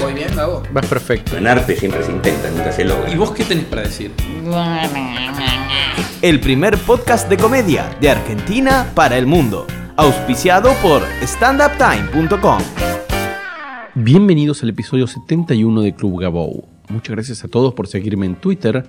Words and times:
Voy 0.00 0.14
bien, 0.14 0.34
Gabo. 0.36 0.62
Vas 0.72 0.86
perfecto. 0.86 1.36
En 1.36 1.48
arte 1.48 1.74
siempre 1.74 2.04
se 2.04 2.12
intenta, 2.12 2.48
nunca 2.50 2.70
se 2.70 2.84
logra. 2.84 3.12
¿Y 3.12 3.16
vos 3.16 3.32
qué 3.32 3.42
tenés 3.44 3.64
para 3.64 3.82
decir? 3.82 4.12
El 6.22 6.38
primer 6.40 6.78
podcast 6.78 7.28
de 7.28 7.36
comedia 7.36 7.96
de 8.00 8.08
Argentina 8.10 8.92
para 8.94 9.18
el 9.18 9.26
mundo. 9.26 9.66
Auspiciado 9.96 10.72
por 10.82 11.02
standuptime.com. 11.22 12.62
Bienvenidos 13.96 14.62
al 14.62 14.68
episodio 14.68 15.08
71 15.08 15.82
de 15.82 15.92
Club 15.92 16.20
Gabou. 16.20 16.68
Muchas 16.88 17.16
gracias 17.16 17.42
a 17.42 17.48
todos 17.48 17.74
por 17.74 17.88
seguirme 17.88 18.26
en 18.26 18.36
Twitter, 18.36 18.86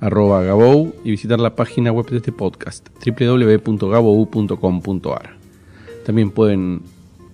arroba 0.00 0.42
Gabou, 0.42 0.94
y 1.04 1.10
visitar 1.10 1.38
la 1.38 1.54
página 1.54 1.92
web 1.92 2.08
de 2.08 2.16
este 2.16 2.32
podcast, 2.32 2.88
www.gabou.com.ar. 3.04 5.36
También 6.06 6.30
pueden 6.30 6.80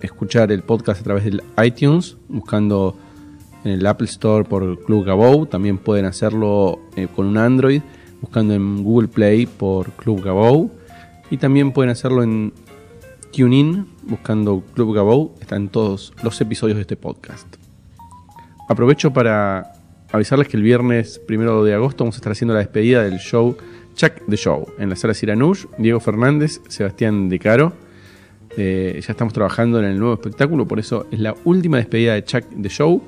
escuchar 0.01 0.51
el 0.51 0.63
podcast 0.63 0.99
a 0.99 1.03
través 1.05 1.23
del 1.23 1.41
iTunes, 1.63 2.17
buscando 2.27 2.97
en 3.63 3.71
el 3.71 3.85
Apple 3.85 4.07
Store 4.07 4.43
por 4.43 4.83
Club 4.83 5.05
Gabou. 5.05 5.45
También 5.45 5.77
pueden 5.77 6.05
hacerlo 6.05 6.79
eh, 6.95 7.07
con 7.13 7.25
un 7.25 7.37
Android, 7.37 7.81
buscando 8.21 8.53
en 8.53 8.83
Google 8.83 9.07
Play 9.07 9.45
por 9.45 9.91
Club 9.91 10.23
Gabou. 10.23 10.71
Y 11.29 11.37
también 11.37 11.71
pueden 11.71 11.89
hacerlo 11.89 12.23
en 12.23 12.53
TuneIn, 13.35 13.87
buscando 14.03 14.63
Club 14.73 14.93
Gabou, 14.93 15.31
están 15.41 15.69
todos 15.69 16.13
los 16.21 16.39
episodios 16.39 16.75
de 16.77 16.81
este 16.81 16.95
podcast. 16.95 17.47
Aprovecho 18.69 19.11
para 19.11 19.73
avisarles 20.11 20.47
que 20.47 20.57
el 20.57 20.63
viernes 20.63 21.19
primero 21.19 21.63
de 21.63 21.73
agosto 21.73 22.03
vamos 22.03 22.15
a 22.15 22.17
estar 22.17 22.31
haciendo 22.31 22.53
la 22.53 22.59
despedida 22.59 23.03
del 23.03 23.17
show 23.17 23.57
Chuck 23.95 24.13
the 24.29 24.37
Show 24.37 24.67
en 24.77 24.89
la 24.89 24.95
sala 24.95 25.13
Siranush, 25.13 25.65
Diego 25.77 25.99
Fernández, 25.99 26.61
Sebastián 26.67 27.29
De 27.29 27.39
Caro. 27.39 27.73
Eh, 28.55 29.01
ya 29.01 29.11
estamos 29.11 29.33
trabajando 29.33 29.79
en 29.79 29.85
el 29.85 29.97
nuevo 29.97 30.13
espectáculo, 30.13 30.67
por 30.67 30.79
eso 30.79 31.07
es 31.11 31.19
la 31.19 31.35
última 31.43 31.77
despedida 31.77 32.13
de 32.13 32.23
Chuck 32.23 32.45
the 32.61 32.69
Show. 32.69 33.01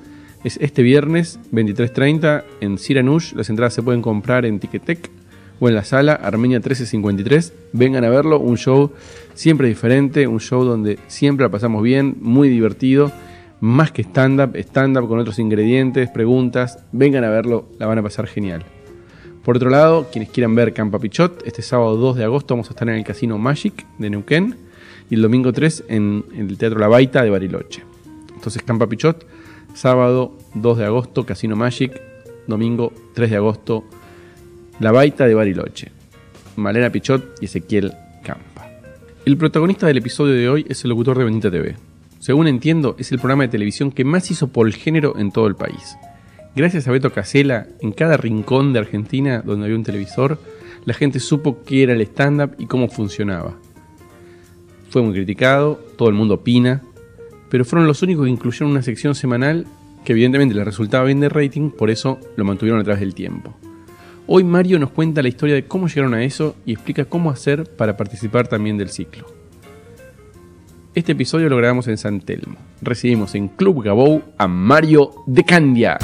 Es 0.46 0.58
este 0.62 0.84
viernes 0.84 1.40
23.30 1.52 2.44
en 2.62 2.78
Siranush. 2.78 3.34
Las 3.34 3.50
entradas 3.50 3.74
se 3.74 3.82
pueden 3.82 4.04
comprar 4.04 4.46
en 4.46 4.60
Ticketek 4.60 5.10
o 5.60 5.70
en 5.70 5.74
la 5.74 5.84
sala 5.84 6.14
Armenia 6.14 6.60
1353. 6.60 7.52
Vengan 7.74 8.04
a 8.04 8.10
verlo, 8.10 8.40
un 8.40 8.56
show 8.56 8.92
siempre 9.34 9.68
diferente, 9.68 10.28
un 10.28 10.40
show 10.40 10.64
donde 10.64 11.00
siempre 11.08 11.48
la 11.48 11.50
pasamos 11.50 11.82
bien, 11.82 12.18
muy 12.22 12.48
divertido, 12.48 13.12
más 13.60 13.92
que 13.92 14.04
stand-up, 14.04 14.56
stand-up 14.56 15.08
con 15.08 15.18
otros 15.18 15.40
ingredientes, 15.40 16.12
preguntas. 16.12 16.78
Vengan 16.92 17.24
a 17.24 17.32
verlo, 17.32 17.68
la 17.80 17.88
van 17.88 17.98
a 17.98 18.04
pasar 18.04 18.28
genial. 18.28 18.64
Por 19.44 19.56
otro 19.56 19.72
lado, 19.72 20.10
quienes 20.12 20.30
quieran 20.30 20.54
ver 20.54 20.74
Campa 20.74 21.00
Pichot, 21.00 21.42
este 21.48 21.64
sábado 21.64 21.98
2 21.98 22.18
de 22.18 22.24
agosto 22.24 22.54
vamos 22.54 22.68
a 22.68 22.74
estar 22.74 22.88
en 22.88 22.98
el 22.98 23.04
Casino 23.04 23.40
Magic 23.40 23.84
de 23.98 24.12
Neuquén 24.12 24.56
y 25.10 25.16
el 25.16 25.24
domingo 25.24 25.52
3 25.52 25.86
en 25.90 26.24
el 26.38 26.56
Teatro 26.60 26.78
La 26.78 26.88
Baita 26.88 27.24
de 27.24 27.32
Bariloche. 27.32 27.82
Entonces 28.36 28.62
Campa 28.62 28.88
Pichot, 28.88 29.26
sábado 29.76 30.38
2 30.56 30.78
de 30.78 30.86
agosto, 30.86 31.26
Casino 31.26 31.56
Magic, 31.56 32.02
domingo 32.48 32.94
3 33.14 33.30
de 33.30 33.36
agosto, 33.36 33.84
La 34.80 34.92
Baita 34.92 35.28
de 35.28 35.36
Bariloche. 35.36 35.92
Malena 36.56 36.90
Pichot 36.90 37.36
y 37.42 37.46
Ezequiel 37.46 37.94
Campa. 38.24 38.70
El 39.26 39.38
protagonista 39.38 39.88
del 39.88 39.98
episodio 39.98 40.34
de 40.34 40.48
hoy 40.48 40.66
es 40.70 40.84
el 40.84 40.90
locutor 40.90 41.18
de 41.18 41.26
Bendita 41.26 41.52
TV. 41.52 41.76
Según 42.20 42.48
entiendo, 42.48 42.96
es 42.98 43.12
el 43.12 43.20
programa 43.20 43.44
de 43.44 43.50
televisión 43.50 43.92
que 43.92 44.06
más 44.06 44.32
hizo 44.32 44.48
por 44.48 44.66
el 44.66 44.74
género 44.74 45.18
en 45.18 45.32
todo 45.32 45.48
el 45.48 45.56
país. 45.56 45.98
Gracias 46.56 46.88
a 46.88 46.92
Beto 46.92 47.12
Casella, 47.12 47.68
en 47.82 47.92
cada 47.92 48.16
rincón 48.16 48.72
de 48.72 48.80
Argentina 48.80 49.42
donde 49.46 49.66
había 49.66 49.78
un 49.78 49.84
televisor, 49.84 50.40
la 50.86 50.94
gente 50.94 51.20
supo 51.20 51.64
qué 51.66 51.84
era 51.84 51.94
el 51.94 52.02
stand-up 52.02 52.56
y 52.58 52.68
cómo 52.68 52.88
funcionaba. 52.88 53.56
Fue 54.90 55.02
muy 55.02 55.14
criticado, 55.14 55.78
todo 55.98 56.08
el 56.08 56.16
mundo 56.16 56.36
opina, 56.36 56.82
pero 57.50 57.66
fueron 57.66 57.88
los 57.88 58.02
únicos 58.02 58.26
que 58.26 58.32
incluyeron 58.32 58.72
una 58.72 58.82
sección 58.82 59.16
semanal 59.16 59.66
que 60.04 60.14
evidentemente 60.14 60.56
les 60.56 60.64
resultaba 60.64 61.06
bien 61.06 61.20
de 61.20 61.30
rating, 61.30 61.72
por 61.72 61.90
eso 61.90 62.20
lo 62.38 62.46
mantuvieron 62.46 62.80
a 62.80 62.84
través 62.84 63.02
del 63.02 63.16
tiempo. 63.16 63.56
Hoy 64.28 64.44
Mario 64.44 64.80
nos 64.80 64.92
cuenta 64.92 65.22
la 65.22 65.28
historia 65.28 65.56
de 65.56 65.66
cómo 65.66 65.88
llegaron 65.88 66.14
a 66.14 66.24
eso 66.24 66.56
y 66.66 66.74
explica 66.74 67.06
cómo 67.06 67.30
hacer 67.30 67.66
para 67.76 67.98
participar 67.98 68.48
también 68.48 68.78
del 68.78 68.90
ciclo. 68.90 69.26
Este 70.96 71.12
episodio 71.12 71.50
lo 71.50 71.58
grabamos 71.58 71.88
en 71.90 71.98
San 71.98 72.22
Telmo. 72.22 72.56
Recibimos 72.82 73.36
en 73.36 73.50
Club 73.50 73.84
Gabou 73.84 74.24
a 74.38 74.48
Mario 74.48 75.12
de 75.26 75.44
Candia. 75.44 75.98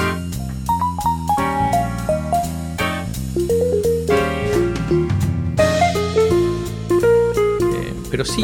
Eh, 7.60 7.94
pero 8.12 8.26
sí, 8.26 8.44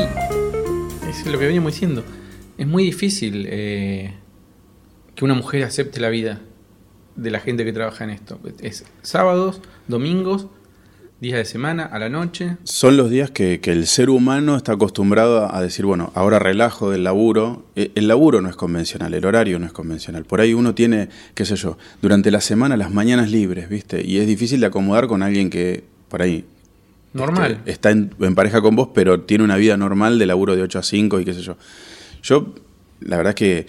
es 1.10 1.26
lo 1.26 1.38
que 1.38 1.46
veníamos 1.46 1.74
diciendo. 1.74 2.04
Es 2.58 2.68
muy 2.68 2.84
difícil 2.84 3.46
eh, 3.50 4.14
que 5.16 5.26
una 5.26 5.34
mujer 5.34 5.64
acepte 5.64 6.00
la 6.00 6.10
vida 6.10 6.42
de 7.16 7.32
la 7.32 7.40
gente 7.40 7.66
que 7.66 7.74
trabaja 7.74 8.04
en 8.04 8.12
esto. 8.12 8.40
Es 8.62 8.86
sábados, 9.02 9.62
domingos, 9.88 10.48
días 11.20 11.38
de 11.38 11.46
semana, 11.46 11.84
a 11.86 11.98
la 12.00 12.10
noche. 12.10 12.58
Son 12.64 12.96
los 12.98 13.10
días 13.10 13.32
que, 13.32 13.60
que 13.60 13.72
el 13.72 13.88
ser 13.88 14.10
humano 14.10 14.56
está 14.56 14.74
acostumbrado 14.74 15.54
a 15.54 15.62
decir, 15.62 15.86
bueno, 15.86 16.12
ahora 16.16 16.38
relajo 16.40 16.92
del 16.92 17.04
laburo. 17.04 17.66
Eh, 17.76 17.92
El 17.96 18.08
laburo 18.08 18.42
no 18.42 18.50
es 18.50 18.56
convencional, 18.56 19.14
el 19.14 19.26
horario 19.26 19.58
no 19.60 19.66
es 19.66 19.72
convencional. 19.72 20.26
Por 20.26 20.42
ahí 20.42 20.54
uno 20.54 20.76
tiene, 20.76 21.10
qué 21.34 21.46
sé 21.46 21.56
yo, 21.56 21.78
durante 22.02 22.30
la 22.32 22.42
semana 22.42 22.78
las 22.78 22.92
mañanas 22.92 23.32
libres, 23.32 23.68
¿viste? 23.70 24.04
Y 24.06 24.18
es 24.18 24.28
difícil 24.28 24.60
de 24.60 24.68
acomodar 24.68 25.08
con 25.08 25.24
alguien 25.24 25.50
que, 25.50 25.84
por 26.10 26.22
ahí, 26.22 26.46
Normal. 27.14 27.54
este, 27.60 27.72
está 27.72 27.90
en, 27.92 28.14
en 28.20 28.36
pareja 28.36 28.62
con 28.62 28.76
vos, 28.76 28.90
pero 28.94 29.22
tiene 29.22 29.44
una 29.44 29.56
vida 29.58 29.76
normal 29.78 30.20
de 30.20 30.26
laburo 30.28 30.56
de 30.56 30.62
8 30.62 30.80
a 30.80 30.84
5 30.84 31.20
y 31.20 31.26
qué 31.26 31.34
sé 31.34 31.42
yo. 31.42 31.58
Yo, 32.28 32.54
la 33.00 33.16
verdad 33.16 33.32
es 33.32 33.36
que 33.36 33.68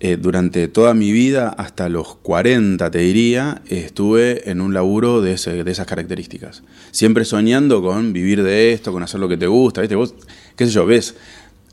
eh, 0.00 0.16
durante 0.16 0.66
toda 0.68 0.94
mi 0.94 1.12
vida, 1.12 1.48
hasta 1.58 1.88
los 1.90 2.14
40 2.16 2.90
te 2.90 3.00
diría, 3.00 3.60
estuve 3.68 4.48
en 4.50 4.62
un 4.62 4.72
laburo 4.72 5.20
de, 5.20 5.32
ese- 5.32 5.62
de 5.62 5.70
esas 5.70 5.86
características. 5.86 6.62
Siempre 6.90 7.24
soñando 7.26 7.82
con 7.82 8.14
vivir 8.14 8.42
de 8.42 8.72
esto, 8.72 8.92
con 8.92 9.02
hacer 9.02 9.20
lo 9.20 9.28
que 9.28 9.36
te 9.36 9.46
gusta, 9.46 9.82
¿viste? 9.82 9.96
Vos, 9.96 10.14
qué 10.56 10.64
sé 10.66 10.72
yo, 10.72 10.86
ves. 10.86 11.16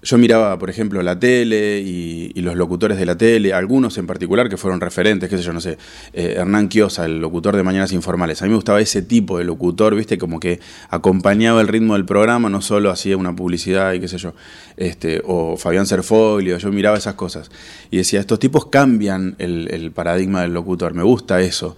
Yo 0.06 0.20
miraba, 0.20 0.60
por 0.60 0.70
ejemplo, 0.70 1.02
la 1.02 1.20
tele 1.20 1.80
y, 1.80 2.32
los 2.36 2.56
locutores 2.56 3.00
de 3.00 3.08
la 3.08 3.18
tele, 3.18 3.54
algunos 3.54 3.98
en 3.98 4.06
particular 4.06 4.50
que 4.50 4.58
fueron 4.58 4.80
referentes, 4.80 5.28
qué 5.32 5.38
sé 5.38 5.42
yo, 5.42 5.52
no 5.52 5.60
sé, 5.60 5.80
eh, 6.14 6.36
Hernán 6.38 6.68
Quiosa, 6.68 7.06
el 7.06 7.20
locutor 7.20 7.56
de 7.56 7.64
Mañanas 7.64 7.92
Informales. 7.92 8.40
A 8.44 8.46
mí 8.46 8.50
me 8.50 8.56
gustaba 8.56 8.80
ese 8.80 9.02
tipo 9.02 9.40
de 9.40 9.46
locutor, 9.46 9.96
viste, 9.96 10.20
como 10.20 10.40
que 10.40 10.60
acompañaba 10.92 11.60
el 11.60 11.68
ritmo 11.68 11.94
del 11.94 12.06
programa, 12.06 12.52
no 12.52 12.62
solo 12.62 12.92
hacía 12.92 13.18
una 13.18 13.36
publicidad 13.36 13.94
y 13.94 14.00
qué 14.00 14.08
sé 14.08 14.20
yo, 14.20 14.36
este, 14.78 15.24
o 15.26 15.58
Fabián 15.58 15.88
Serfolio, 15.88 16.60
yo 16.60 16.72
miraba 16.72 17.00
esas 17.00 17.16
cosas. 17.16 17.50
Y 17.90 17.98
decía, 17.98 18.20
estos 18.20 18.38
tipos 18.38 18.68
cambian 18.68 19.36
el, 19.40 19.70
el 19.72 19.92
paradigma 19.92 20.44
del 20.44 20.54
locutor, 20.54 20.94
me 20.94 21.02
gusta 21.02 21.42
eso. 21.42 21.78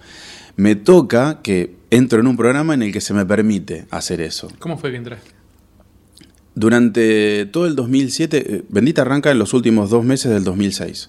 Me 0.56 0.74
toca 0.74 1.40
que 1.42 1.76
entro 1.90 2.20
en 2.20 2.26
un 2.26 2.36
programa 2.36 2.74
en 2.74 2.82
el 2.82 2.92
que 2.92 3.00
se 3.00 3.14
me 3.14 3.24
permite 3.24 3.86
hacer 3.90 4.20
eso. 4.20 4.48
¿Cómo 4.58 4.76
fue 4.76 4.90
que 4.90 4.98
entraste? 4.98 5.37
Durante 6.58 7.46
todo 7.46 7.66
el 7.66 7.76
2007, 7.76 8.44
eh, 8.56 8.62
Bendita 8.68 9.02
arranca 9.02 9.30
en 9.30 9.38
los 9.38 9.54
últimos 9.54 9.90
dos 9.90 10.04
meses 10.04 10.32
del 10.32 10.42
2006. 10.44 11.08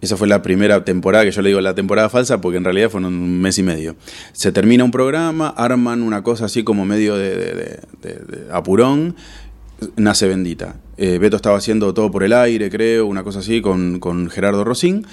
Esa 0.00 0.16
fue 0.16 0.26
la 0.26 0.40
primera 0.40 0.82
temporada, 0.86 1.24
que 1.24 1.30
yo 1.30 1.42
le 1.42 1.50
digo 1.50 1.60
la 1.60 1.74
temporada 1.74 2.08
falsa, 2.08 2.40
porque 2.40 2.56
en 2.56 2.64
realidad 2.64 2.88
fueron 2.88 3.12
un 3.12 3.40
mes 3.42 3.58
y 3.58 3.62
medio. 3.62 3.96
Se 4.32 4.50
termina 4.52 4.82
un 4.82 4.90
programa, 4.90 5.48
arman 5.48 6.02
una 6.02 6.22
cosa 6.22 6.46
así 6.46 6.64
como 6.64 6.86
medio 6.86 7.16
de, 7.16 7.36
de- 7.36 7.54
de- 7.54 7.80
de- 8.02 8.14
de 8.46 8.52
apurón, 8.52 9.16
nace 9.96 10.26
Bendita. 10.26 10.76
Eh, 10.96 11.18
Beto 11.18 11.36
estaba 11.36 11.58
haciendo 11.58 11.92
todo 11.92 12.10
por 12.10 12.22
el 12.24 12.32
aire, 12.32 12.70
creo, 12.70 13.06
una 13.06 13.22
cosa 13.22 13.40
así, 13.40 13.60
con, 13.60 14.00
con 14.00 14.30
Gerardo 14.30 14.64
Rosín, 14.64 15.06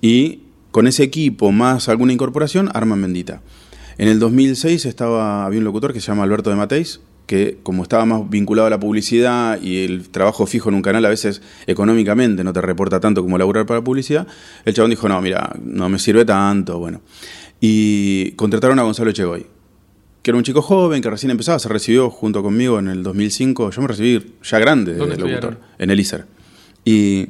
y 0.00 0.40
con 0.70 0.86
ese 0.86 1.02
equipo 1.02 1.52
más 1.52 1.90
alguna 1.90 2.14
incorporación, 2.14 2.70
arman 2.72 3.02
Bendita. 3.02 3.42
En 3.98 4.08
el 4.08 4.18
2006 4.18 4.86
estaba, 4.86 5.44
había 5.44 5.58
un 5.58 5.64
locutor 5.66 5.92
que 5.92 6.00
se 6.00 6.06
llama 6.06 6.22
Alberto 6.22 6.48
de 6.48 6.56
Mateis, 6.56 7.00
que 7.30 7.58
como 7.62 7.84
estaba 7.84 8.04
más 8.04 8.28
vinculado 8.28 8.66
a 8.66 8.70
la 8.70 8.80
publicidad 8.80 9.62
y 9.62 9.84
el 9.84 10.08
trabajo 10.08 10.48
fijo 10.48 10.68
en 10.68 10.74
un 10.74 10.82
canal 10.82 11.04
a 11.04 11.08
veces 11.08 11.42
económicamente 11.68 12.42
no 12.42 12.52
te 12.52 12.60
reporta 12.60 12.98
tanto 12.98 13.22
como 13.22 13.38
laburar 13.38 13.66
para 13.66 13.84
publicidad, 13.84 14.26
el 14.64 14.74
chabón 14.74 14.90
dijo, 14.90 15.08
no, 15.08 15.22
mira, 15.22 15.54
no 15.62 15.88
me 15.88 16.00
sirve 16.00 16.24
tanto, 16.24 16.80
bueno. 16.80 17.02
Y 17.60 18.32
contrataron 18.32 18.80
a 18.80 18.82
Gonzalo 18.82 19.10
Echegoy, 19.10 19.46
que 20.22 20.30
era 20.32 20.38
un 20.38 20.42
chico 20.42 20.60
joven 20.60 21.00
que 21.00 21.08
recién 21.08 21.30
empezaba, 21.30 21.60
se 21.60 21.68
recibió 21.68 22.10
junto 22.10 22.42
conmigo 22.42 22.80
en 22.80 22.88
el 22.88 23.04
2005, 23.04 23.70
yo 23.70 23.80
me 23.80 23.86
recibí 23.86 24.34
ya 24.42 24.58
grande 24.58 24.94
de 24.94 24.98
¿Dónde 24.98 25.16
locutor, 25.16 25.60
en 25.78 25.90
el 25.90 26.00
ISER. 26.00 26.26
Y 26.84 27.28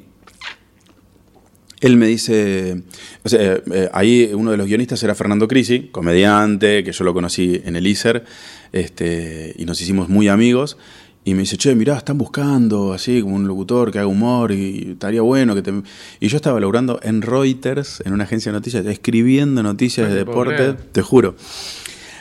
él 1.82 1.98
me 1.98 2.06
dice, 2.06 2.84
o 3.22 3.28
sea, 3.28 3.40
eh, 3.40 3.62
eh, 3.70 3.90
ahí 3.92 4.30
uno 4.32 4.50
de 4.50 4.56
los 4.56 4.66
guionistas 4.66 5.02
era 5.02 5.14
Fernando 5.14 5.46
Crisi, 5.46 5.88
comediante, 5.92 6.84
que 6.84 6.92
yo 6.92 7.04
lo 7.04 7.12
conocí 7.12 7.60
en 7.64 7.76
el 7.76 7.86
ISER, 7.86 8.24
este, 8.72 9.54
y 9.58 9.64
nos 9.64 9.80
hicimos 9.80 10.08
muy 10.08 10.28
amigos. 10.28 10.76
Y 11.22 11.34
me 11.34 11.40
dice, 11.40 11.58
che, 11.58 11.74
mirá, 11.74 11.98
están 11.98 12.16
buscando 12.16 12.94
así 12.94 13.20
como 13.20 13.36
un 13.36 13.46
locutor 13.46 13.92
que 13.92 13.98
haga 13.98 14.08
humor 14.08 14.52
y 14.52 14.92
estaría 14.92 15.20
bueno 15.20 15.54
que 15.54 15.60
te... 15.60 15.70
Y 16.18 16.28
yo 16.28 16.36
estaba 16.36 16.58
laburando 16.58 16.98
en 17.02 17.20
Reuters, 17.20 18.02
en 18.06 18.14
una 18.14 18.24
agencia 18.24 18.50
de 18.50 18.58
noticias, 18.58 18.86
escribiendo 18.86 19.62
noticias 19.62 20.08
No 20.08 20.14
de 20.14 20.18
deporte, 20.18 20.54
creer. 20.54 20.76
te 20.76 21.02
juro. 21.02 21.36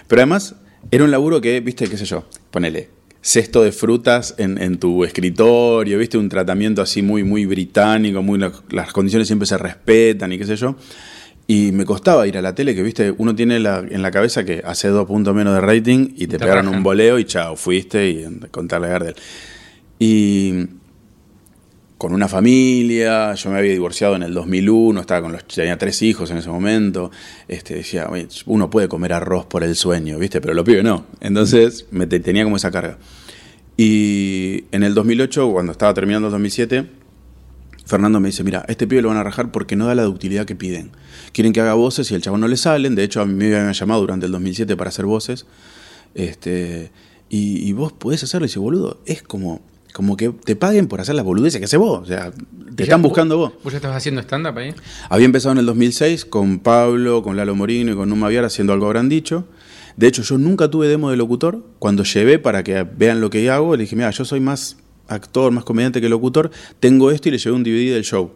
Pero 0.08 0.22
además 0.22 0.56
era 0.92 1.06
un 1.06 1.12
laburo 1.12 1.40
que, 1.40 1.62
viste, 1.62 1.88
qué 1.88 1.98
sé 1.98 2.04
yo, 2.04 2.26
ponele, 2.52 2.90
cesto 3.22 3.64
de 3.64 3.72
frutas 3.72 4.36
en, 4.38 4.62
en 4.62 4.80
tu 4.80 5.04
escritorio, 5.06 5.98
viste, 5.98 6.18
un 6.18 6.30
tratamiento 6.30 6.82
así 6.82 7.02
muy, 7.02 7.24
muy 7.24 7.46
británico, 7.46 8.22
muy 8.22 8.40
las 8.70 8.92
condiciones 8.92 9.28
siempre 9.28 9.46
se 9.46 9.58
respetan 9.58 10.32
y 10.34 10.38
qué 10.38 10.46
sé 10.46 10.56
yo. 10.56 10.76
Y 11.52 11.72
me 11.72 11.84
costaba 11.84 12.28
ir 12.28 12.38
a 12.38 12.44
la 12.44 12.54
tele, 12.54 12.76
que 12.76 12.84
viste, 12.84 13.12
uno 13.18 13.34
tiene 13.34 13.60
la- 13.60 13.80
en 13.80 14.04
la 14.04 14.12
cabeza 14.12 14.46
que 14.46 14.62
hace 14.64 14.88
dos 14.90 15.08
puntos 15.08 15.34
menos 15.34 15.56
de 15.56 15.62
rating 15.62 16.10
y 16.16 16.28
te, 16.28 16.38
Te 16.38 16.40
pegaron 16.40 16.66
rajan. 16.66 16.78
un 16.78 16.84
boleo 16.84 17.18
y 17.18 17.26
chao, 17.26 17.56
fuiste 17.56 18.08
y 18.08 18.24
contarle 18.52 18.86
a 18.86 18.90
Gardel. 18.92 19.16
Y 19.98 20.66
con 21.98 22.14
una 22.14 22.28
familia, 22.28 23.34
yo 23.34 23.50
me 23.50 23.58
había 23.58 23.72
divorciado 23.72 24.16
en 24.16 24.22
el 24.22 24.34
2001, 24.36 25.02
estaba 25.02 25.24
con 25.24 25.32
los, 25.32 25.44
tenía 25.48 25.76
tres 25.80 26.04
hijos 26.04 26.30
en 26.30 26.38
ese 26.38 26.50
momento, 26.50 27.10
este, 27.48 27.74
decía, 27.74 28.08
"Oye, 28.12 28.28
uno 28.46 28.70
puede 28.70 28.88
comer 28.88 29.14
arroz 29.14 29.48
por 29.48 29.64
el 29.64 29.76
sueño, 29.76 30.20
¿viste? 30.20 30.42
Pero 30.42 30.54
lo 30.54 30.64
pibe 30.64 30.84
no. 30.84 31.08
Entonces 31.20 31.88
me 31.90 32.06
te- 32.06 32.20
tenía 32.20 32.44
como 32.44 32.58
esa 32.58 32.70
carga. 32.70 33.00
Y 33.76 34.66
en 34.72 34.84
el 34.84 34.94
2008, 34.94 35.52
cuando 35.52 35.72
estaba 35.72 35.96
terminando 35.96 36.28
el 36.28 36.32
2007, 36.32 36.86
Fernando 37.90 38.20
me 38.20 38.28
dice, 38.28 38.44
mira, 38.44 38.64
este 38.68 38.86
pibe 38.86 39.02
lo 39.02 39.08
van 39.08 39.18
a 39.18 39.24
rajar 39.24 39.52
porque 39.52 39.76
no 39.76 39.88
da 39.88 39.96
la 39.96 40.04
ductilidad 40.04 40.46
que 40.46 40.56
piden. 40.56 40.92
Quieren 41.32 41.54
que 41.54 41.60
haga 41.60 41.74
voces 41.74 42.12
y 42.12 42.16
el 42.16 42.22
chabón 42.22 42.40
no 42.40 42.48
le 42.48 42.56
salen. 42.56 42.94
De 42.94 43.04
hecho, 43.04 43.20
a 43.20 43.26
mí 43.26 43.34
me 43.34 43.48
habían 43.48 43.74
llamado 43.74 44.02
durante 44.02 44.28
el 44.28 44.32
2007 44.32 44.78
para 44.78 44.90
hacer 44.90 45.06
voces. 45.06 45.48
Este, 46.14 46.92
y, 47.30 47.68
y 47.68 47.74
vos 47.74 47.92
podés 47.92 48.24
hacerlo. 48.24 48.46
Y 48.46 48.50
dice, 48.50 48.60
boludo, 48.60 49.00
es 49.08 49.24
como, 49.24 49.62
como 49.92 50.18
que 50.18 50.30
te 50.30 50.56
paguen 50.56 50.88
por 50.88 51.02
hacer 51.02 51.16
las 51.16 51.26
boludeces 51.26 51.58
que 51.58 51.66
haces 51.66 51.80
vos. 51.80 52.04
O 52.04 52.06
sea, 52.06 52.32
te 52.76 52.84
¿Y 52.84 52.84
están 52.84 53.02
buscando 53.02 53.38
vos. 53.38 53.54
¿Vos 53.64 53.74
ya 53.74 53.78
estabas 53.78 53.98
haciendo 53.98 54.22
stand-up 54.22 54.56
ahí? 54.60 54.76
Había 55.10 55.26
empezado 55.26 55.54
en 55.54 55.58
el 55.58 55.66
2006 55.66 56.26
con 56.26 56.60
Pablo, 56.60 57.24
con 57.24 57.38
Lalo 57.38 57.56
Morino 57.56 57.94
y 57.94 57.96
con 57.96 58.08
Numa 58.08 58.30
Viar 58.30 58.46
haciendo 58.46 58.72
algo 58.72 58.86
habrán 58.86 59.10
dicho. 59.10 59.46
De 59.98 60.06
hecho, 60.06 60.22
yo 60.22 60.38
nunca 60.38 60.70
tuve 60.70 60.88
demo 60.88 61.10
de 61.10 61.18
locutor. 61.18 61.66
Cuando 61.80 62.04
llevé 62.04 62.38
para 62.38 62.64
que 62.64 62.84
vean 62.84 63.20
lo 63.20 63.32
que 63.32 63.50
hago, 63.50 63.76
le 63.76 63.82
dije, 63.82 63.96
mira, 63.96 64.12
yo 64.12 64.26
soy 64.26 64.42
más 64.42 64.78
actor, 65.10 65.52
más 65.52 65.64
comediante 65.64 66.00
que 66.00 66.10
locutor. 66.10 66.52
Tengo 66.80 67.12
esto 67.12 67.30
y 67.30 67.32
le 67.32 67.38
llevé 67.38 67.56
un 67.56 67.64
DVD 67.64 67.94
del 67.94 68.04
show. 68.04 68.32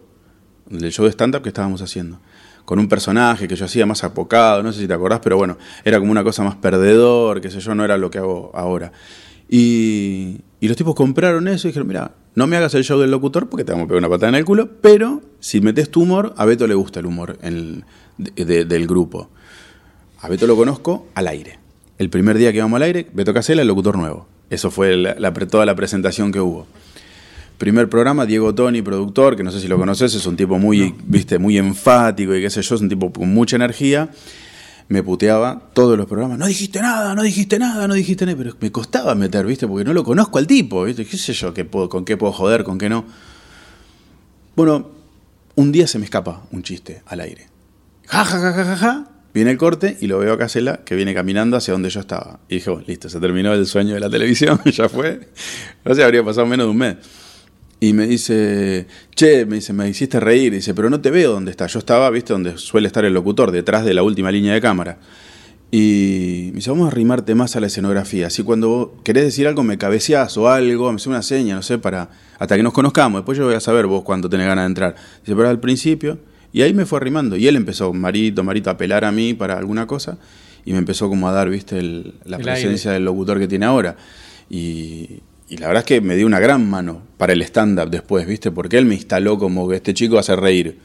Del 0.69 0.91
show 0.91 1.05
de 1.05 1.11
stand-up 1.11 1.41
que 1.41 1.49
estábamos 1.49 1.81
haciendo. 1.81 2.19
Con 2.65 2.79
un 2.79 2.87
personaje 2.87 3.47
que 3.47 3.55
yo 3.55 3.65
hacía 3.65 3.85
más 3.85 4.03
apocado, 4.03 4.63
no 4.63 4.71
sé 4.71 4.81
si 4.81 4.87
te 4.87 4.93
acordás, 4.93 5.19
pero 5.21 5.37
bueno, 5.37 5.57
era 5.83 5.99
como 5.99 6.11
una 6.11 6.23
cosa 6.23 6.43
más 6.43 6.55
perdedor, 6.55 7.41
qué 7.41 7.51
sé 7.51 7.59
yo, 7.59 7.75
no 7.75 7.83
era 7.83 7.97
lo 7.97 8.09
que 8.09 8.19
hago 8.19 8.51
ahora. 8.53 8.91
Y, 9.49 10.39
los 10.61 10.77
tipos 10.77 10.95
compraron 10.95 11.47
eso 11.47 11.67
y 11.67 11.71
dijeron, 11.71 11.87
mira, 11.87 12.15
no 12.35 12.47
me 12.47 12.55
hagas 12.55 12.73
el 12.73 12.83
show 12.83 12.99
del 12.99 13.11
locutor 13.11 13.49
porque 13.49 13.65
te 13.65 13.73
vamos 13.73 13.85
a 13.85 13.87
pegar 13.87 13.99
una 13.99 14.09
patada 14.09 14.29
en 14.29 14.35
el 14.35 14.45
culo, 14.45 14.69
pero 14.81 15.21
si 15.39 15.59
metes 15.59 15.91
tu 15.91 16.01
humor, 16.01 16.33
a 16.37 16.45
Beto 16.45 16.65
le 16.67 16.73
gusta 16.73 17.01
el 17.01 17.05
humor 17.05 17.37
del 17.37 18.87
grupo. 18.87 19.29
A 20.21 20.29
Beto 20.29 20.47
lo 20.47 20.55
conozco 20.55 21.07
al 21.15 21.27
aire. 21.27 21.59
El 21.97 22.09
primer 22.09 22.37
día 22.37 22.51
que 22.51 22.57
íbamos 22.57 22.77
al 22.77 22.83
aire, 22.83 23.07
Beto 23.13 23.33
Casela, 23.33 23.61
el 23.61 23.67
locutor 23.67 23.97
nuevo. 23.97 24.27
Eso 24.53 24.69
fue 24.71 24.95
la- 24.95 25.15
la- 25.17 25.33
toda 25.33 25.65
la 25.65 25.75
presentación 25.75 26.31
que 26.31 26.39
hubo. 26.39 26.67
Primer 27.57 27.87
programa, 27.89 28.25
Diego 28.25 28.53
Toni, 28.53 28.81
productor, 28.81 29.35
que 29.35 29.43
no 29.43 29.51
sé 29.51 29.59
si 29.59 29.67
lo 29.67 29.77
conoces, 29.77 30.13
es 30.15 30.25
un 30.25 30.35
tipo 30.35 30.57
muy, 30.59 30.93
viste, 31.05 31.37
muy 31.39 31.57
enfático 31.57 32.35
y 32.35 32.41
qué 32.41 32.49
sé 32.49 32.61
yo, 32.61 32.75
es 32.75 32.81
un 32.81 32.89
tipo 32.89 33.11
con 33.11 33.33
mucha 33.33 33.55
energía. 33.55 34.09
Me 34.89 35.01
puteaba 35.01 35.69
todos 35.73 35.97
los 35.97 36.05
programas. 36.07 36.37
No 36.37 36.45
dijiste 36.45 36.81
nada, 36.81 37.15
no 37.15 37.23
dijiste 37.23 37.57
nada, 37.57 37.87
no 37.87 37.93
dijiste 37.93 38.25
nada. 38.25 38.37
Pero 38.37 38.55
me 38.59 38.71
costaba 38.71 39.15
meter, 39.15 39.45
viste, 39.45 39.65
porque 39.67 39.85
no 39.85 39.93
lo 39.93 40.03
conozco 40.03 40.37
al 40.39 40.45
tipo, 40.45 40.83
viste. 40.83 41.05
¿Qué 41.05 41.17
sé 41.17 41.31
yo? 41.33 41.53
¿Qué 41.53 41.63
puedo, 41.63 41.87
¿Con 41.89 42.03
qué 42.03 42.17
puedo 42.17 42.33
joder? 42.33 42.63
¿Con 42.65 42.77
qué 42.77 42.89
no? 42.89 43.05
Bueno, 44.55 44.89
un 45.55 45.71
día 45.71 45.87
se 45.87 45.97
me 45.99 46.05
escapa 46.05 46.43
un 46.51 46.63
chiste 46.63 47.01
al 47.05 47.21
aire. 47.21 47.47
Ja, 48.07 48.25
ja, 48.25 48.39
ja, 48.39 48.51
ja, 48.53 48.65
ja, 48.65 48.75
ja. 48.75 49.07
Viene 49.33 49.49
el 49.49 49.57
corte 49.57 49.97
y 49.99 50.07
lo 50.07 50.19
veo 50.19 50.33
a 50.33 50.37
Casela 50.37 50.81
que 50.85 50.95
viene 50.95 51.13
caminando 51.13 51.57
hacia 51.57 51.73
donde 51.73 51.89
yo 51.89 51.99
estaba. 51.99 52.39
Y 52.49 52.55
dije, 52.55 52.69
bueno, 52.69 52.85
listo, 52.87 53.09
se 53.09 53.19
terminó 53.19 53.53
el 53.53 53.65
sueño 53.65 53.95
de 53.95 53.99
la 53.99 54.09
televisión, 54.11 54.61
ya 54.65 54.87
fue. 54.87 55.27
No 55.83 55.95
sé, 55.95 56.03
habría 56.03 56.23
pasado 56.23 56.45
menos 56.45 56.67
de 56.67 56.71
un 56.71 56.77
mes. 56.77 56.95
Y 57.79 57.93
me 57.93 58.07
dice, 58.07 58.85
che, 59.15 59.45
me 59.45 59.55
dice, 59.55 59.73
me 59.73 59.89
hiciste 59.89 60.19
reír. 60.19 60.53
Dice, 60.53 60.73
pero 60.73 60.89
no 60.89 61.01
te 61.01 61.09
veo 61.09 61.31
dónde 61.31 61.51
estás. 61.51 61.73
Yo 61.73 61.79
estaba, 61.79 62.09
viste, 62.11 62.31
donde 62.31 62.57
suele 62.57 62.87
estar 62.87 63.03
el 63.03 63.13
locutor, 63.13 63.51
detrás 63.51 63.83
de 63.83 63.93
la 63.93 64.03
última 64.03 64.31
línea 64.31 64.53
de 64.53 64.61
cámara. 64.61 64.99
Y 65.71 66.49
me 66.51 66.57
dice, 66.57 66.69
vamos 66.69 66.85
a 66.85 66.91
arrimarte 66.91 67.33
más 67.33 67.55
a 67.55 67.59
la 67.59 67.67
escenografía. 67.67 68.27
Así 68.27 68.43
cuando 68.43 68.69
vos 68.69 68.89
querés 69.03 69.23
decir 69.25 69.47
algo, 69.47 69.63
me 69.63 69.79
cabeceás 69.79 70.37
o 70.37 70.47
algo, 70.47 70.91
me 70.91 70.97
hace 70.97 71.09
una 71.09 71.23
seña, 71.23 71.55
no 71.55 71.63
sé, 71.63 71.79
para 71.79 72.11
hasta 72.37 72.55
que 72.55 72.61
nos 72.61 72.71
conozcamos. 72.71 73.21
Después 73.21 73.37
yo 73.37 73.45
voy 73.45 73.55
a 73.55 73.59
saber 73.59 73.87
vos 73.87 74.03
cuándo 74.03 74.29
tenés 74.29 74.45
ganas 74.45 74.63
de 74.63 74.67
entrar. 74.67 74.95
Dice, 75.25 75.35
pero 75.35 75.49
al 75.49 75.59
principio. 75.59 76.19
Y 76.53 76.61
ahí 76.61 76.73
me 76.73 76.85
fue 76.85 76.97
arrimando. 76.99 77.35
Y 77.35 77.47
él 77.47 77.55
empezó, 77.57 77.91
Marito, 77.93 78.43
Marito, 78.43 78.69
a 78.69 78.73
apelar 78.73 79.03
a 79.03 79.11
mí 79.11 79.33
para 79.33 79.57
alguna 79.57 79.87
cosa. 79.87 80.17
Y 80.65 80.71
me 80.71 80.77
empezó 80.77 81.09
como 81.09 81.27
a 81.27 81.31
dar, 81.33 81.49
viste, 81.49 81.77
el- 81.79 82.13
la 82.23 82.37
El 82.37 82.43
presencia 82.43 82.91
aire. 82.91 82.99
del 82.99 83.05
locutor 83.05 83.39
que 83.39 83.47
tiene 83.47 83.65
ahora. 83.65 83.97
Y, 84.49 85.19
y 85.49 85.57
la 85.57 85.67
verdad 85.67 85.81
es 85.81 85.85
que 85.87 85.99
me 85.99 86.15
dio 86.15 86.25
una 86.27 86.39
gran 86.39 86.69
mano 86.69 87.01
para 87.17 87.33
el 87.33 87.41
stand-up 87.41 87.89
después, 87.89 88.25
¿viste? 88.27 88.51
Porque 88.51 88.77
él 88.77 88.85
me 88.85 88.93
instaló 88.95 89.37
como 89.37 89.67
que 89.67 89.75
este 89.77 89.93
chico 89.93 90.17
hace 90.19 90.35
reír. 90.35 90.77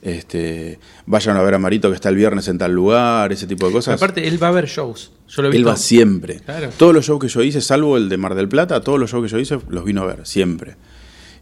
Este, 0.00 0.78
vayan 1.06 1.36
a 1.36 1.42
ver 1.42 1.54
a 1.54 1.58
Marito 1.58 1.88
que 1.88 1.96
está 1.96 2.08
el 2.08 2.14
viernes 2.14 2.46
en 2.46 2.58
tal 2.58 2.72
lugar, 2.72 3.32
ese 3.32 3.46
tipo 3.48 3.66
de 3.66 3.72
cosas. 3.72 3.96
Aparte, 3.96 4.28
él 4.28 4.40
va 4.40 4.48
a 4.48 4.52
ver 4.52 4.66
shows. 4.66 5.10
Yo 5.28 5.42
lo 5.42 5.50
he 5.50 5.56
él 5.56 5.66
va 5.66 5.76
siempre. 5.76 6.36
Claro. 6.40 6.70
Todos 6.76 6.94
los 6.94 7.04
shows 7.06 7.20
que 7.20 7.28
yo 7.28 7.42
hice, 7.42 7.60
salvo 7.60 7.96
el 7.96 8.08
de 8.08 8.16
Mar 8.16 8.34
del 8.36 8.48
Plata, 8.48 8.80
todos 8.80 9.00
los 9.00 9.10
shows 9.10 9.24
que 9.24 9.30
yo 9.32 9.38
hice 9.40 9.58
los 9.68 9.84
vino 9.84 10.02
a 10.02 10.06
ver, 10.06 10.24
siempre. 10.26 10.76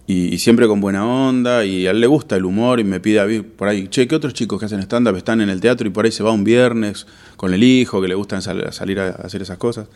Y, 0.09 0.39
siempre 0.39 0.69
con 0.69 0.81
buena 0.81 1.05
onda, 1.05 1.65
y 1.65 1.89
a 1.89 1.91
él 1.91 2.01
le 2.01 2.07
gusta 2.07 2.37
el 2.37 2.45
humor 2.45 2.79
y 2.79 2.85
me 2.85 3.01
pide 3.01 3.19
a 3.19 3.27
mí 3.27 3.41
por 3.41 3.67
ahí, 3.67 3.89
che, 3.89 4.07
¿qué 4.07 4.15
otros 4.15 4.35
chicos 4.35 4.61
que 4.61 4.67
hacen 4.67 4.81
stand-up 4.81 5.17
están 5.17 5.41
en 5.41 5.49
el 5.49 5.61
teatro 5.61 5.87
y 5.89 5.91
por 5.91 6.05
ahí 6.05 6.13
se 6.13 6.23
va 6.23 6.31
un 6.31 6.45
viernes 6.45 7.07
con 7.37 7.53
el 7.53 7.65
hijo, 7.65 8.01
que 8.01 8.07
le 8.07 8.15
gustan 8.15 8.41
sal- 8.41 8.73
salir 8.73 9.01
a 9.01 9.09
hacer 9.09 9.43
esas 9.43 9.59
cosas? 9.59 9.89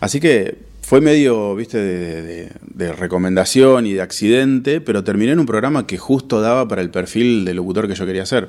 Así 0.00 0.20
que 0.20 0.56
fue 0.80 1.02
medio, 1.02 1.54
viste, 1.54 1.76
de, 1.76 2.22
de- 2.22 2.52
de 2.62 2.92
recomendación 2.94 3.86
y 3.86 3.92
de 3.92 4.00
accidente, 4.00 4.80
pero 4.80 5.04
terminé 5.04 5.32
en 5.32 5.38
un 5.40 5.46
programa 5.46 5.86
que 5.86 5.98
justo 5.98 6.40
daba 6.40 6.66
para 6.66 6.80
el 6.80 6.88
perfil 6.88 7.44
de 7.44 7.52
locutor 7.52 7.86
que 7.88 7.94
yo 7.94 8.06
quería 8.06 8.22
hacer. 8.22 8.48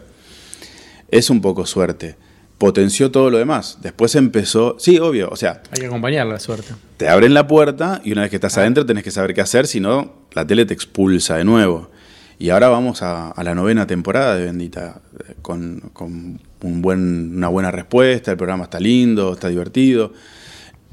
Es 1.09 1.29
un 1.29 1.41
poco 1.41 1.65
suerte. 1.65 2.15
Potenció 2.63 3.11
todo 3.11 3.29
lo 3.29 3.37
demás. 3.39 3.79
Después 3.81 4.15
empezó, 4.15 4.77
sí, 4.79 4.97
obvio, 4.97 5.27
o 5.29 5.35
sea, 5.35 5.61
Hay 5.71 5.81
que 5.81 5.87
acompañar 5.87 6.25
la 6.27 6.39
suerte. 6.39 6.73
te 6.95 7.09
abren 7.09 7.33
la 7.33 7.45
puerta 7.45 7.99
y 8.05 8.13
una 8.13 8.21
vez 8.21 8.29
que 8.29 8.37
estás 8.37 8.57
adentro 8.57 8.85
tenés 8.85 9.03
que 9.03 9.11
saber 9.11 9.33
qué 9.33 9.41
hacer, 9.41 9.67
si 9.67 9.81
no, 9.81 10.13
la 10.31 10.47
tele 10.47 10.65
te 10.65 10.73
expulsa 10.73 11.35
de 11.35 11.43
nuevo. 11.43 11.91
Y 12.39 12.51
ahora 12.51 12.69
vamos 12.69 13.01
a, 13.01 13.31
a 13.31 13.43
la 13.43 13.53
novena 13.53 13.85
temporada 13.85 14.37
de 14.37 14.45
Bendita, 14.45 15.01
eh, 15.27 15.33
con, 15.41 15.89
con 15.91 16.39
un 16.61 16.81
buen, 16.81 17.35
una 17.35 17.49
buena 17.49 17.69
respuesta, 17.69 18.31
el 18.31 18.37
programa 18.37 18.63
está 18.63 18.79
lindo, 18.79 19.33
está 19.33 19.49
divertido. 19.49 20.13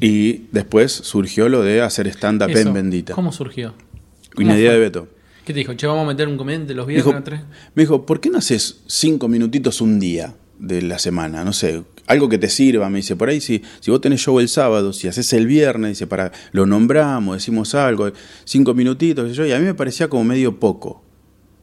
Y 0.00 0.46
después 0.50 0.90
surgió 0.90 1.48
lo 1.48 1.62
de 1.62 1.82
hacer 1.82 2.08
stand-up 2.08 2.50
en 2.50 2.72
Bendita. 2.74 3.14
¿Cómo 3.14 3.30
surgió? 3.30 3.74
Una 4.36 4.48
¿Cómo 4.48 4.54
idea 4.56 4.72
de 4.72 4.78
Beto. 4.80 5.06
¿Qué 5.44 5.52
te 5.52 5.60
dijo? 5.60 5.74
Che, 5.74 5.86
vamos 5.86 6.02
a 6.02 6.08
meter 6.08 6.26
un 6.26 6.36
comediante 6.36 6.74
los 6.74 6.88
viernes 6.88 7.06
dijo, 7.06 7.16
a 7.16 7.22
tres. 7.22 7.42
me 7.76 7.84
dijo, 7.84 8.04
¿por 8.06 8.20
qué 8.20 8.28
no 8.28 8.38
haces 8.38 8.80
cinco 8.88 9.28
minutitos 9.28 9.80
un 9.80 10.00
día 10.00 10.34
de 10.60 10.82
la 10.82 10.98
semana? 10.98 11.42
No 11.44 11.52
sé, 11.52 11.82
algo 12.06 12.28
que 12.28 12.38
te 12.38 12.48
sirva. 12.48 12.88
Me 12.90 12.98
dice, 12.98 13.16
por 13.16 13.28
ahí 13.28 13.40
si, 13.40 13.62
si 13.80 13.90
vos 13.90 14.00
tenés 14.00 14.20
show 14.20 14.38
el 14.40 14.48
sábado, 14.48 14.92
si 14.92 15.08
haces 15.08 15.32
el 15.32 15.46
viernes, 15.46 15.90
dice, 15.90 16.06
para, 16.06 16.32
lo 16.52 16.66
nombramos, 16.66 17.36
decimos 17.36 17.74
algo, 17.74 18.10
cinco 18.44 18.74
minutitos, 18.74 19.24
qué 19.24 19.30
sé 19.30 19.36
yo, 19.36 19.46
y 19.46 19.52
a 19.52 19.58
mí 19.58 19.64
me 19.64 19.74
parecía 19.74 20.08
como 20.08 20.24
medio 20.24 20.58
poco. 20.58 21.04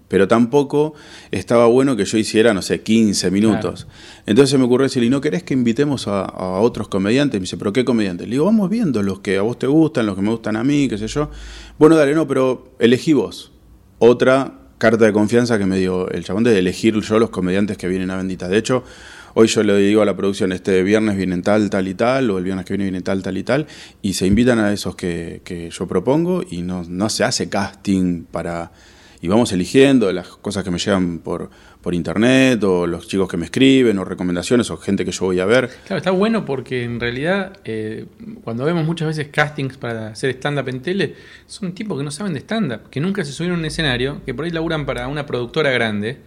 Pero 0.07 0.27
tampoco 0.29 0.93
estaba 1.31 1.65
bueno 1.65 1.97
que 1.97 2.05
yo 2.05 2.17
hiciera, 2.17 2.53
no 2.53 2.61
sé, 2.61 2.81
15 2.81 3.29
minutos. 3.29 3.87
Entonces 4.25 4.57
me 4.57 4.63
ocurrió 4.63 4.85
decirle, 4.85 5.07
¿y 5.07 5.09
no 5.09 5.19
querés 5.19 5.43
que 5.43 5.53
invitemos 5.53 6.07
a, 6.07 6.21
a 6.21 6.61
otros 6.61 6.87
comediantes? 6.87 7.41
Me 7.41 7.43
dice, 7.43 7.57
¿pero 7.57 7.73
qué 7.73 7.83
comediantes? 7.83 8.25
Le 8.25 8.35
digo, 8.35 8.45
vamos 8.45 8.69
viendo 8.69 9.03
los 9.03 9.19
que 9.19 9.37
a 9.37 9.41
vos 9.41 9.59
te 9.59 9.67
gustan, 9.67 10.05
los 10.05 10.15
que 10.15 10.21
me 10.21 10.29
gustan 10.29 10.55
a 10.55 10.63
mí, 10.63 10.87
qué 10.87 10.97
sé 10.97 11.07
yo. 11.07 11.29
Bueno, 11.77 11.97
dale, 11.97 12.15
no, 12.15 12.25
pero 12.25 12.73
elegí 12.79 13.11
vos. 13.11 13.51
Otra 13.99 14.66
carta 14.77 15.05
de 15.05 15.13
confianza 15.13 15.57
que 15.57 15.65
me 15.65 15.77
dio 15.77 16.09
el 16.09 16.23
chabón 16.23 16.43
de 16.43 16.57
elegir 16.57 16.99
yo 16.99 17.19
los 17.19 17.29
comediantes 17.29 17.77
que 17.77 17.87
vienen 17.87 18.11
a 18.11 18.17
Bendita. 18.17 18.47
De 18.47 18.57
hecho, 18.57 18.83
hoy 19.33 19.47
yo 19.47 19.63
le 19.63 19.75
digo 19.77 20.01
a 20.01 20.05
la 20.05 20.15
producción, 20.15 20.51
este 20.51 20.83
viernes 20.83 21.17
vienen 21.17 21.41
tal, 21.41 21.69
tal 21.69 21.87
y 21.87 21.93
tal, 21.93 22.29
o 22.29 22.37
el 22.37 22.43
viernes 22.43 22.65
que 22.65 22.73
viene 22.73 22.85
viene 22.85 23.01
tal, 23.01 23.21
tal 23.23 23.37
y 23.37 23.43
tal, 23.43 23.67
y 24.01 24.13
se 24.13 24.27
invitan 24.27 24.59
a 24.59 24.71
esos 24.71 24.95
que, 24.95 25.41
que 25.43 25.69
yo 25.69 25.87
propongo 25.87 26.43
y 26.49 26.61
no, 26.61 26.83
no 26.87 27.09
se 27.09 27.23
hace 27.23 27.49
casting 27.49 28.23
para... 28.23 28.71
Y 29.19 29.27
vamos 29.27 29.51
eligiendo 29.51 30.11
las 30.13 30.27
cosas 30.27 30.63
que 30.63 30.69
me 30.69 30.77
llegan 30.77 31.19
por, 31.19 31.49
por 31.81 31.93
internet, 31.93 32.63
o 32.63 32.87
los 32.87 33.07
chicos 33.07 33.29
que 33.29 33.37
me 33.37 33.45
escriben, 33.45 33.97
o 33.97 34.05
recomendaciones, 34.05 34.69
o 34.71 34.77
gente 34.77 35.05
que 35.05 35.11
yo 35.11 35.25
voy 35.25 35.39
a 35.39 35.45
ver. 35.45 35.69
Claro, 35.85 35.97
está 35.97 36.11
bueno 36.11 36.45
porque 36.45 36.83
en 36.83 36.99
realidad 36.99 37.59
eh, 37.65 38.05
cuando 38.43 38.65
vemos 38.65 38.85
muchas 38.85 39.07
veces 39.07 39.27
castings 39.29 39.77
para 39.77 40.07
hacer 40.07 40.31
stand-up 40.31 40.67
en 40.69 40.81
tele, 40.81 41.15
son 41.45 41.73
tipos 41.73 41.97
que 41.97 42.03
no 42.03 42.11
saben 42.11 42.33
de 42.33 42.39
stand-up, 42.39 42.89
que 42.89 42.99
nunca 42.99 43.23
se 43.23 43.31
subieron 43.31 43.57
a 43.57 43.59
un 43.59 43.65
escenario, 43.65 44.21
que 44.25 44.33
por 44.33 44.45
ahí 44.45 44.51
laburan 44.51 44.85
para 44.85 45.07
una 45.07 45.25
productora 45.25 45.71
grande 45.71 46.17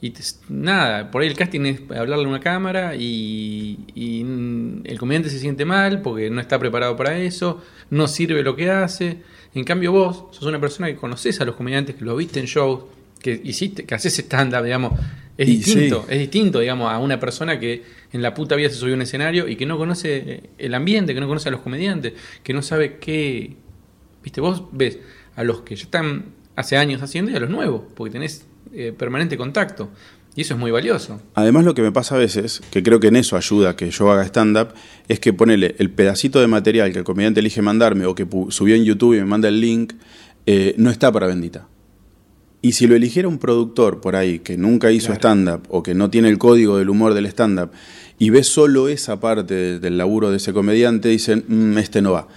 Y 0.00 0.12
nada, 0.48 1.10
por 1.10 1.22
ahí 1.22 1.28
el 1.28 1.36
casting 1.36 1.60
es 1.66 1.80
hablarle 1.90 2.24
a 2.24 2.28
una 2.28 2.40
cámara 2.40 2.96
y, 2.96 3.78
y, 3.94 4.24
mm, 4.24 4.82
el 4.84 4.98
comediante 4.98 5.30
se 5.30 5.38
siente 5.38 5.64
mal 5.64 6.02
porque 6.02 6.30
no 6.30 6.40
está 6.40 6.58
preparado 6.58 6.96
para 6.96 7.18
eso, 7.18 7.62
no 7.90 8.08
sirve 8.08 8.42
lo 8.42 8.56
que 8.56 8.70
hace. 8.70 9.18
En 9.54 9.64
cambio 9.64 9.92
vos 9.92 10.24
sos 10.30 10.44
una 10.44 10.60
persona 10.60 10.88
que 10.88 10.96
conoces 10.96 11.40
a 11.40 11.44
los 11.44 11.54
comediantes, 11.54 11.96
que 11.96 12.04
los 12.04 12.16
viste 12.16 12.40
en 12.40 12.46
shows, 12.46 12.84
que 13.22 13.40
hiciste, 13.42 13.84
que 13.84 13.94
haces 13.94 14.18
stand-up, 14.18 14.64
digamos. 14.64 14.98
Es 15.38 15.48
Y 15.48 15.56
distinto, 15.56 16.04
sí. 16.06 16.14
es 16.14 16.18
distinto, 16.18 16.60
digamos, 16.60 16.92
a 16.92 16.98
una 16.98 17.18
persona 17.18 17.58
que 17.58 17.82
en 18.12 18.20
la 18.20 18.34
puta 18.34 18.54
vida 18.54 18.68
se 18.68 18.74
subió 18.74 18.92
a 18.92 18.96
un 18.96 19.02
escenario 19.02 19.48
y 19.48 19.56
que 19.56 19.64
no 19.64 19.78
conoce 19.78 20.16
eh, 20.16 20.42
el 20.58 20.74
ambiente, 20.74 21.14
que 21.14 21.20
no 21.20 21.26
conoce 21.26 21.48
a 21.48 21.52
los 21.52 21.62
comediantes, 21.62 22.12
que 22.42 22.52
no 22.52 22.60
sabe 22.60 22.98
qué... 22.98 23.56
Viste, 24.22 24.40
vos 24.40 24.64
ves 24.72 24.98
a 25.34 25.42
los 25.42 25.62
que 25.62 25.74
ya 25.74 25.84
están 25.84 26.26
hace 26.54 26.76
años 26.76 27.00
haciendo 27.02 27.30
y 27.30 27.34
a 27.34 27.40
los 27.40 27.48
nuevos, 27.48 27.82
porque 27.94 28.12
tenés 28.12 28.44
eh, 28.74 28.92
permanente 28.96 29.36
contacto. 29.36 29.90
Y 30.34 30.42
eso 30.42 30.54
es 30.54 30.60
muy 30.60 30.70
valioso. 30.70 31.20
Además, 31.34 31.64
lo 31.64 31.74
que 31.74 31.82
me 31.82 31.92
pasa 31.92 32.14
a 32.14 32.18
veces, 32.18 32.62
que 32.70 32.82
creo 32.82 33.00
que 33.00 33.08
en 33.08 33.16
eso 33.16 33.36
ayuda 33.36 33.76
que 33.76 33.90
yo 33.90 34.10
haga 34.10 34.24
stand-up, 34.24 34.68
es 35.08 35.20
que 35.20 35.32
ponele 35.32 35.74
el 35.78 35.90
pedacito 35.90 36.40
de 36.40 36.46
material 36.46 36.92
que 36.92 36.98
el 36.98 37.04
comediante 37.04 37.40
elige 37.40 37.60
mandarme 37.60 38.06
o 38.06 38.14
que 38.14 38.26
subió 38.48 38.74
en 38.74 38.84
YouTube 38.84 39.14
y 39.14 39.20
me 39.20 39.26
manda 39.26 39.48
el 39.48 39.60
link, 39.60 39.92
eh, 40.46 40.74
no 40.78 40.90
está 40.90 41.12
para 41.12 41.26
bendita. 41.26 41.68
Y 42.64 42.72
si 42.72 42.86
lo 42.86 42.94
eligiera 42.94 43.26
un 43.28 43.38
productor 43.38 44.00
por 44.00 44.14
ahí 44.14 44.38
que 44.38 44.56
nunca 44.56 44.92
hizo 44.92 45.12
stand-up 45.12 45.62
o 45.68 45.82
que 45.82 45.94
no 45.94 46.10
tiene 46.10 46.28
el 46.28 46.38
código 46.38 46.78
del 46.78 46.90
humor 46.90 47.12
del 47.12 47.26
stand-up 47.26 47.70
y 48.18 48.30
ve 48.30 48.44
solo 48.44 48.88
esa 48.88 49.18
parte 49.18 49.52
de- 49.54 49.78
del 49.80 49.98
laburo 49.98 50.30
de 50.30 50.36
ese 50.36 50.52
comediante, 50.52 51.08
dicen, 51.08 51.44
"Mm, 51.48 51.78
este 51.78 52.00
no 52.02 52.12
va. 52.12 52.28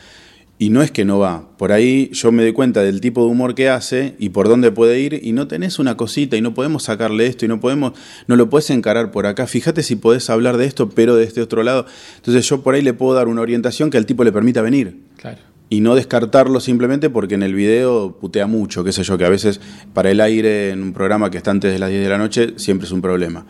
Y 0.57 0.69
no 0.69 0.81
es 0.81 0.89
que 0.89 1.03
no 1.05 1.19
va. 1.19 1.49
Por 1.57 1.71
ahí 1.73 2.09
yo 2.13 2.31
me 2.31 2.41
doy 2.41 2.53
cuenta 2.53 2.81
del 2.81 3.01
tipo 3.01 3.23
de 3.25 3.29
humor 3.29 3.53
que 3.55 3.69
hace 3.69 4.15
y 4.19 4.29
por 4.29 4.47
dónde 4.47 4.71
puede 4.71 4.99
ir 5.01 5.19
y 5.21 5.33
no 5.33 5.47
tenés 5.49 5.79
una 5.79 5.97
cosita 5.97 6.37
y 6.37 6.41
no 6.41 6.53
podemos 6.53 6.83
sacarle 6.83 7.27
esto 7.27 7.43
y 7.45 7.49
no 7.49 7.59
podemos, 7.59 7.91
no 8.27 8.35
lo 8.37 8.49
puedes 8.49 8.69
encarar 8.69 9.11
por 9.11 9.25
acá. 9.27 9.47
Fíjate 9.47 9.83
si 9.83 9.97
podés 9.97 10.29
hablar 10.29 10.55
de 10.57 10.65
esto, 10.65 10.89
pero 10.89 11.15
de 11.17 11.25
este 11.25 11.41
otro 11.41 11.61
lado. 11.61 11.85
Entonces 12.15 12.47
yo 12.47 12.61
por 12.63 12.73
ahí 12.73 12.81
le 12.81 12.93
puedo 12.93 13.13
dar 13.13 13.27
una 13.27 13.41
orientación 13.41 13.89
que 13.91 13.97
al 13.97 14.05
tipo 14.05 14.23
le 14.23 14.31
permita 14.31 14.61
venir 14.61 14.95
Claro. 15.17 15.39
Y 15.69 15.81
no 15.81 15.95
descartarlo 15.95 16.59
simplemente 16.59 17.09
porque 17.09 17.35
en 17.35 17.43
el 17.43 17.55
video 17.55 18.17
putea 18.19 18.47
mucho, 18.47 18.83
qué 18.83 18.91
sé 18.91 19.03
yo, 19.03 19.17
que 19.17 19.25
a 19.25 19.29
veces 19.29 19.61
para 19.93 20.11
el 20.11 20.21
aire 20.21 20.71
en 20.71 20.83
un 20.83 20.93
programa 20.93 21.31
que 21.31 21.37
está 21.37 21.51
antes 21.51 21.71
de 21.71 21.79
las 21.79 21.89
10 21.89 22.03
de 22.03 22.09
la 22.09 22.17
noche 22.17 22.53
siempre 22.57 22.85
es 22.85 22.91
un 22.91 23.01
problema. 23.01 23.45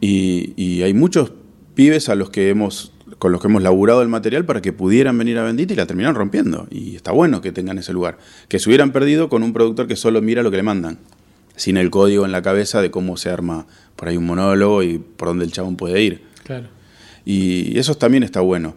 Y, 0.00 0.52
y 0.56 0.82
hay 0.82 0.94
muchos 0.94 1.32
pibes 1.74 2.08
a 2.08 2.14
los 2.14 2.30
que 2.30 2.50
hemos 2.50 2.92
con 3.18 3.32
los 3.32 3.40
que 3.40 3.48
hemos 3.48 3.62
laburado 3.62 4.02
el 4.02 4.08
material 4.08 4.44
para 4.44 4.60
que 4.60 4.72
pudieran 4.72 5.16
venir 5.16 5.38
a 5.38 5.44
Bendita 5.44 5.72
y 5.72 5.76
la 5.76 5.86
terminaron 5.86 6.14
rompiendo. 6.14 6.66
Y 6.70 6.96
está 6.96 7.12
bueno 7.12 7.40
que 7.40 7.52
tengan 7.52 7.78
ese 7.78 7.92
lugar. 7.92 8.18
Que 8.48 8.58
se 8.58 8.68
hubieran 8.68 8.92
perdido 8.92 9.28
con 9.28 9.42
un 9.42 9.52
productor 9.52 9.86
que 9.86 9.96
solo 9.96 10.20
mira 10.20 10.42
lo 10.42 10.50
que 10.50 10.58
le 10.58 10.62
mandan, 10.62 10.98
sin 11.56 11.76
el 11.76 11.90
código 11.90 12.24
en 12.24 12.32
la 12.32 12.42
cabeza 12.42 12.82
de 12.82 12.90
cómo 12.90 13.16
se 13.16 13.30
arma 13.30 13.66
por 13.96 14.08
ahí 14.08 14.16
un 14.16 14.26
monólogo 14.26 14.82
y 14.82 14.98
por 14.98 15.28
dónde 15.28 15.44
el 15.44 15.52
chabón 15.52 15.76
puede 15.76 16.02
ir. 16.02 16.22
Claro. 16.42 16.66
Y 17.24 17.78
eso 17.78 17.94
también 17.94 18.22
está 18.24 18.40
bueno. 18.40 18.74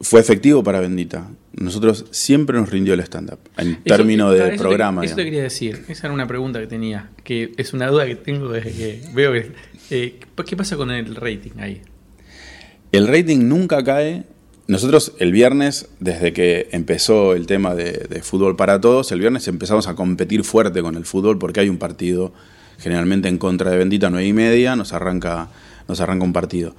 Fue 0.00 0.20
efectivo 0.20 0.62
para 0.62 0.80
Bendita. 0.80 1.28
Nosotros 1.54 2.06
siempre 2.12 2.56
nos 2.58 2.70
rindió 2.70 2.94
el 2.94 3.00
stand-up, 3.00 3.40
en 3.56 3.82
términos 3.82 4.32
de 4.32 4.38
eso 4.40 4.50
te- 4.50 4.58
programa. 4.58 5.04
Eso 5.04 5.16
te 5.16 5.24
quería 5.24 5.42
decir. 5.42 5.84
Esa 5.88 6.06
era 6.06 6.14
una 6.14 6.26
pregunta 6.28 6.60
que 6.60 6.68
tenía. 6.68 7.10
Que 7.24 7.52
es 7.56 7.72
una 7.72 7.88
duda 7.88 8.06
que 8.06 8.14
tengo 8.14 8.48
desde 8.48 8.72
que 8.72 9.02
veo 9.12 9.32
que. 9.32 9.52
eh, 9.90 10.20
¿Qué 10.46 10.56
pasa 10.56 10.76
con 10.76 10.90
el 10.92 11.16
rating 11.16 11.58
ahí? 11.58 11.82
El 12.92 13.08
rating 13.08 13.48
nunca 13.48 13.82
cae. 13.82 14.24
Nosotros 14.68 15.14
el 15.18 15.32
viernes, 15.32 15.88
desde 15.98 16.32
que 16.32 16.68
empezó 16.72 17.32
el 17.34 17.46
tema 17.46 17.74
de, 17.74 17.92
de 18.08 18.22
fútbol 18.22 18.54
para 18.54 18.80
todos, 18.80 19.10
el 19.12 19.18
viernes 19.18 19.48
empezamos 19.48 19.88
a 19.88 19.94
competir 19.94 20.44
fuerte 20.44 20.82
con 20.82 20.94
el 20.94 21.06
fútbol 21.06 21.38
porque 21.38 21.60
hay 21.60 21.68
un 21.70 21.78
partido 21.78 22.32
generalmente 22.78 23.28
en 23.28 23.38
contra 23.38 23.70
de 23.70 23.78
Bendita, 23.78 24.10
nueve 24.10 24.26
y 24.28 24.32
media, 24.32 24.76
nos 24.76 24.92
arranca, 24.92 25.48
nos 25.88 26.00
arranca 26.00 26.24
un 26.24 26.32
partido. 26.34 26.76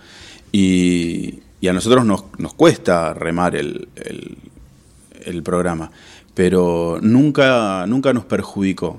Y, 0.51 1.39
y 1.61 1.67
a 1.67 1.73
nosotros 1.73 2.05
nos, 2.05 2.23
nos 2.37 2.53
cuesta 2.53 3.13
remar 3.13 3.55
el, 3.55 3.87
el- 3.95 4.37
el 5.25 5.43
programa, 5.43 5.91
pero 6.33 6.99
nunca, 7.01 7.85
nunca 7.87 8.13
nos 8.13 8.23
perjudicó 8.25 8.97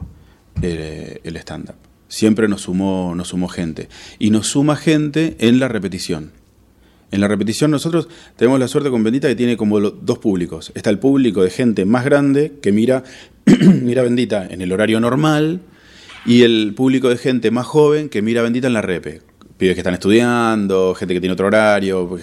eh, 0.60 1.20
el 1.24 1.36
stand-up. 1.38 1.76
Siempre 2.08 2.46
nos 2.48 2.62
sumó, 2.62 3.14
nos 3.14 3.28
sumó 3.28 3.48
gente. 3.48 3.88
Y 4.18 4.30
nos 4.30 4.48
suma 4.48 4.76
gente 4.76 5.36
en 5.38 5.58
la 5.60 5.68
repetición. 5.68 6.32
En 7.10 7.20
la 7.22 7.28
repetición 7.28 7.70
nosotros 7.70 8.08
tenemos 8.36 8.60
la 8.60 8.68
suerte 8.68 8.90
con 8.90 9.02
Bendita 9.02 9.28
que 9.28 9.34
tiene 9.34 9.56
como 9.56 9.80
dos 9.80 10.18
públicos. 10.18 10.72
Está 10.74 10.90
el 10.90 10.98
público 10.98 11.42
de 11.42 11.50
gente 11.50 11.84
más 11.86 12.04
grande 12.04 12.52
que 12.60 12.70
mira, 12.72 13.02
mira 13.82 14.02
Bendita 14.02 14.46
en 14.46 14.60
el 14.60 14.70
horario 14.72 15.00
normal 15.00 15.60
y 16.26 16.42
el 16.42 16.74
público 16.76 17.08
de 17.08 17.16
gente 17.16 17.50
más 17.50 17.66
joven 17.66 18.08
que 18.10 18.20
mira 18.22 18.42
Bendita 18.42 18.66
en 18.66 18.74
la 18.74 18.82
repe. 18.82 19.22
Pibes 19.60 19.74
que 19.74 19.80
están 19.80 19.92
estudiando, 19.92 20.94
gente 20.94 21.12
que 21.12 21.20
tiene 21.20 21.34
otro 21.34 21.46
horario, 21.46 22.08
pues, 22.08 22.22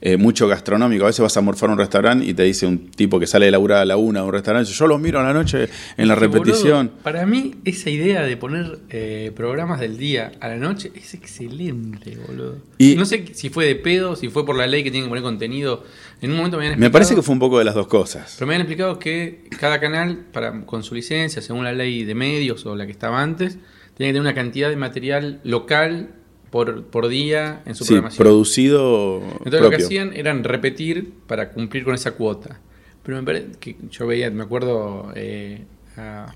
eh, 0.00 0.16
mucho 0.16 0.48
gastronómico. 0.48 1.04
A 1.04 1.08
veces 1.08 1.20
vas 1.20 1.36
a 1.36 1.42
morfar 1.42 1.68
a 1.68 1.72
un 1.74 1.78
restaurante 1.78 2.24
y 2.24 2.32
te 2.32 2.44
dice 2.44 2.66
un 2.66 2.90
tipo 2.90 3.20
que 3.20 3.26
sale 3.26 3.44
de 3.44 3.50
laburar 3.50 3.82
a 3.82 3.84
la 3.84 3.98
una 3.98 4.20
de 4.20 4.26
un 4.26 4.32
restaurante, 4.32 4.70
yo 4.72 4.86
los 4.86 4.98
miro 4.98 5.20
a 5.20 5.22
la 5.22 5.34
noche 5.34 5.68
en 5.98 6.08
la 6.08 6.14
repetición. 6.14 6.86
boludo, 6.86 7.02
para 7.02 7.26
mí, 7.26 7.56
esa 7.66 7.90
idea 7.90 8.22
de 8.22 8.36
poner 8.38 8.78
eh, 8.88 9.32
programas 9.36 9.80
del 9.80 9.98
día 9.98 10.32
a 10.40 10.48
la 10.48 10.56
noche 10.56 10.90
es 10.94 11.12
excelente, 11.12 12.16
boludo. 12.26 12.56
Y- 12.78 12.94
no 12.94 13.04
sé 13.04 13.26
si 13.34 13.50
fue 13.50 13.66
de 13.66 13.74
pedo, 13.74 14.16
si 14.16 14.30
fue 14.30 14.46
por 14.46 14.56
la 14.56 14.66
ley 14.66 14.82
que 14.82 14.90
tienen 14.90 15.08
que 15.08 15.10
poner 15.10 15.24
contenido. 15.24 15.84
En 16.22 16.30
un 16.30 16.38
momento 16.38 16.56
me 16.56 16.64
habían 16.68 16.80
Me 16.80 16.88
parece 16.88 17.14
que 17.14 17.20
fue 17.20 17.34
un 17.34 17.38
poco 17.38 17.58
de 17.58 17.66
las 17.66 17.74
dos 17.74 17.86
cosas. 17.86 18.34
Pero 18.38 18.46
me 18.46 18.54
habían 18.54 18.62
explicado 18.66 18.98
que 18.98 19.44
cada 19.60 19.78
canal, 19.78 20.24
para, 20.32 20.64
con 20.64 20.82
su 20.82 20.94
licencia, 20.94 21.42
según 21.42 21.64
la 21.64 21.72
ley 21.72 22.04
de 22.04 22.14
medios 22.14 22.64
o 22.64 22.74
la 22.76 22.86
que 22.86 22.92
estaba 22.92 23.20
antes, 23.20 23.58
tenía 23.94 24.10
que 24.10 24.14
tener 24.14 24.20
una 24.22 24.34
cantidad 24.34 24.70
de 24.70 24.76
material 24.76 25.40
local 25.44 26.14
por, 26.50 26.84
por 26.84 27.08
día 27.08 27.62
en 27.66 27.74
su 27.74 27.84
Sí, 27.84 27.94
programación. 27.94 28.24
producido 28.26 29.22
Entonces 29.44 29.60
lo 29.60 29.70
que 29.70 29.76
hacían 29.76 30.12
eran 30.14 30.44
repetir 30.44 31.12
para 31.26 31.50
cumplir 31.50 31.84
con 31.84 31.94
esa 31.94 32.12
cuota. 32.12 32.60
Pero 33.02 33.18
me 33.18 33.22
parece 33.24 33.48
que 33.60 33.76
yo 33.90 34.06
veía, 34.06 34.30
me 34.30 34.42
acuerdo 34.42 35.12
eh, 35.14 35.62
a, 35.96 36.34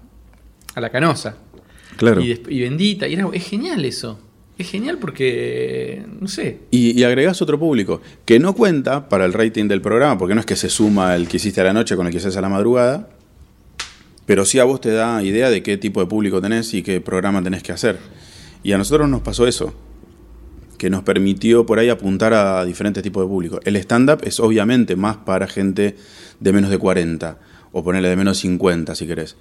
a 0.74 0.80
la 0.80 0.90
canosa 0.90 1.36
Claro. 1.96 2.20
y, 2.22 2.40
y 2.48 2.60
bendita, 2.60 3.06
y 3.06 3.14
era, 3.14 3.28
es 3.32 3.44
genial 3.46 3.84
eso. 3.84 4.18
Es 4.58 4.70
genial 4.70 4.98
porque, 4.98 6.04
no 6.20 6.28
sé, 6.28 6.60
Y, 6.70 6.98
y 6.98 7.04
agregás 7.04 7.40
otro 7.42 7.58
público 7.58 8.00
que 8.24 8.38
no 8.38 8.54
cuenta 8.54 9.08
para 9.08 9.24
el 9.24 9.32
rating 9.32 9.66
del 9.66 9.80
programa, 9.80 10.18
porque 10.18 10.34
no 10.34 10.40
es 10.40 10.46
que 10.46 10.56
se 10.56 10.68
suma 10.68 11.16
el 11.16 11.26
que 11.26 11.38
hiciste 11.38 11.60
a 11.60 11.64
la 11.64 11.72
noche 11.72 11.96
con 11.96 12.06
el 12.06 12.12
que 12.12 12.18
haces 12.18 12.36
a 12.36 12.40
la 12.42 12.48
madrugada, 12.50 13.08
pero 14.26 14.44
sí 14.44 14.58
a 14.58 14.64
vos 14.64 14.80
te 14.80 14.90
da 14.92 15.22
idea 15.22 15.50
de 15.50 15.62
qué 15.62 15.76
tipo 15.78 16.00
de 16.00 16.06
público 16.06 16.40
tenés 16.40 16.72
y 16.74 16.82
qué 16.82 17.00
programa 17.00 17.42
tenés 17.42 17.62
que 17.62 17.72
hacer. 17.72 17.98
Y 18.62 18.72
a 18.72 18.78
nosotros 18.78 19.08
nos 19.08 19.22
pasó 19.22 19.46
eso, 19.48 19.74
que 20.82 20.90
nos 20.90 21.04
permitió 21.04 21.64
por 21.64 21.78
ahí 21.78 21.90
apuntar 21.90 22.34
a 22.34 22.64
diferentes 22.64 23.04
tipos 23.04 23.22
de 23.22 23.28
público. 23.28 23.60
El 23.62 23.76
stand-up 23.76 24.18
es 24.24 24.40
obviamente 24.40 24.96
más 24.96 25.16
para 25.16 25.46
gente 25.46 25.94
de 26.40 26.52
menos 26.52 26.70
de 26.70 26.78
40, 26.78 27.38
o 27.70 27.84
ponerle 27.84 28.08
de 28.08 28.16
menos 28.16 28.38
50 28.38 28.96
si 28.96 29.06
querés. 29.06 29.36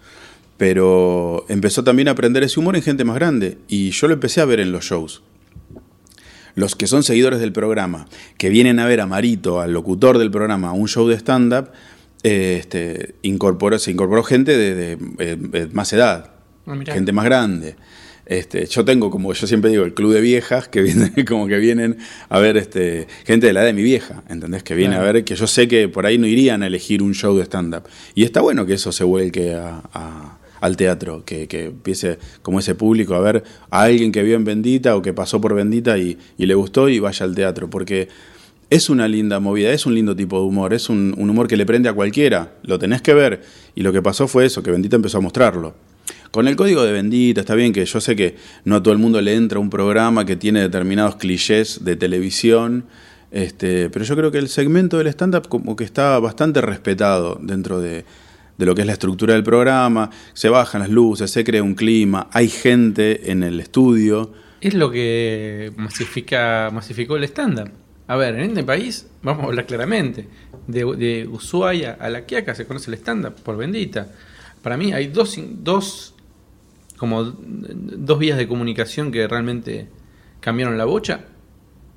Pero 0.57 1.43
empezó 1.50 1.83
también 1.83 2.10
a 2.10 2.12
aprender 2.12 2.43
ese 2.43 2.60
humor 2.60 2.75
en 2.75 2.83
gente 2.83 3.05
más 3.05 3.15
grande, 3.15 3.57
y 3.67 3.89
yo 3.89 4.07
lo 4.07 4.13
empecé 4.13 4.39
a 4.41 4.45
ver 4.45 4.60
en 4.60 4.71
los 4.71 4.86
shows 4.86 5.24
los 6.53 6.75
que 6.75 6.86
son 6.86 7.01
seguidores 7.01 7.39
del 7.39 7.53
programa, 7.53 8.07
que 8.38 8.50
vienen 8.50 8.77
a 8.79 8.86
ver 8.86 9.01
a 9.01 9.07
Marito, 9.07 9.62
al 9.62 9.74
locutor 9.74 10.19
del 10.19 10.29
programa, 10.29 10.67
a 10.67 10.74
un 10.74 10.88
show 10.88 11.07
de 11.07 11.15
stand-up, 11.15 11.69
eh, 12.21 12.57
este, 12.60 13.15
incorporó, 13.24 13.79
se 13.79 13.89
incorporó 13.89 14.21
gente 14.21 14.55
de, 14.55 14.75
de, 14.75 14.98
eh, 15.17 15.38
de 15.39 15.67
más 15.67 15.91
edad, 15.93 16.31
Ah, 16.67 16.77
gente 16.86 17.12
más 17.12 17.25
grande. 17.25 17.75
Este, 18.31 18.65
yo 18.65 18.85
tengo, 18.85 19.11
como 19.11 19.33
yo 19.33 19.45
siempre 19.45 19.71
digo, 19.71 19.83
el 19.83 19.93
club 19.93 20.13
de 20.13 20.21
viejas 20.21 20.69
que 20.69 20.81
vienen, 20.88 21.11
como 21.27 21.47
que 21.47 21.57
vienen 21.57 21.97
a 22.29 22.39
ver 22.39 22.55
este, 22.55 23.05
gente 23.25 23.47
de 23.47 23.51
la 23.53 23.59
edad 23.59 23.67
de 23.67 23.73
mi 23.73 23.83
vieja, 23.83 24.23
¿entendés? 24.29 24.63
Que 24.63 24.73
viene 24.73 24.93
Claro. 24.95 25.09
a 25.09 25.11
ver, 25.11 25.25
que 25.25 25.35
yo 25.35 25.47
sé 25.47 25.67
que 25.67 25.89
por 25.89 26.05
ahí 26.05 26.17
no 26.17 26.27
irían 26.27 26.63
a 26.63 26.67
elegir 26.67 27.03
un 27.03 27.13
show 27.13 27.35
de 27.35 27.43
stand-up. 27.43 27.83
Y 28.15 28.23
está 28.23 28.39
bueno 28.39 28.65
que 28.65 28.75
eso 28.75 28.93
se 28.93 29.03
vuelque 29.03 29.53
a- 29.55 29.81
a- 29.93 30.38
al 30.61 30.77
teatro, 30.77 31.23
que, 31.25 31.47
que 31.50 31.65
empiece 31.65 32.19
como 32.41 32.59
ese 32.59 32.73
público 32.73 33.15
a 33.15 33.19
ver 33.19 33.43
a 33.69 33.81
alguien 33.81 34.13
que 34.13 34.23
vio 34.23 34.38
en 34.38 34.45
Bendita 34.45 34.95
o 34.95 35.01
que 35.01 35.11
pasó 35.11 35.41
por 35.41 35.53
Bendita 35.53 35.97
y, 35.97 36.17
y 36.38 36.45
le 36.45 36.53
gustó 36.53 36.88
y 36.88 37.00
vaya 37.00 37.25
al 37.25 37.35
teatro, 37.35 37.69
porque 37.69 38.07
es 38.69 38.89
una 38.89 39.09
linda 39.09 39.41
movida, 39.41 39.73
es 39.73 39.85
un 39.85 39.93
lindo 39.93 40.15
tipo 40.15 40.39
de 40.39 40.45
humor, 40.45 40.73
es 40.73 40.88
un, 40.88 41.13
un 41.17 41.29
humor 41.29 41.50
que 41.50 41.57
le 41.57 41.65
prende 41.65 41.89
a 41.89 41.93
cualquiera, 41.93 42.53
lo 42.63 42.79
tenés 42.79 43.01
que 43.01 43.13
ver. 43.13 43.41
Y 43.75 43.81
lo 43.81 43.91
que 43.91 44.01
pasó 44.01 44.29
fue 44.29 44.45
eso, 44.45 44.63
que 44.63 44.71
Bendita 44.71 44.95
empezó 44.95 45.17
a 45.17 45.21
mostrarlo. 45.21 45.73
Con 46.31 46.47
el 46.47 46.55
código 46.55 46.83
de 46.83 46.93
Bendita, 46.93 47.41
está 47.41 47.55
bien 47.55 47.73
que 47.73 47.83
yo 47.85 48.00
sé 48.00 48.15
que 48.15 48.38
no 48.63 48.77
a 48.77 48.83
todo 48.83 48.93
el 48.93 49.00
mundo 49.00 49.19
le 49.19 49.35
entra 49.35 49.59
un 49.59 49.69
programa 49.69 50.25
que 50.25 50.38
tiene 50.38 50.61
determinados 50.61 51.17
clichés 51.17 51.83
de 51.83 51.97
televisión, 51.97 52.85
este, 53.31 53.89
pero 53.89 54.05
yo 54.05 54.15
creo 54.15 54.31
que 54.31 54.38
el 54.38 54.47
segmento 54.47 54.97
del 54.97 55.07
stand-up 55.07 55.50
como 55.50 55.75
que 55.75 55.83
está 55.83 56.17
bastante 56.19 56.61
respetado 56.61 57.38
dentro 57.41 57.81
de, 57.81 58.05
lo 58.57 58.73
que 58.73 58.81
es 58.81 58.88
la 58.88 58.93
estructura 58.93 59.33
del 59.33 59.43
programa, 59.43 60.09
se 60.31 60.47
bajan 60.47 60.79
las 60.79 60.89
luces, 60.89 61.29
se 61.29 61.43
crea 61.43 61.63
un 61.63 61.75
clima, 61.75 62.29
hay 62.31 62.47
gente 62.47 63.29
en 63.29 63.43
el 63.43 63.59
estudio. 63.59 64.31
es 64.61 64.73
lo 64.73 64.89
que 64.89 65.73
masifica, 65.75 66.69
masificó 66.71 67.17
el 67.17 67.25
stand-up. 67.25 67.71
A 68.07 68.15
ver, 68.15 68.35
en 68.35 68.51
este 68.51 68.63
país, 68.63 69.05
vamos 69.21 69.43
a 69.43 69.47
hablar 69.47 69.65
claramente, 69.65 70.29
de, 70.65 70.85
de 70.95 71.27
Ushuaia 71.27 71.97
a 72.00 72.07
La 72.07 72.25
Quiaca 72.25 72.55
se 72.55 72.65
conoce 72.65 72.89
el 72.89 72.95
stand-up 72.95 73.35
por 73.43 73.57
bendita. 73.57 74.07
Para 74.61 74.77
mí 74.77 74.93
hay 74.93 75.07
dos, 75.07 75.38
dos 75.61 76.13
como 77.01 77.24
dos 77.24 78.20
vías 78.20 78.38
de 78.38 78.48
comunicación 78.48 79.12
que 79.12 79.27
realmente 79.27 79.88
cambiaron 80.39 80.77
la 80.77 80.86
bocha. 80.86 81.22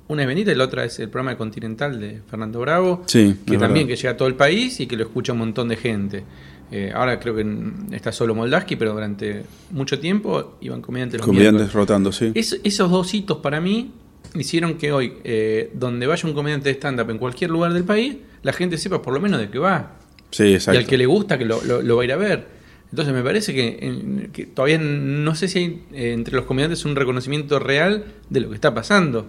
Una 0.07 0.23
es 0.23 0.27
Bendita 0.27 0.51
y 0.51 0.55
la 0.55 0.63
otra 0.63 0.83
es 0.83 0.97
el 0.97 1.09
programa 1.09 1.29
de 1.31 1.37
Continental 1.37 1.99
de 1.99 2.21
Fernando 2.27 2.59
Bravo, 2.59 3.03
Sí, 3.05 3.35
que 3.45 3.59
también 3.59 3.85
verdad. 3.85 3.87
que 3.89 3.95
llega 3.97 4.09
a 4.13 4.17
todo 4.17 4.27
el 4.27 4.33
país 4.33 4.79
y 4.79 4.87
que 4.87 4.97
lo 4.97 5.03
escucha 5.03 5.33
un 5.33 5.37
montón 5.39 5.67
de 5.67 5.77
gente. 5.77 6.23
Eh, 6.71 6.91
ahora 6.91 7.19
creo 7.19 7.35
que 7.35 7.45
está 7.91 8.11
solo 8.11 8.33
Moldaski, 8.33 8.75
pero 8.77 8.93
durante 8.93 9.43
mucho 9.69 9.99
tiempo 9.99 10.57
iban 10.61 10.81
comediantes 10.81 11.19
los 11.19 11.27
Comediantes 11.27 11.71
rotando, 11.71 12.11
sí. 12.11 12.31
Es- 12.33 12.59
esos 12.63 12.89
dos 12.89 13.13
hitos 13.13 13.37
para 13.37 13.61
mí 13.61 13.91
hicieron 14.33 14.73
que 14.79 14.91
hoy, 14.91 15.13
eh, 15.23 15.69
donde 15.75 16.07
vaya 16.07 16.27
un 16.27 16.33
comediante 16.33 16.69
de 16.69 16.73
stand-up 16.75 17.11
en 17.11 17.19
cualquier 17.19 17.51
lugar 17.51 17.73
del 17.73 17.83
país, 17.83 18.15
la 18.41 18.53
gente 18.53 18.79
sepa 18.79 19.03
por 19.03 19.13
lo 19.13 19.21
menos 19.21 19.39
de 19.39 19.49
qué 19.51 19.59
va. 19.59 19.97
Sí, 20.31 20.45
Y 20.45 20.53
exacto. 20.55 20.79
al 20.79 20.87
que 20.87 20.97
le 20.97 21.05
gusta, 21.05 21.37
que 21.37 21.45
lo, 21.45 21.63
lo- 21.63 21.83
lo 21.83 21.95
va 21.95 22.01
a 22.01 22.05
ir 22.05 22.11
a 22.11 22.17
ver. 22.17 22.54
Entonces 22.95 23.13
me 23.13 23.23
parece 23.23 23.53
que, 23.53 24.45
todavía 24.53 24.77
no 24.79 25.35
sé 25.35 25.49
si 25.49 25.59
hay 25.59 25.83
eh, 25.91 26.13
entre 26.13 26.33
los 26.33 26.45
comediantes 26.45 26.85
un 26.85 26.95
reconocimiento 26.95 27.59
real 27.59 28.05
de 28.29 28.39
lo 28.39 28.47
que 28.47 28.55
está 28.55 28.73
pasando 28.73 29.27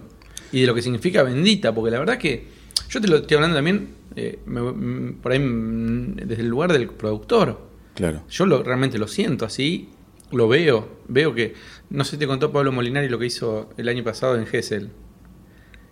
y 0.53 0.61
de 0.61 0.67
lo 0.67 0.73
que 0.73 0.81
significa 0.81 1.21
bendita, 1.21 1.75
porque 1.75 1.91
la 1.91 1.99
verdad 1.99 2.17
que 2.17 2.45
yo 2.87 3.01
te 3.01 3.09
lo 3.09 3.17
estoy 3.17 3.35
hablando 3.35 3.57
también 3.57 3.89
eh, 4.15 4.39
me- 4.45 4.61
mm, 4.61 5.15
por 5.21 5.33
ahí 5.33 5.39
mm, 5.39 6.15
desde 6.15 6.43
el 6.43 6.47
lugar 6.47 6.71
del 6.71 6.87
productor. 6.87 7.59
Claro. 7.93 8.23
Yo 8.29 8.45
lo, 8.45 8.63
realmente 8.63 8.97
lo 8.97 9.09
siento 9.09 9.43
así, 9.43 9.89
lo 10.31 10.47
veo, 10.47 10.99
veo 11.09 11.35
que, 11.35 11.53
no 11.89 12.05
sé 12.05 12.11
si 12.11 12.17
te 12.19 12.25
contó 12.25 12.53
Pablo 12.53 12.71
Molinari 12.71 13.09
lo 13.09 13.19
que 13.19 13.25
hizo 13.25 13.69
el 13.75 13.89
año 13.89 14.05
pasado 14.05 14.37
en 14.37 14.45
Gessel. 14.47 14.91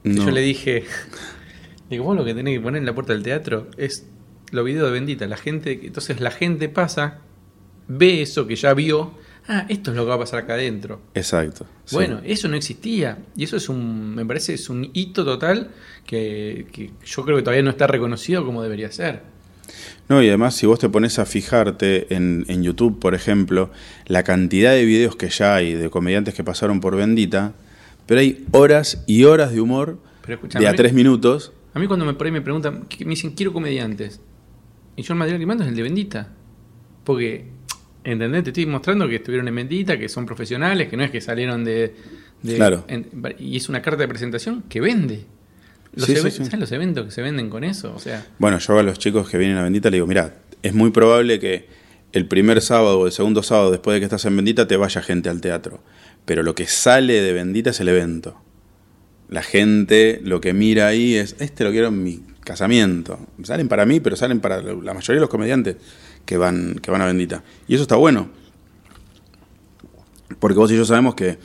Que 0.02 0.10
No. 0.12 0.24
Yo 0.24 0.32
le 0.32 0.40
dije, 0.40 0.86
digo, 1.90 2.06
vos 2.06 2.16
lo 2.16 2.24
que 2.24 2.34
tenés 2.34 2.56
que 2.58 2.62
poner 2.62 2.80
en 2.80 2.86
la 2.86 2.96
puerta 2.96 3.12
del 3.12 3.22
teatro 3.24 3.68
es 3.76 4.08
los 4.52 4.64
videos 4.64 4.88
de 4.88 4.94
Bendita. 4.94 5.28
La 5.28 5.36
gente, 5.36 5.78
entonces 5.84 6.22
la 6.22 6.32
gente 6.32 6.70
pasa, 6.70 7.20
ve 7.88 8.22
eso 8.22 8.48
que 8.48 8.56
ya 8.56 8.74
vio, 8.74 9.14
ah, 9.48 9.66
esto 9.70 9.92
es 9.92 9.98
lo 9.98 10.04
que 10.04 10.10
va 10.10 10.16
a 10.16 10.20
pasar 10.20 10.44
acá 10.44 10.54
adentro. 10.54 11.02
Exacto. 11.14 11.66
sí. 11.86 11.96
Bueno, 11.96 12.22
eso 12.24 12.48
no 12.48 12.56
existía. 12.56 13.20
Y 13.36 13.44
eso 13.44 13.58
es 13.58 13.70
un, 13.70 14.16
me 14.16 14.26
parece, 14.26 14.54
es 14.54 14.70
un 14.70 14.90
hito 14.94 15.26
total 15.26 15.72
que, 16.06 16.68
que 16.72 16.92
yo 17.06 17.24
creo 17.24 17.38
que 17.38 17.44
todavía 17.44 17.64
no 17.64 17.70
está 17.70 17.88
reconocido 17.88 18.46
como 18.46 18.64
debería 18.64 18.92
ser. 18.92 19.22
No, 20.08 20.22
y 20.22 20.28
además 20.28 20.56
si 20.56 20.68
vos 20.68 20.78
te 20.78 20.90
pones 20.90 21.18
a 21.18 21.26
fijarte 21.26 22.14
en, 22.14 22.46
en 22.48 22.64
YouTube, 22.64 23.00
por 23.00 23.16
ejemplo, 23.16 23.72
la 24.06 24.24
cantidad 24.24 24.72
de 24.72 24.86
videos 24.86 25.16
que 25.16 25.30
ya 25.30 25.56
hay 25.56 25.74
de 25.74 25.90
comediantes 25.90 26.36
que 26.36 26.44
pasaron 26.44 26.80
por 26.80 26.96
Bendita, 26.96 27.54
pero 28.06 28.20
hay 28.20 28.46
horas 28.52 29.04
y 29.08 29.24
horas 29.24 29.52
de 29.52 29.62
humor 29.62 30.00
Pero 30.26 30.40
de 30.60 30.68
a 30.68 30.76
tres 30.76 30.94
minutos. 30.94 31.54
A 31.74 31.80
mí 31.80 31.88
cuando 31.88 32.06
me, 32.06 32.14
por 32.14 32.28
ahí 32.28 32.32
me 32.32 32.42
preguntan, 32.42 32.88
me 33.00 33.10
dicen, 33.10 33.32
quiero 33.32 33.52
comediantes. 33.52 34.22
Y 34.96 35.02
yo 35.02 35.14
el 35.14 35.20
material 35.20 35.40
que 35.40 35.46
mando 35.46 35.64
es 35.64 35.70
el 35.70 35.76
de 35.76 35.82
Bendita. 35.82 36.30
Porque, 37.04 37.48
¿entendés? 38.06 38.44
Te 38.44 38.52
estoy 38.52 38.66
mostrando 38.66 39.08
que 39.10 39.16
estuvieron 39.18 39.48
en 39.48 39.56
Bendita, 39.56 39.98
que 39.98 40.08
son 40.08 40.26
profesionales, 40.26 40.88
que 40.88 40.96
no 40.98 41.04
es 41.04 41.12
que 41.12 41.20
salieron 41.22 41.64
de... 41.66 41.94
de- 42.44 42.56
Claro. 42.56 42.86
en- 42.88 43.08
y 43.40 43.58
es 43.58 43.68
una 43.68 43.82
carta 43.82 44.02
de 44.02 44.08
presentación 44.08 44.64
que 44.70 44.80
vende. 44.80 45.26
Los 45.94 46.06
Sí, 46.06 46.14
sí, 46.14 46.20
even- 46.20 46.32
sí. 46.32 46.46
¿Sabes 46.46 46.60
los 46.60 46.72
eventos 46.72 47.06
que 47.06 47.12
se 47.12 47.22
venden 47.22 47.50
con 47.50 47.64
eso? 47.64 47.94
O 47.96 48.00
sea, 48.00 48.26
Bueno, 48.40 48.60
yo 48.60 48.78
a 48.80 48.84
los 48.84 49.00
chicos 49.00 49.30
que 49.30 49.38
vienen 49.38 49.58
a 49.58 49.64
Bendita 49.64 49.90
le 49.90 49.98
digo, 49.98 50.08
mira, 50.08 50.36
es 50.62 50.74
muy 50.74 50.92
probable 50.92 51.40
que 51.40 51.68
el 52.12 52.28
primer 52.28 52.62
sábado 52.62 53.00
o 53.00 53.06
el 53.08 53.12
segundo 53.12 53.44
sábado 53.44 53.72
después 53.72 53.96
de 53.96 54.00
que 54.00 54.06
estás 54.06 54.24
en 54.26 54.36
Bendita 54.36 54.68
te 54.68 54.78
vaya 54.78 55.02
gente 55.02 55.30
al 55.30 55.42
teatro. 55.42 55.82
Pero 56.26 56.44
lo 56.44 56.56
que 56.56 56.66
sale 56.68 57.22
de 57.22 57.34
Bendita 57.34 57.70
es 57.72 57.80
el 57.80 57.90
evento. 57.90 58.40
La 59.30 59.42
gente 59.42 60.20
lo 60.24 60.40
que 60.42 60.54
mira 60.54 60.88
ahí 60.88 61.16
es, 61.16 61.36
este 61.40 61.64
lo 61.64 61.72
quiero 61.72 61.88
en 61.88 62.04
mi 62.04 62.22
casamiento. 62.44 63.20
Salen 63.44 63.68
para 63.68 63.86
mí, 63.86 64.00
pero 64.00 64.16
salen 64.16 64.40
para 64.40 64.62
la 64.62 64.94
mayoría 64.94 65.16
de 65.16 65.22
los 65.22 65.30
comediantes 65.30 65.78
que 66.26 66.38
van, 66.38 66.76
que 66.82 66.92
van 66.92 67.02
a 67.02 67.06
Bendita. 67.06 67.44
Y 67.68 67.76
eso 67.76 67.84
está 67.84 67.96
bueno. 67.96 68.30
Porque 70.40 70.58
vos 70.58 70.72
y 70.72 70.76
yo 70.76 70.86
sabemos 70.86 71.16
que 71.16 71.38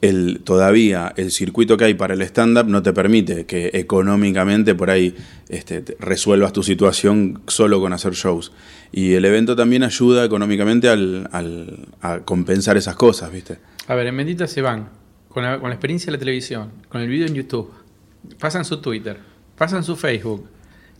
el, 0.00 0.40
todavía 0.44 1.12
el 1.16 1.30
circuito 1.30 1.76
que 1.76 1.84
hay 1.84 1.94
para 1.94 2.14
el 2.14 2.22
stand-up 2.22 2.66
no 2.66 2.82
te 2.82 2.92
permite 2.92 3.46
que 3.46 3.70
económicamente 3.74 4.74
por 4.74 4.90
ahí 4.90 5.14
este, 5.48 5.80
te- 5.82 5.96
resuelvas 5.98 6.52
tu 6.52 6.62
situación 6.62 7.42
solo 7.46 7.80
con 7.80 7.92
hacer 7.92 8.12
shows. 8.14 8.52
Y 8.92 9.12
el 9.14 9.24
evento 9.24 9.56
también 9.56 9.82
ayuda 9.82 10.24
económicamente 10.24 10.88
al, 10.88 11.28
al- 11.32 11.88
a 12.00 12.20
compensar 12.20 12.76
esas 12.76 12.96
cosas, 12.96 13.32
¿viste? 13.32 13.58
a 13.86 13.94
ver, 13.94 14.06
en 14.06 14.16
Bendita 14.16 14.46
se 14.46 14.62
van 14.62 14.88
con 15.28 15.42
la, 15.42 15.58
con 15.60 15.68
la 15.68 15.74
experiencia 15.74 16.06
de 16.06 16.12
la 16.12 16.18
televisión, 16.18 16.70
con 16.88 17.00
el 17.02 17.08
video 17.08 17.26
en 17.26 17.34
YouTube, 17.34 17.70
pasan 18.38 18.64
su 18.64 18.78
Twitter, 18.80 19.18
pasan 19.56 19.84
su 19.84 19.94
Facebook. 19.96 20.48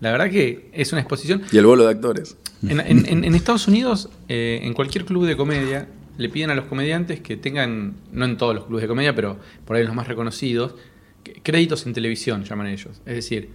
La 0.00 0.12
verdad 0.12 0.28
que 0.30 0.70
es 0.72 0.92
una 0.92 1.00
exposición. 1.00 1.42
Y 1.52 1.56
el 1.56 1.64
bolo 1.66 1.84
de 1.84 1.90
actores. 1.90 2.36
En, 2.62 2.80
en- 2.80 3.06
en- 3.06 3.24
en 3.24 3.34
Estados 3.34 3.68
Unidos, 3.68 4.08
eh, 4.28 4.60
en 4.62 4.72
cualquier 4.72 5.04
club 5.04 5.26
de 5.26 5.36
comedia, 5.36 5.88
le 6.16 6.28
piden 6.28 6.50
a 6.50 6.54
los 6.54 6.66
comediantes 6.66 7.20
que 7.20 7.36
tengan, 7.36 7.94
no 8.12 8.24
en 8.24 8.36
todos 8.36 8.54
los 8.54 8.64
clubes 8.66 8.82
de 8.82 8.88
comedia, 8.88 9.14
pero 9.14 9.38
por 9.64 9.76
ahí 9.76 9.84
los 9.84 9.94
más 9.94 10.06
reconocidos, 10.08 10.74
créditos 11.42 11.86
en 11.86 11.92
televisión, 11.92 12.44
llaman 12.44 12.68
ellos. 12.68 13.00
Es 13.04 13.14
decir, 13.16 13.50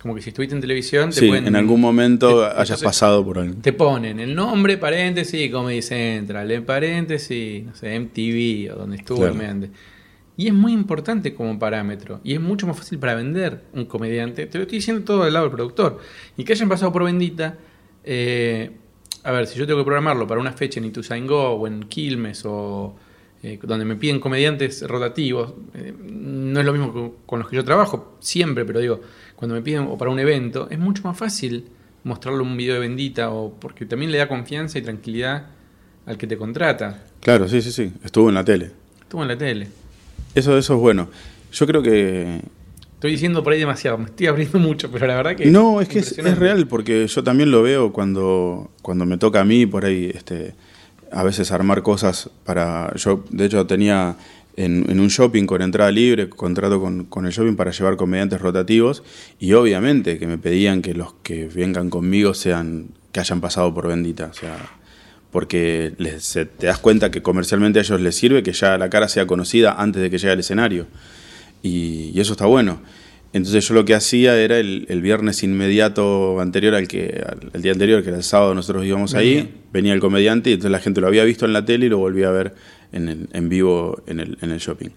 como 0.00 0.14
que 0.14 0.20
si 0.22 0.30
estuviste 0.30 0.54
en 0.54 0.60
televisión, 0.60 1.10
te 1.10 1.20
Sí, 1.20 1.28
pueden. 1.28 1.46
en 1.46 1.56
algún 1.56 1.80
momento 1.80 2.28
te- 2.40 2.44
hayas 2.46 2.60
entonces, 2.70 2.84
pasado 2.84 3.24
por 3.24 3.38
ahí. 3.38 3.52
Te 3.62 3.72
ponen 3.72 4.18
el 4.20 4.34
nombre, 4.34 4.76
paréntesis, 4.78 5.50
Comedy 5.50 5.80
Central, 5.82 6.50
en 6.50 6.64
paréntesis, 6.64 7.64
no 7.64 7.74
sé, 7.74 7.94
MTV 7.94 8.72
o 8.74 8.78
donde 8.80 8.96
estuvo 8.96 9.18
Claro. 9.18 9.34
el. 9.40 9.70
Y 10.36 10.46
es 10.48 10.54
muy 10.54 10.72
importante 10.72 11.34
como 11.34 11.58
parámetro. 11.58 12.20
Y 12.24 12.32
es 12.34 12.40
mucho 12.40 12.66
más 12.66 12.76
fácil 12.78 12.98
para 12.98 13.14
vender 13.14 13.62
un 13.74 13.84
comediante. 13.84 14.46
Te 14.46 14.58
lo 14.58 14.62
estoy 14.62 14.78
diciendo 14.78 15.04
todo 15.04 15.24
del 15.24 15.34
lado 15.34 15.44
del 15.46 15.54
productor. 15.54 16.00
Y 16.36 16.44
que 16.44 16.54
hayan 16.54 16.68
pasado 16.68 16.90
por 16.90 17.04
Bendita. 17.04 17.58
Eh, 18.04 18.70
a 19.24 19.32
ver, 19.32 19.46
si 19.46 19.58
yo 19.58 19.66
tengo 19.66 19.80
que 19.80 19.84
programarlo 19.84 20.26
para 20.26 20.40
una 20.40 20.52
fecha 20.52 20.80
en 20.80 20.86
Ituzaingó 20.86 21.50
o 21.50 21.66
en 21.66 21.84
Quilmes 21.84 22.44
o 22.44 22.96
eh, 23.42 23.58
donde 23.62 23.84
me 23.84 23.96
piden 23.96 24.20
comediantes 24.20 24.82
rotativos, 24.82 25.54
eh, 25.74 25.94
no 25.98 26.60
es 26.60 26.66
lo 26.66 26.72
mismo 26.72 26.92
que 26.92 27.12
con 27.26 27.38
los 27.38 27.48
que 27.48 27.56
yo 27.56 27.64
trabajo 27.64 28.16
siempre, 28.20 28.64
pero 28.64 28.80
digo, 28.80 29.00
cuando 29.36 29.54
me 29.54 29.62
piden 29.62 29.86
o 29.88 29.96
para 29.96 30.10
un 30.10 30.18
evento, 30.18 30.68
es 30.70 30.78
mucho 30.78 31.02
más 31.04 31.16
fácil 31.16 31.66
mostrarle 32.04 32.42
un 32.42 32.56
video 32.56 32.74
de 32.74 32.80
Bendita 32.80 33.30
o 33.30 33.52
porque 33.52 33.86
también 33.86 34.10
le 34.10 34.18
da 34.18 34.28
confianza 34.28 34.78
y 34.78 34.82
tranquilidad 34.82 35.46
al 36.06 36.18
que 36.18 36.26
te 36.26 36.36
contrata. 36.36 37.04
Claro, 37.20 37.48
sí, 37.48 37.62
sí, 37.62 37.70
sí. 37.70 37.92
Estuvo 38.04 38.28
en 38.28 38.34
la 38.34 38.44
tele. 38.44 38.72
Estuvo 39.00 39.22
en 39.22 39.28
la 39.28 39.38
tele. 39.38 39.68
Eso, 40.34 40.58
eso 40.58 40.74
es 40.74 40.80
bueno. 40.80 41.08
Yo 41.52 41.66
creo 41.66 41.82
que 41.82 42.40
Estoy 43.02 43.10
diciendo 43.10 43.42
por 43.42 43.52
ahí 43.52 43.58
demasiado, 43.58 43.98
me 43.98 44.04
estoy 44.04 44.28
abriendo 44.28 44.60
mucho, 44.60 44.88
pero 44.92 45.08
la 45.08 45.16
verdad 45.16 45.34
que. 45.34 45.46
No, 45.46 45.80
es 45.80 45.88
que 45.88 45.98
es, 45.98 46.16
es 46.16 46.38
real, 46.38 46.68
porque 46.68 47.04
yo 47.08 47.24
también 47.24 47.50
lo 47.50 47.60
veo 47.60 47.92
cuando, 47.92 48.70
cuando 48.80 49.04
me 49.06 49.18
toca 49.18 49.40
a 49.40 49.44
mí, 49.44 49.66
por 49.66 49.84
ahí, 49.84 50.12
este, 50.14 50.54
a 51.10 51.24
veces 51.24 51.50
armar 51.50 51.82
cosas 51.82 52.30
para... 52.44 52.94
Yo, 52.94 53.24
de 53.30 53.46
hecho, 53.46 53.66
tenía 53.66 54.14
en, 54.56 54.88
en 54.88 55.00
un 55.00 55.08
shopping 55.08 55.46
con 55.46 55.62
entrada 55.62 55.90
libre, 55.90 56.28
contrato 56.28 56.80
con, 56.80 57.02
con 57.06 57.26
el 57.26 57.32
shopping 57.32 57.56
para 57.56 57.72
llevar 57.72 57.96
comediantes 57.96 58.40
rotativos, 58.40 59.02
y 59.40 59.52
obviamente 59.54 60.16
que 60.20 60.28
me 60.28 60.38
pedían 60.38 60.80
que 60.80 60.94
los 60.94 61.12
que 61.24 61.48
vengan 61.48 61.90
conmigo 61.90 62.34
sean, 62.34 62.86
que 63.10 63.18
hayan 63.18 63.40
pasado 63.40 63.74
por 63.74 63.88
Bendita, 63.88 64.26
o 64.30 64.32
sea, 64.34 64.56
porque 65.32 65.92
les- 65.98 66.34
te 66.56 66.66
das 66.68 66.78
cuenta 66.78 67.10
que 67.10 67.20
comercialmente 67.20 67.80
a 67.80 67.82
ellos 67.82 68.00
les 68.00 68.14
sirve 68.14 68.44
que 68.44 68.52
ya 68.52 68.78
la 68.78 68.88
cara 68.88 69.08
sea 69.08 69.26
conocida 69.26 69.72
antes 69.76 70.00
de 70.02 70.08
que 70.08 70.18
llegue 70.18 70.30
al 70.34 70.38
escenario. 70.38 70.86
Y, 71.62 72.10
y 72.14 72.20
eso 72.20 72.32
está 72.32 72.46
bueno. 72.46 72.80
Entonces 73.34 73.66
yo 73.66 73.72
lo 73.74 73.84
que 73.86 73.94
hacía 73.94 74.36
era 74.38 74.58
el, 74.58 74.84
el 74.90 75.00
viernes 75.00 75.42
inmediato 75.42 76.38
anterior 76.40 76.74
al 76.74 76.86
que 76.86 77.24
al, 77.26 77.50
el 77.54 77.62
día 77.62 77.72
anterior, 77.72 78.02
que 78.02 78.08
era 78.10 78.18
el 78.18 78.24
sábado, 78.24 78.54
nosotros 78.54 78.84
íbamos 78.84 79.14
ahí, 79.14 79.54
venía 79.72 79.94
el 79.94 80.00
comediante 80.00 80.50
y 80.50 80.54
entonces 80.54 80.70
la 80.72 80.80
gente 80.80 81.00
lo 81.00 81.06
había 81.06 81.24
visto 81.24 81.46
en 81.46 81.54
la 81.54 81.64
tele 81.64 81.86
y 81.86 81.88
lo 81.88 81.96
volvía 81.98 82.28
a 82.28 82.32
ver 82.32 82.54
en, 82.92 83.08
el- 83.08 83.28
en 83.32 83.48
vivo 83.48 84.02
en 84.06 84.20
el, 84.20 84.36
en 84.42 84.50
el 84.50 84.58
shopping. 84.58 84.90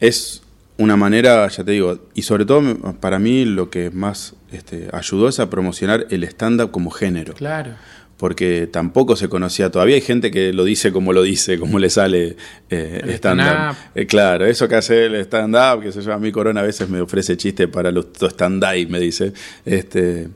Es 0.00 0.42
una 0.78 0.96
manera, 0.96 1.46
ya 1.48 1.62
te 1.62 1.70
digo, 1.70 2.00
y 2.14 2.22
sobre 2.22 2.44
todo 2.44 2.60
para 3.00 3.20
mí 3.20 3.44
lo 3.44 3.70
que 3.70 3.90
más 3.90 4.34
este, 4.50 4.88
ayudó 4.92 5.28
es 5.28 5.38
a 5.38 5.48
promocionar 5.48 6.06
el 6.10 6.24
stand-up 6.24 6.72
como 6.72 6.90
género 6.90 7.34
Claro. 7.34 7.74
Porque 8.16 8.68
tampoco 8.70 9.16
se 9.16 9.28
conocía. 9.28 9.70
Todavía 9.70 9.96
hay 9.96 10.00
gente 10.00 10.30
que 10.30 10.52
lo 10.52 10.64
dice 10.64 10.92
como 10.92 11.12
lo 11.12 11.22
dice, 11.22 11.58
como 11.58 11.78
le 11.78 11.90
sale 11.90 12.36
eh, 12.70 13.00
El 13.02 13.10
stand-up. 13.10 13.46
stand-up. 13.46 13.76
Eh, 13.94 14.06
claro, 14.06 14.46
eso 14.46 14.68
que 14.68 14.76
hace 14.76 15.06
el 15.06 15.16
stand-up, 15.16 15.82
que 15.82 15.92
se 15.92 16.00
llama 16.00 16.18
mí 16.18 16.32
Corona, 16.32 16.60
a 16.60 16.64
veces 16.64 16.88
me 16.88 17.00
ofrece 17.00 17.36
chiste 17.36 17.68
para 17.68 17.90
los 17.90 18.06
stand-up, 18.20 18.88
me 18.90 19.00
dice. 19.00 19.32
Este, 19.64 20.28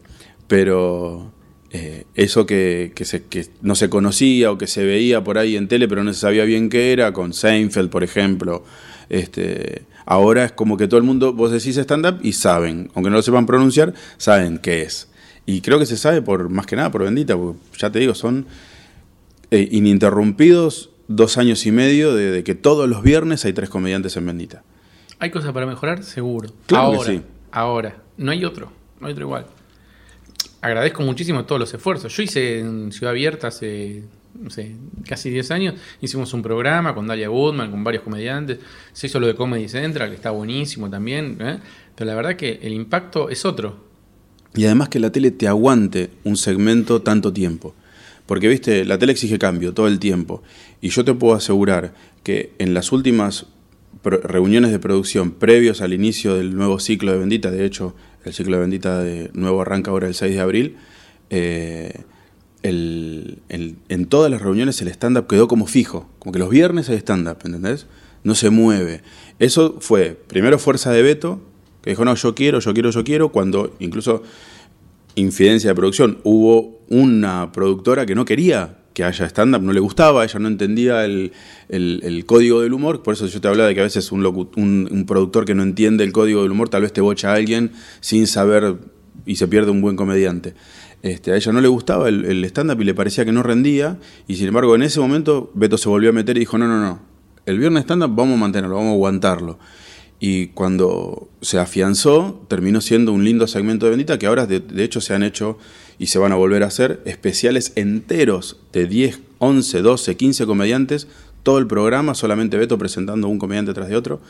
pero 0.46 1.32
eh, 1.70 2.04
eso 2.14 2.46
que, 2.46 2.92
que, 2.94 3.04
se- 3.04 3.24
que 3.24 3.46
no 3.62 3.74
se 3.74 3.88
conocía 3.88 4.50
o 4.50 4.58
que 4.58 4.66
se 4.66 4.84
veía 4.84 5.22
por 5.22 5.38
ahí 5.38 5.56
en 5.56 5.68
tele, 5.68 5.86
pero 5.88 6.02
no 6.04 6.12
se 6.12 6.20
sabía 6.20 6.44
bien 6.44 6.68
qué 6.70 6.92
era, 6.92 7.12
con 7.12 7.32
Seinfeld, 7.32 7.90
por 7.90 8.02
ejemplo. 8.04 8.64
Este, 9.10 9.82
ahora 10.06 10.44
es 10.44 10.52
como 10.52 10.76
que 10.76 10.88
todo 10.88 10.98
el 10.98 11.04
mundo, 11.04 11.32
vos 11.32 11.50
decís 11.52 11.76
stand-up 11.76 12.18
y 12.22 12.32
saben, 12.32 12.90
aunque 12.94 13.10
no 13.10 13.16
lo 13.16 13.22
sepan 13.22 13.46
pronunciar, 13.46 13.94
saben 14.16 14.58
qué 14.58 14.82
es. 14.82 15.07
Y 15.48 15.62
creo 15.62 15.78
que 15.78 15.87
se 15.87 15.96
sabe 15.96 16.20
por 16.20 16.50
más 16.50 16.66
que 16.66 16.76
nada 16.76 16.90
por 16.90 17.02
Bendita, 17.02 17.34
porque 17.34 17.58
ya 17.78 17.90
te 17.90 17.98
digo, 17.98 18.14
son 18.14 18.44
eh, 19.50 19.66
ininterrumpidos 19.70 20.90
dos 21.06 21.38
años 21.38 21.64
y 21.64 21.72
medio 21.72 22.14
de, 22.14 22.30
de 22.30 22.44
que 22.44 22.54
todos 22.54 22.87
los 22.87 23.02
viernes 23.02 23.46
hay 23.46 23.54
tres 23.54 23.70
comediantes 23.70 24.14
en 24.18 24.26
Bendita. 24.26 24.62
¿Hay 25.18 25.30
cosas 25.30 25.52
para 25.52 25.64
mejorar? 25.64 26.04
Seguro. 26.04 26.50
Claro 26.66 26.90
que 26.90 26.96
ahora, 26.96 27.11
sí. 27.11 27.22
ahora. 27.50 27.96
No 28.18 28.30
hay 28.30 28.44
otro. 28.44 28.70
No 29.00 29.06
hay 29.06 29.14
otro 29.14 29.24
igual. 29.24 29.46
Agradezco 30.61 31.02
muchísimo 31.02 31.46
todos 31.46 31.61
los 31.61 31.72
esfuerzos. 31.72 32.14
Yo 32.14 32.22
hice 32.24 32.58
en 32.58 32.92
Ciudad 32.92 33.12
Abierta 33.12 33.48
hace 33.48 34.02
no 34.38 34.50
sé, 34.50 34.76
casi 35.06 35.30
10 35.30 35.50
años, 35.50 35.74
hicimos 36.02 36.34
un 36.34 36.42
programa 36.42 36.94
con 36.94 37.06
Dalia 37.06 37.30
Woodman, 37.30 37.70
con 37.70 37.82
varios 37.82 38.02
comediantes, 38.04 38.58
se 38.92 39.06
hizo 39.06 39.18
lo 39.18 39.26
de 39.26 39.34
Comedy 39.34 39.66
Central, 39.66 40.11
que 40.11 40.14
está 40.14 40.30
buenísimo 40.30 40.90
también, 40.90 41.38
¿eh? 41.40 41.58
pero 41.96 42.11
la 42.11 42.14
verdad 42.14 42.37
que 42.37 42.61
el 42.62 42.74
impacto 42.74 43.30
es 43.30 43.46
otro. 43.46 43.88
Y 44.58 44.64
además 44.64 44.88
que 44.88 44.98
la 44.98 45.12
tele 45.12 45.30
te 45.30 45.46
aguante 45.46 46.10
un 46.24 46.36
segmento 46.36 47.00
tanto 47.00 47.32
tiempo. 47.32 47.76
Porque, 48.26 48.48
viste, 48.48 48.84
la 48.84 48.98
tele 48.98 49.12
exige 49.12 49.38
cambio 49.38 49.72
todo 49.72 49.86
el 49.86 50.00
tiempo. 50.00 50.42
Y 50.80 50.88
yo 50.88 51.04
te 51.04 51.14
puedo 51.14 51.34
asegurar 51.34 51.94
que 52.24 52.52
en 52.58 52.74
las 52.74 52.90
últimas 52.90 53.46
reuniones 54.02 54.72
de 54.72 54.80
producción 54.80 55.30
previos 55.30 55.80
al 55.80 55.92
inicio 55.92 56.34
del 56.34 56.56
nuevo 56.56 56.80
ciclo 56.80 57.12
de 57.12 57.18
Bendita, 57.18 57.52
de 57.52 57.64
hecho, 57.64 57.94
el 58.24 58.32
ciclo 58.34 58.56
de 58.56 58.62
Bendita 58.62 58.98
de 59.00 59.30
nuevo 59.32 59.60
arranca 59.62 59.92
ahora 59.92 60.08
el 60.08 60.14
6 60.14 60.34
de 60.34 60.40
abril, 60.40 60.76
eh, 61.30 61.92
el- 62.62 63.38
en 63.88 64.06
todas 64.06 64.28
las 64.30 64.42
reuniones 64.42 64.82
el 64.82 64.88
stand-up 64.88 65.28
quedó 65.28 65.46
como 65.46 65.68
fijo, 65.68 66.10
como 66.18 66.32
que 66.32 66.40
los 66.40 66.50
viernes 66.50 66.88
hay 66.90 66.96
stand-up, 66.96 67.38
¿entendés? 67.44 67.86
No 68.24 68.34
se 68.34 68.50
mueve. 68.50 69.02
Eso 69.38 69.76
fue, 69.80 70.18
primero 70.26 70.58
fuerza 70.58 70.90
de 70.90 71.02
veto, 71.02 71.40
dijo, 71.92 72.05
no, 72.05 72.14
yo 72.14 72.35
quiero, 72.35 72.61
yo 72.61 72.72
quiero, 72.74 72.90
yo 72.90 73.05
quiero, 73.05 73.29
cuando 73.31 73.74
incluso 73.79 74.22
infidencia 75.14 75.70
de 75.70 75.74
producción, 75.74 76.18
hubo 76.24 76.81
una 76.88 77.51
productora 77.53 78.07
que 78.07 78.14
no 78.14 78.24
quería 78.24 78.77
que 78.94 79.05
haya 79.05 79.27
stand-up, 79.27 79.62
no 79.62 79.72
le 79.72 79.79
gustaba, 79.81 80.24
ella 80.24 80.38
no 80.40 80.48
entendía 80.48 81.05
el, 81.05 81.31
el- 81.68 82.24
código 82.27 82.61
del 82.62 82.72
humor, 82.72 83.03
por 83.05 83.14
eso 83.14 83.27
yo 83.27 83.40
te 83.40 83.46
hablaba 83.46 83.68
de 83.68 83.74
que 83.74 83.81
a 83.81 83.85
veces 83.85 84.11
un- 84.11 84.27
un 84.90 85.07
productor 85.07 85.44
que 85.44 85.55
no 85.55 85.62
entiende 85.62 86.03
el 86.03 86.11
código 86.12 86.42
del 86.42 86.51
humor 86.51 86.68
tal 86.68 86.83
vez 86.83 86.92
te 86.92 87.01
bocha 87.01 87.31
a 87.31 87.35
alguien 87.35 87.70
sin 88.01 88.27
saber 88.27 88.77
y 89.24 89.37
se 89.37 89.46
pierde 89.46 89.70
un 89.70 89.81
buen 89.83 89.94
comediante. 89.94 90.55
Este, 91.03 91.31
a 91.31 91.37
ella 91.37 91.53
no 91.53 91.61
le 91.61 91.68
gustaba 91.68 92.09
el, 92.09 92.24
el 92.24 92.44
stand-up 92.46 92.81
y 92.81 92.85
le 92.85 92.94
parecía 92.94 93.24
que 93.24 93.31
no 93.31 93.44
rendía, 93.44 93.98
y 94.27 94.35
sin 94.35 94.48
embargo 94.48 94.74
en 94.74 94.83
ese 94.83 94.98
momento 94.98 95.53
Beto 95.55 95.79
se 95.79 95.88
volvió 95.88 96.11
a 96.11 96.12
meter 96.12 96.37
y 96.37 96.40
dijo, 96.40 96.59
no, 96.59 96.66
no, 96.66 96.81
no, 96.81 97.01
el 97.46 97.59
viernes 97.61 97.85
stand-up 97.85 98.12
vamos 98.16 98.35
a 98.35 98.40
mantenerlo, 98.40 98.74
vamos 98.77 98.90
a 98.90 98.94
aguantarlo. 98.94 99.59
Y 100.20 100.48
cuando 100.48 101.28
se 101.40 101.59
afianzó, 101.59 102.44
terminó 102.48 102.81
siendo 102.81 103.12
un 103.12 103.24
lindo 103.24 103.46
segmento 103.46 103.87
de 103.87 103.90
Bendita, 103.90 104.18
que 104.18 104.26
ahora 104.26 104.46
de, 104.46 104.61
de 104.61 104.85
hecho 104.85 105.00
se 105.00 105.14
han 105.14 105.22
hecho 105.22 105.59
y 105.98 106.07
se 106.07 106.18
van 106.18 106.33
a 106.33 106.37
volver 106.37 106.62
a 106.62 106.66
hacer 106.66 107.00
especiales 107.04 107.72
enteros 107.76 108.57
de 108.72 108.87
10, 108.87 109.20
11, 109.38 109.83
12, 109.83 110.16
15 110.16 110.46
comediantes, 110.46 111.09
todo 111.42 111.59
el 111.59 111.66
programa, 111.66 112.14
solamente 112.14 112.57
Beto 112.57 112.78
presentando 112.78 113.28
un 113.28 113.38
comediante 113.38 113.72
tras 113.74 113.88
de 113.88 113.96
otro, 113.96 114.20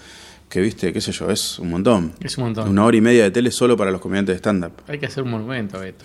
que 0.48 0.61
viste, 0.61 0.92
qué 0.92 1.01
sé 1.01 1.12
yo, 1.12 1.31
es 1.31 1.59
un 1.59 1.70
montón. 1.70 2.12
Es 2.20 2.38
un 2.38 2.44
montón. 2.44 2.68
Una 2.68 2.85
hora 2.85 2.96
y 2.96 3.01
media 3.01 3.24
de 3.24 3.31
tele 3.31 3.51
solo 3.51 3.77
para 3.77 3.90
los 3.90 4.01
comediantes 4.01 4.35
de 4.35 4.38
stand-up. 4.38 4.72
Hay 4.87 4.98
que 4.98 5.07
hacer 5.07 5.22
un 5.22 5.31
monumento 5.31 5.79
a 5.79 5.87
esto. 5.87 6.05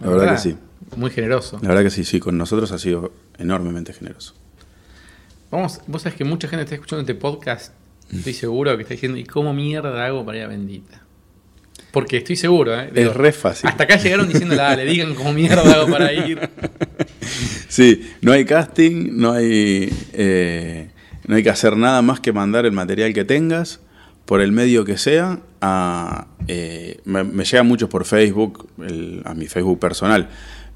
La 0.00 0.10
verdad 0.10 0.32
que 0.34 0.40
sí. 0.40 0.56
Muy 0.96 1.10
generoso. 1.10 1.58
La 1.62 1.68
verdad 1.68 1.84
que 1.84 1.90
sí, 1.90 2.04
sí, 2.04 2.20
con 2.20 2.36
nosotros 2.36 2.70
ha 2.72 2.78
sido 2.78 3.12
enormemente 3.38 3.92
generoso. 3.92 4.34
Vamos, 5.50 5.80
vos 5.86 6.02
sabés 6.02 6.18
que 6.18 6.24
mucha 6.24 6.48
gente 6.48 6.64
está 6.64 6.74
escuchando 6.74 7.00
este 7.00 7.14
podcast. 7.14 7.72
Estoy 8.14 8.32
seguro 8.34 8.76
que 8.76 8.82
está 8.82 8.94
diciendo, 8.94 9.18
¿y 9.18 9.24
cómo 9.24 9.52
mierda 9.52 10.04
hago 10.06 10.24
para 10.24 10.38
ir 10.38 10.44
a 10.44 10.48
Bendita? 10.48 11.02
Porque 11.90 12.18
estoy 12.18 12.36
seguro, 12.36 12.78
¿eh? 12.78 12.90
Digo, 12.94 13.10
Es 13.10 13.16
re 13.16 13.32
fácil. 13.32 13.68
Hasta 13.68 13.84
acá 13.84 13.96
llegaron 13.96 14.28
diciendo, 14.28 14.54
dale, 14.54 14.84
digan 14.90 15.14
cómo 15.14 15.32
mierda 15.32 15.62
hago 15.74 15.88
para 15.90 16.12
ir. 16.12 16.48
Sí, 17.68 18.10
no 18.22 18.32
hay 18.32 18.44
casting, 18.44 19.10
no 19.16 19.32
hay, 19.32 19.90
eh, 20.12 20.90
no 21.26 21.36
hay 21.36 21.42
que 21.42 21.50
hacer 21.50 21.76
nada 21.76 22.02
más 22.02 22.20
que 22.20 22.32
mandar 22.32 22.64
el 22.66 22.72
material 22.72 23.12
que 23.12 23.24
tengas, 23.24 23.80
por 24.24 24.40
el 24.40 24.52
medio 24.52 24.84
que 24.84 24.96
sea. 24.98 25.40
A, 25.60 26.28
eh, 26.48 27.00
me, 27.04 27.24
me 27.24 27.44
llega 27.44 27.62
mucho 27.62 27.88
por 27.88 28.04
Facebook, 28.04 28.68
el- 28.86 29.22
a 29.24 29.34
mi 29.34 29.46
Facebook 29.46 29.78
personal, 29.80 30.28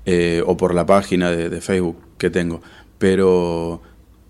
eh, 0.07 0.43
o 0.47 0.57
por 0.57 0.75
la 0.75 0.87
página 0.87 1.31
de, 1.31 1.49
de 1.49 1.61
Facebook 1.61 1.97
que 2.19 2.31
tengo. 2.31 2.62
Pero 2.99 3.83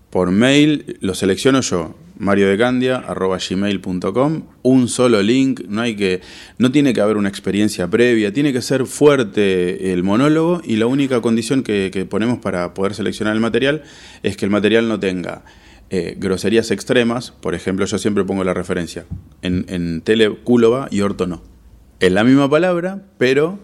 por 0.09 0.31
mail 0.31 0.97
lo 1.01 1.13
selecciono 1.15 1.61
yo, 1.61 1.95
mariodecandia.gmail.com, 2.21 4.43
un 4.61 4.87
solo 4.87 5.21
link, 5.23 5.61
no, 5.67 5.81
hay 5.81 5.95
que, 5.95 6.21
no 6.59 6.71
tiene 6.71 6.93
que 6.93 7.01
haber 7.01 7.17
una 7.17 7.29
experiencia 7.29 7.89
previa, 7.89 8.31
tiene 8.31 8.53
que 8.53 8.61
ser 8.61 8.85
fuerte 8.85 9.91
el 9.91 10.03
monólogo 10.03 10.61
y 10.63 10.75
la 10.75 10.85
única 10.85 11.19
condición 11.19 11.63
que, 11.63 11.89
ponemos 12.09 12.37
para 12.39 12.75
poder 12.75 12.93
seleccionar 12.93 13.33
el 13.33 13.41
material 13.41 13.81
es 14.21 14.37
que 14.37 14.45
el 14.45 14.51
material 14.51 14.87
no 14.87 14.99
tenga 14.99 15.43
eh, 15.89 16.15
groserías 16.17 16.69
extremas, 16.69 17.31
por 17.31 17.55
ejemplo 17.55 17.85
yo 17.85 17.97
siempre 17.97 18.23
pongo 18.23 18.43
la 18.43 18.53
referencia, 18.53 19.07
en, 19.41 19.65
en 19.67 20.01
tele 20.01 20.29
culo 20.29 20.69
va 20.69 20.89
y 20.91 21.01
orto 21.01 21.25
no. 21.25 21.41
Es 21.99 22.11
la 22.11 22.23
misma 22.23 22.47
palabra, 22.49 23.03
pero 23.17 23.59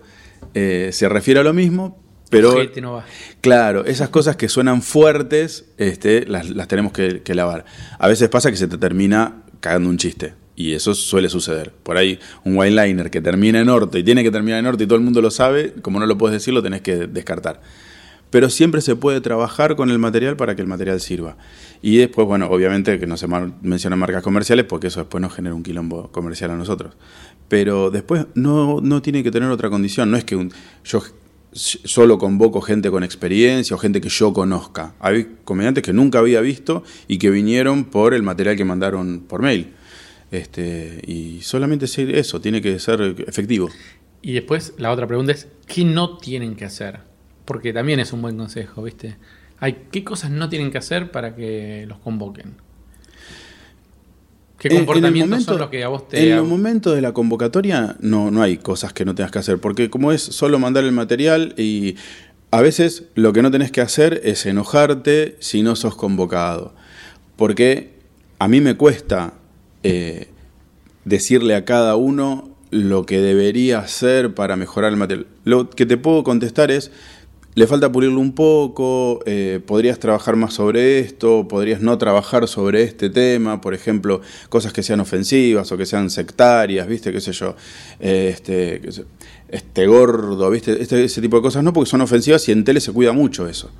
eh, 0.53 0.89
se 0.93 1.09
refiere 1.09 1.39
a 1.39 1.43
lo 1.43 1.53
mismo, 1.53 1.97
pero... 2.29 2.51
Ojete 2.51 2.81
no 2.81 2.93
va. 2.93 3.05
Claro, 3.41 3.85
esas 3.85 4.09
cosas 4.09 4.35
que 4.35 4.49
suenan 4.49 4.81
fuertes, 4.81 5.65
este, 5.77 6.25
las, 6.25 6.49
las 6.49 6.67
tenemos 6.67 6.91
que, 6.91 7.21
que 7.21 7.35
lavar. 7.35 7.65
A 7.99 8.07
veces 8.07 8.29
pasa 8.29 8.51
que 8.51 8.57
se 8.57 8.67
te 8.67 8.77
termina 8.77 9.43
cagando 9.59 9.89
un 9.89 9.97
chiste. 9.97 10.33
Y 10.55 10.73
eso 10.73 10.95
suele 10.95 11.29
suceder. 11.29 11.71
Por 11.83 11.97
ahí, 11.97 12.19
un 12.43 12.57
wineliner 12.57 13.11
que 13.11 13.21
termina 13.21 13.59
en 13.59 13.69
orto 13.69 13.97
y 13.99 14.03
tiene 14.03 14.23
que 14.23 14.31
terminar 14.31 14.59
en 14.59 14.65
orto 14.65 14.83
y 14.83 14.87
todo 14.87 14.97
el 14.97 15.03
mundo 15.03 15.21
lo 15.21 15.29
sabe, 15.29 15.73
como 15.83 15.99
no 15.99 16.07
lo 16.07 16.17
puedes 16.17 16.33
decir, 16.33 16.51
lo 16.51 16.63
tenés 16.63 16.81
que 16.81 17.05
descartar. 17.05 17.61
Pero 18.31 18.49
siempre 18.49 18.81
se 18.81 18.95
puede 18.95 19.21
trabajar 19.21 19.75
con 19.75 19.91
el 19.91 19.99
material 19.99 20.35
para 20.35 20.55
que 20.55 20.63
el 20.63 20.67
material 20.67 20.99
sirva. 20.99 21.37
Y 21.83 21.97
después, 21.97 22.27
bueno, 22.27 22.47
obviamente 22.49 22.99
que 22.99 23.05
no 23.05 23.17
se 23.17 23.27
mencionan 23.61 23.99
marcas 23.99 24.23
comerciales 24.23 24.65
porque 24.65 24.87
eso 24.87 24.99
después 25.01 25.21
nos 25.21 25.33
genera 25.33 25.53
un 25.53 25.61
quilombo 25.61 26.11
comercial 26.11 26.49
a 26.49 26.55
nosotros. 26.55 26.95
Pero 27.47 27.91
después 27.91 28.25
no, 28.33 28.81
no 28.81 29.01
tiene 29.03 29.23
que 29.23 29.29
tener 29.29 29.49
otra 29.51 29.69
condición. 29.69 30.09
No 30.09 30.17
es 30.17 30.25
que 30.25 30.35
un, 30.35 30.51
yo 30.83 31.03
solo 31.57 32.17
convoco 32.17 32.61
gente 32.61 32.91
con 32.91 33.03
experiencia 33.03 33.75
o 33.75 33.79
gente 33.79 33.99
que 33.99 34.09
yo 34.09 34.33
conozca. 34.33 34.93
Hay 34.99 35.37
comediantes 35.43 35.83
que 35.83 35.93
nunca 35.93 36.19
había 36.19 36.41
visto 36.41 36.83
y 37.07 37.17
que 37.17 37.29
vinieron 37.29 37.85
por 37.85 38.13
el 38.13 38.23
material 38.23 38.55
que 38.55 38.65
mandaron 38.65 39.21
por 39.27 39.41
mail. 39.41 39.73
Este, 40.31 41.01
y 41.05 41.41
solamente 41.41 41.85
eso, 42.19 42.41
tiene 42.41 42.61
que 42.61 42.79
ser 42.79 43.15
efectivo. 43.27 43.69
Y 44.21 44.33
después 44.33 44.73
la 44.77 44.91
otra 44.91 45.07
pregunta 45.07 45.31
es, 45.31 45.47
¿qué 45.65 45.85
no 45.85 46.17
tienen 46.17 46.55
que 46.55 46.65
hacer? 46.65 46.99
Porque 47.45 47.73
también 47.73 47.99
es 47.99 48.13
un 48.13 48.21
buen 48.21 48.37
consejo, 48.37 48.83
¿viste? 48.83 49.17
Hay, 49.59 49.85
¿Qué 49.91 50.03
cosas 50.03 50.31
no 50.31 50.49
tienen 50.49 50.71
que 50.71 50.77
hacer 50.77 51.11
para 51.11 51.35
que 51.35 51.85
los 51.87 51.97
convoquen? 51.99 52.55
¿Qué 54.59 54.69
En- 54.69 54.73
en 54.73 54.79
el 54.81 54.85
comportamientos 54.85 55.29
momento- 55.29 55.51
son 55.53 55.61
los 55.61 55.69
que 55.69 55.83
a 55.83 55.87
vos 55.87 56.07
te... 56.07 56.29
En 56.31 56.37
los 56.37 56.47
momentos 56.47 56.95
de 56.95 57.01
la 57.01 57.11
convocatoria 57.13 57.95
no, 57.99 58.31
no 58.31 58.41
hay 58.41 58.57
cosas 58.57 58.91
que 58.93 59.05
no 59.05 59.13
tengas 59.13 59.31
que 59.31 59.39
hacer, 59.39 59.59
porque 59.59 59.89
como 59.89 60.11
es 60.11 60.21
solo 60.21 60.57
mandar 60.59 60.83
el 60.83 60.91
material 60.91 61.53
y 61.57 61.95
a 62.51 62.61
veces 62.61 63.03
lo 63.15 63.33
que 63.33 63.41
no 63.41 63.51
tenés 63.51 63.71
que 63.71 63.81
hacer 63.81 64.21
es 64.23 64.45
enojarte 64.45 65.35
si 65.39 65.61
no 65.61 65.75
sos 65.75 65.95
convocado. 65.95 66.73
Porque 67.35 67.93
a 68.39 68.47
mí 68.47 68.61
me 68.61 68.75
cuesta 68.75 69.33
eh, 69.83 70.27
decirle 71.05 71.55
a 71.55 71.65
cada 71.65 71.95
uno 71.95 72.49
lo 72.71 73.05
que 73.05 73.19
debería 73.21 73.79
hacer 73.79 74.33
para 74.33 74.55
mejorar 74.55 74.91
el 74.91 74.97
material. 74.97 75.27
Lo 75.45 75.69
que 75.69 75.85
te 75.85 75.97
puedo 75.97 76.23
contestar 76.23 76.71
es, 76.71 76.91
le 77.57 77.65
falta 77.65 77.91
pulirlo 77.91 78.19
un 78.19 78.33
poco, 78.33 79.21
eh, 79.25 79.59
podrías 79.65 79.97
trabajar 79.97 80.35
más 80.35 80.53
sobre 80.53 80.99
esto, 80.99 81.47
podrías 81.47 81.81
no 81.81 81.97
trabajar 81.97 82.47
sobre 82.47 82.83
este 82.83 83.09
tema, 83.09 83.61
por 83.61 83.73
ejemplo, 83.73 84.21
cosas 84.49 84.73
que 84.73 84.83
sean 84.83 84.99
ofensivas 84.99 85.71
o 85.71 85.75
que 85.75 85.87
sean 85.87 86.11
sectarias, 86.11 86.87
¿viste? 86.87 87.11
¿Qué 87.11 87.19
sé 87.19 87.31
yo? 87.31 87.55
Eh, 87.99 88.29
este, 88.31 88.79
qué 88.79 88.91
sé, 88.91 89.05
este 89.49 89.87
gordo, 89.87 90.51
¿viste? 90.51 90.79
Este, 90.79 91.03
ese 91.03 91.19
tipo 91.19 91.37
de 91.37 91.41
cosas 91.41 91.63
no, 91.63 91.73
porque 91.73 91.89
son 91.89 92.01
ofensivas 92.01 92.47
y 92.47 92.51
en 92.51 92.63
tele 92.63 92.79
se 92.79 92.91
cuida 92.91 93.11
mucho 93.11 93.47
eso. 93.47 93.71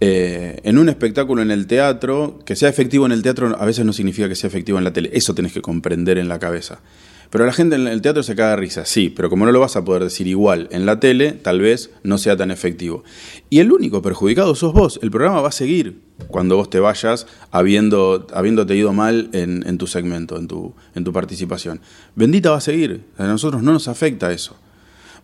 Eh, 0.00 0.60
en 0.62 0.78
un 0.78 0.88
espectáculo 0.88 1.42
en 1.42 1.50
el 1.50 1.66
teatro, 1.66 2.38
que 2.44 2.54
sea 2.54 2.68
efectivo 2.68 3.06
en 3.06 3.12
el 3.12 3.22
teatro 3.22 3.56
a 3.58 3.66
veces 3.66 3.84
no 3.84 3.92
significa 3.92 4.28
que 4.28 4.36
sea 4.36 4.46
efectivo 4.46 4.78
en 4.78 4.84
la 4.84 4.92
tele. 4.92 5.10
Eso 5.12 5.34
tenés 5.34 5.52
que 5.52 5.62
comprender 5.62 6.16
en 6.16 6.28
la 6.28 6.38
cabeza. 6.38 6.78
Pero 7.30 7.46
la 7.46 7.52
gente 7.52 7.76
en 7.76 7.86
el 7.86 8.02
teatro 8.02 8.24
se 8.24 8.34
caga 8.34 8.50
de 8.50 8.56
risa, 8.56 8.84
sí, 8.84 9.08
pero 9.08 9.30
como 9.30 9.46
no 9.46 9.52
lo 9.52 9.60
vas 9.60 9.76
a 9.76 9.84
poder 9.84 10.02
decir 10.02 10.26
igual 10.26 10.68
en 10.72 10.84
la 10.84 10.98
tele, 10.98 11.30
tal 11.30 11.60
vez 11.60 11.90
no 12.02 12.18
sea 12.18 12.36
tan 12.36 12.50
efectivo. 12.50 13.04
Y 13.48 13.60
el 13.60 13.70
único 13.70 14.02
perjudicado 14.02 14.54
sos 14.56 14.72
vos. 14.72 14.98
El 15.00 15.12
programa 15.12 15.40
va 15.40 15.48
a 15.48 15.52
seguir 15.52 16.00
cuando 16.26 16.56
vos 16.56 16.68
te 16.68 16.80
vayas 16.80 17.28
habiendo, 17.52 18.26
habiéndote 18.32 18.74
ido 18.74 18.92
mal 18.92 19.30
en, 19.32 19.64
en 19.66 19.78
tu 19.78 19.86
segmento, 19.86 20.36
en 20.36 20.48
tu, 20.48 20.74
en 20.96 21.04
tu 21.04 21.12
participación. 21.12 21.80
Bendita 22.16 22.50
va 22.50 22.56
a 22.56 22.60
seguir. 22.60 23.04
A 23.16 23.24
nosotros 23.24 23.62
no 23.62 23.72
nos 23.72 23.86
afecta 23.86 24.32
eso. 24.32 24.56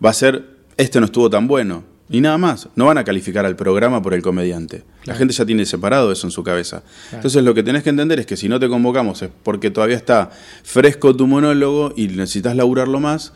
Va 0.04 0.10
a 0.10 0.14
ser, 0.14 0.44
este 0.76 1.00
no 1.00 1.06
estuvo 1.06 1.28
tan 1.28 1.48
bueno. 1.48 1.95
Y 2.08 2.20
nada 2.20 2.38
más, 2.38 2.68
no 2.76 2.86
van 2.86 2.98
a 2.98 3.04
calificar 3.04 3.46
al 3.46 3.56
programa 3.56 4.00
por 4.00 4.14
el 4.14 4.22
comediante. 4.22 4.84
La 5.04 5.16
gente 5.16 5.34
ya 5.34 5.44
tiene 5.44 5.66
separado 5.66 6.12
eso 6.12 6.26
en 6.26 6.30
su 6.30 6.44
cabeza. 6.44 6.82
Entonces 7.12 7.42
lo 7.42 7.52
que 7.52 7.64
tenés 7.64 7.82
que 7.82 7.90
entender 7.90 8.20
es 8.20 8.26
que 8.26 8.36
si 8.36 8.48
no 8.48 8.60
te 8.60 8.68
convocamos 8.68 9.22
es 9.22 9.30
porque 9.42 9.70
todavía 9.70 9.96
está 9.96 10.30
fresco 10.62 11.16
tu 11.16 11.26
monólogo 11.26 11.92
y 11.96 12.06
necesitas 12.08 12.54
laburarlo 12.54 13.00
más 13.00 13.32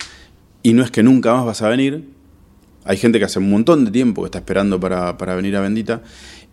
y 0.62 0.72
no 0.72 0.84
es 0.84 0.90
que 0.90 1.02
nunca 1.02 1.34
más 1.34 1.44
vas 1.44 1.62
a 1.62 1.68
venir. 1.68 2.04
Hay 2.84 2.96
gente 2.96 3.18
que 3.18 3.24
hace 3.24 3.40
un 3.40 3.50
montón 3.50 3.84
de 3.84 3.90
tiempo 3.90 4.22
que 4.22 4.26
está 4.26 4.38
esperando 4.38 4.78
para, 4.78 5.18
para 5.18 5.34
venir 5.34 5.56
a 5.56 5.60
Bendita 5.60 6.02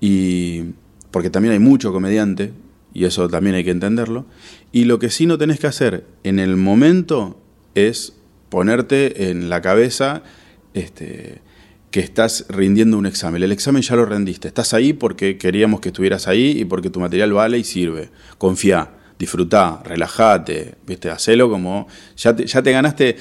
y 0.01 0.63
porque 1.11 1.29
también 1.29 1.53
hay 1.53 1.59
mucho 1.59 1.93
comediante 1.93 2.51
y 2.93 3.05
eso 3.05 3.29
también 3.29 3.55
hay 3.55 3.63
que 3.63 3.71
entenderlo. 3.71 4.25
Y 4.71 4.85
lo 4.85 4.97
que 4.97 5.11
sí 5.11 5.27
no 5.27 5.37
tenés 5.37 5.59
que 5.59 5.67
hacer 5.67 6.05
en 6.23 6.39
el 6.39 6.55
momento 6.57 7.39
es 7.75 8.13
ponerte 8.49 9.29
en 9.29 9.49
la 9.49 9.61
cabeza 9.61 10.23
este, 10.73 11.41
que 11.97 12.03
estás 12.03 12.45
rindiendo 12.49 12.95
un 12.95 13.07
examen. 13.07 13.41
El 13.41 13.51
examen 13.51 13.81
ya 13.81 13.95
lo 13.95 14.05
rendiste. 14.05 14.47
Estás 14.47 14.75
ahí 14.75 14.93
porque 14.93 15.39
queríamos 15.39 15.79
que 15.81 15.89
estuvieras 15.89 16.27
ahí 16.27 16.51
y 16.59 16.63
porque 16.63 16.91
tu 16.91 16.99
material 16.99 17.33
vale 17.33 17.57
y 17.57 17.63
sirve. 17.63 18.09
Confía, 18.37 18.91
disfrutá, 19.17 19.81
relájate, 19.83 20.75
¿viste? 20.85 21.09
Hacelo 21.09 21.49
como. 21.49 21.87
Ya 22.15 22.35
te, 22.35 22.45
ya 22.45 22.61
te 22.61 22.71
ganaste, 22.71 23.17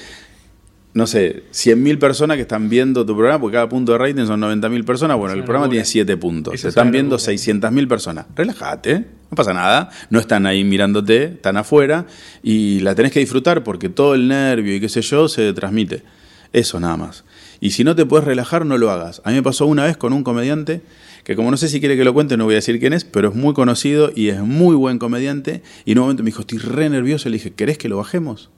no 0.93 1.07
sé, 1.07 1.45
100.000 1.51 1.97
personas 1.97 2.35
que 2.37 2.41
están 2.43 2.69
viendo 2.69 3.03
tu 3.03 3.15
programa, 3.15 3.41
porque 3.41 3.55
cada 3.55 3.67
punto 3.67 3.93
de 3.93 3.97
rating 3.97 4.27
son 4.27 4.41
90.000 4.41 4.85
personas. 4.85 5.17
Bueno, 5.17 5.33
Es 5.33 5.39
el 5.39 5.43
programa 5.43 5.65
locura. 5.65 5.81
tiene 5.81 5.85
7 5.85 6.17
puntos. 6.17 6.53
Eso 6.53 6.61
Se 6.61 6.67
es 6.67 6.71
están 6.73 6.91
viendo 6.91 7.15
locura. 7.17 7.33
600.000 7.33 7.87
personas. 7.87 8.25
Relájate, 8.35 8.99
no 9.31 9.35
pasa 9.35 9.53
nada. 9.55 9.89
No 10.11 10.19
están 10.19 10.45
ahí 10.45 10.63
mirándote, 10.63 11.23
están 11.23 11.57
afuera 11.57 12.05
y 12.43 12.79
la 12.81 12.93
tenés 12.93 13.11
que 13.11 13.21
disfrutar 13.21 13.63
porque 13.63 13.89
todo 13.89 14.13
el 14.13 14.27
nervio 14.27 14.75
y 14.75 14.79
qué 14.79 14.87
sé 14.87 15.01
yo 15.01 15.27
se 15.27 15.51
transmite. 15.53 16.03
Eso 16.53 16.79
nada 16.79 16.97
más. 16.97 17.23
Y 17.59 17.71
si 17.71 17.83
no 17.83 17.95
te 17.95 18.05
puedes 18.05 18.25
relajar, 18.25 18.65
no 18.65 18.77
lo 18.77 18.91
hagas. 18.91 19.21
A 19.25 19.29
mí 19.29 19.35
me 19.35 19.43
pasó 19.43 19.65
una 19.65 19.85
vez 19.85 19.97
con 19.97 20.13
un 20.13 20.23
comediante 20.23 20.81
que 21.23 21.35
como 21.35 21.51
no 21.51 21.57
sé 21.57 21.67
si 21.67 21.81
quiere 21.81 21.97
que 21.97 22.05
lo 22.05 22.13
cuente, 22.13 22.37
no 22.37 22.45
voy 22.45 22.53
a 22.53 22.57
decir 22.57 22.79
quién 22.79 22.93
es, 22.93 23.03
pero 23.03 23.29
es 23.29 23.35
muy 23.35 23.53
conocido 23.53 24.11
y 24.15 24.29
es 24.29 24.39
muy 24.39 24.75
buen 24.75 24.97
comediante. 24.97 25.61
Y 25.83 25.91
en 25.91 25.97
un 25.97 26.03
momento 26.05 26.23
me 26.23 26.27
dijo, 26.27 26.41
estoy 26.41 26.59
re 26.59 26.89
nervioso. 26.89 27.27
Le 27.27 27.33
dije, 27.33 27.51
¿querés 27.51 27.77
que 27.77 27.89
lo 27.89 27.97
bajemos? 27.97 28.49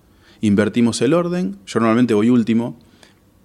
Invertimos 0.41 1.01
el 1.01 1.13
orden. 1.13 1.57
Yo 1.65 1.79
normalmente 1.79 2.13
voy 2.13 2.29
último 2.29 2.77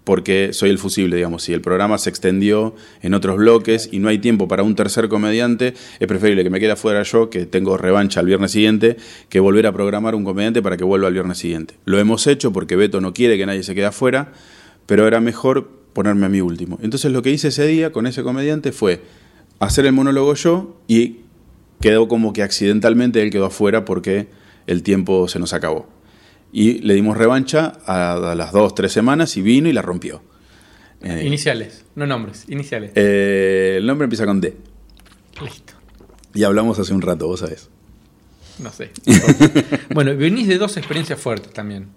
porque 0.05 0.53
soy 0.53 0.71
el 0.71 0.79
fusible, 0.79 1.17
digamos. 1.17 1.43
Si 1.43 1.53
el 1.53 1.61
programa 1.63 1.99
se 1.99 2.11
extendió 2.11 2.75
en 3.03 3.15
otros 3.15 3.37
bloques 3.37 3.89
y 3.91 3.99
no 3.99 4.09
hay 4.09 4.19
tiempo 4.19 4.47
para 4.47 4.63
un 4.63 4.77
tercer 4.77 5.09
comediante, 5.09 5.75
es 5.99 6.07
preferible 6.07 6.45
que 6.45 6.51
me 6.51 6.61
quede 6.61 6.73
afuera 6.73 7.03
yo, 7.03 7.31
que 7.31 7.47
tengo 7.47 7.77
revancha 7.79 8.21
el 8.21 8.27
viernes 8.27 8.53
siguiente, 8.53 8.99
que 9.31 9.41
volver 9.41 9.67
a 9.67 9.73
programar 9.73 10.15
un 10.15 10.25
comediante 10.25 10.63
para 10.63 10.77
que 10.77 10.85
vuelva 10.85 11.09
al 11.09 11.15
viernes 11.15 11.39
siguiente. 11.39 11.75
Lo 11.87 11.99
hemos 11.99 12.27
hecho 12.27 12.53
porque 12.53 12.77
Beto 12.77 13.01
no 13.01 13.15
quiere 13.15 13.39
que 13.39 13.47
nadie 13.47 13.63
se 13.63 13.75
quede 13.75 13.87
afuera, 13.87 14.33
pero 14.87 15.09
era 15.09 15.21
mejor 15.21 15.71
ponerme 15.95 16.27
a 16.27 16.29
mí 16.29 16.41
último. 16.43 16.79
Entonces 16.83 17.11
lo 17.11 17.23
que 17.23 17.31
hice 17.31 17.49
ese 17.49 17.67
día 17.67 17.91
con 17.93 18.07
ese 18.07 18.23
comediante 18.23 18.73
fue 18.73 19.01
hacer 19.59 19.87
el 19.87 19.93
monólogo 19.93 20.35
yo 20.35 20.77
y 20.87 21.21
quedó 21.81 22.09
como 22.09 22.33
que 22.33 22.43
accidentalmente 22.43 23.23
él 23.23 23.31
quedó 23.31 23.47
afuera 23.47 23.85
porque 23.85 24.29
el 24.67 24.83
tiempo 24.83 25.29
se 25.29 25.39
nos 25.39 25.53
acabó. 25.55 25.87
Y 26.57 26.79
le 26.79 26.95
dimos 26.95 27.17
revancha 27.19 27.73
a, 27.85 28.31
a 28.31 28.35
las 28.37 28.53
dos, 28.53 28.77
tres 28.77 28.93
semanas 28.93 29.37
y 29.37 29.43
vino 29.43 29.69
y 29.69 29.73
la 29.73 29.83
rompió. 29.83 30.23
Eh, 31.03 31.25
Iniciales, 31.27 31.85
no 31.97 32.07
nombres, 32.07 32.45
iniciales. 32.49 32.93
eh, 32.95 33.75
el 33.79 33.87
nombre 33.87 34.05
empieza 34.05 34.25
con 34.25 34.41
D. 34.41 34.57
Listo. 35.43 35.75
Y 36.33 36.45
hablamos 36.45 36.79
hace 36.79 36.95
un 36.95 37.03
rato, 37.03 37.27
vos 37.27 37.41
sabés. 37.41 37.69
No 38.61 38.71
sé. 38.73 38.93
bueno, 39.95 40.17
venís 40.17 40.47
de 40.47 40.57
dos 40.59 40.77
experiencias 40.77 41.19
fuertes 41.21 41.53
también. 41.53 41.89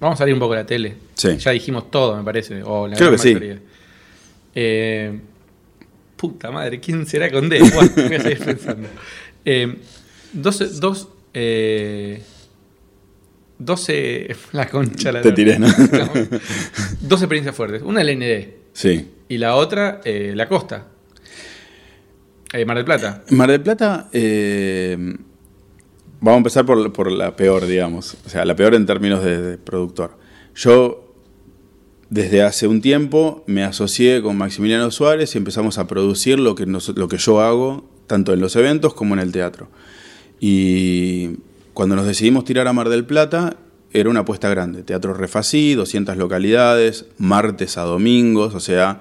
Vamos 0.00 0.16
a 0.16 0.18
salir 0.18 0.34
un 0.34 0.40
poco 0.40 0.54
de 0.54 0.60
la 0.60 0.66
tele. 0.66 0.96
Sí. 1.14 1.36
Ya 1.38 1.52
dijimos 1.52 1.88
todo, 1.90 2.16
me 2.16 2.24
parece. 2.24 2.60
O 2.64 2.88
la 2.88 2.96
Creo 2.96 3.12
que 3.12 3.18
sí. 3.18 3.28
mayoría. 3.34 3.60
Eh, 4.54 5.20
puta 6.16 6.50
madre, 6.50 6.80
¿quién 6.80 7.06
será 7.06 7.30
con 7.30 7.48
D? 7.48 7.60
Bueno, 7.72 7.92
voy 7.94 8.16
a 8.16 8.20
seguir 8.20 8.38
pensando. 8.44 8.88
Eh, 9.44 9.76
dos. 10.32 10.80
dos 10.80 11.08
eh, 11.34 12.20
12. 13.64 14.36
La 14.52 14.68
concha 14.68 15.12
la 15.12 15.20
Te 15.22 15.32
tiré, 15.32 15.58
¿no? 15.58 15.66
Dos 17.00 17.20
experiencias 17.22 17.54
fuertes. 17.54 17.82
Una 17.82 18.00
el 18.02 18.18
ND 18.18 18.54
Sí. 18.72 19.10
y 19.28 19.38
la 19.38 19.54
otra 19.56 20.00
eh, 20.04 20.32
la 20.34 20.48
costa. 20.48 20.88
Eh, 22.52 22.64
Mar 22.64 22.76
del 22.76 22.84
Plata. 22.84 23.22
Mar 23.30 23.50
del 23.50 23.60
Plata, 23.62 24.08
eh, 24.12 24.96
vamos 26.20 26.34
a 26.34 26.38
empezar 26.38 26.66
por, 26.66 26.92
por 26.92 27.10
la 27.10 27.34
peor, 27.34 27.66
digamos. 27.66 28.16
O 28.26 28.28
sea, 28.28 28.44
la 28.44 28.54
peor 28.56 28.74
en 28.74 28.84
términos 28.86 29.24
de, 29.24 29.40
de 29.40 29.58
productor. 29.58 30.18
Yo, 30.54 31.14
desde 32.10 32.42
hace 32.42 32.66
un 32.66 32.82
tiempo, 32.82 33.42
me 33.46 33.62
asocié 33.64 34.20
con 34.20 34.36
Maximiliano 34.36 34.90
Suárez 34.90 35.34
y 35.34 35.38
empezamos 35.38 35.78
a 35.78 35.86
producir 35.86 36.38
lo 36.38 36.54
que, 36.54 36.66
nos- 36.66 36.90
lo 36.96 37.08
que 37.08 37.16
yo 37.16 37.40
hago, 37.40 37.88
tanto 38.06 38.34
en 38.34 38.40
los 38.40 38.54
eventos 38.56 38.92
como 38.92 39.14
en 39.14 39.20
el 39.20 39.32
teatro. 39.32 39.68
Y 40.40 41.36
cuando 41.74 41.96
nos 41.96 42.06
decidimos 42.06 42.44
tirar 42.44 42.68
a 42.68 42.72
Mar 42.72 42.88
del 42.88 43.04
Plata, 43.04 43.56
era 43.92 44.08
una 44.08 44.20
apuesta 44.20 44.48
grande. 44.48 44.82
Teatro 44.82 45.14
Refací, 45.14 45.74
200 45.74 46.16
localidades, 46.16 47.06
martes 47.18 47.76
a 47.78 47.82
domingos, 47.82 48.54
o 48.54 48.60
sea, 48.60 49.00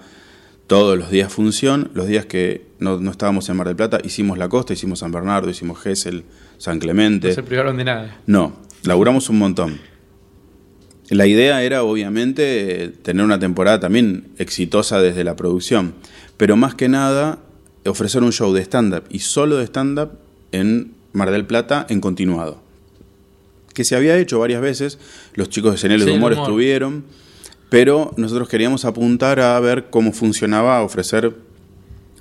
todos 0.68 0.98
los 0.98 1.10
días 1.10 1.32
función. 1.32 1.92
Los 1.94 2.08
días 2.08 2.26
que 2.26 2.66
no, 2.80 3.00
no 3.00 3.12
estábamos 3.12 3.48
en 3.50 3.58
Mar 3.58 3.68
del 3.68 3.76
Plata, 3.76 4.00
hicimos 4.04 4.38
La 4.38 4.50
Costa, 4.50 4.74
hicimos 4.74 5.00
San 5.00 5.12
Bernardo, 5.12 5.50
hicimos 5.50 5.80
Gesell, 5.80 6.24
San 6.58 6.80
Clemente. 6.80 7.30
No 7.30 7.34
se 7.34 7.44
privaron 7.44 7.78
de 7.78 7.86
nada. 7.86 8.20
No, 8.26 8.58
laburamos 8.84 9.30
un 9.30 9.40
montón. 9.40 9.80
La 11.10 11.28
idea 11.28 11.62
era, 11.64 11.84
obviamente, 11.84 12.94
tener 13.02 13.26
una 13.26 13.38
temporada 13.38 13.82
también 13.82 14.30
exitosa 14.38 15.02
desde 15.02 15.26
la 15.26 15.36
producción, 15.36 15.94
pero 16.38 16.56
más 16.56 16.74
que 16.76 16.88
nada 16.88 17.40
ofrecer 17.86 18.24
un 18.24 18.32
show 18.32 18.54
de 18.54 18.62
stand-up 18.62 19.04
y 19.10 19.20
solo 19.20 19.58
de 19.58 19.66
stand-up 19.66 20.12
en 20.52 20.94
Mar 21.14 21.32
del 21.32 21.46
Plata 21.46 21.86
en 21.90 22.02
continuado. 22.02 22.62
Que 23.74 23.84
se 23.86 23.96
había 23.96 24.18
hecho 24.18 24.40
varias 24.40 24.62
veces, 24.62 25.00
los 25.34 25.50
chicos 25.50 25.72
de 25.74 25.78
Señales 25.78 26.06
de 26.06 26.12
Sí, 26.12 26.16
el 26.16 26.20
Humor 26.20 26.34
humor. 26.34 26.46
estuvieron, 26.46 27.06
pero 27.70 28.14
nosotros 28.18 28.50
queríamos 28.50 28.84
apuntar 28.86 29.40
a 29.40 29.60
ver 29.60 29.90
cómo 29.90 30.12
funcionaba 30.12 30.82
ofrecer 30.82 31.34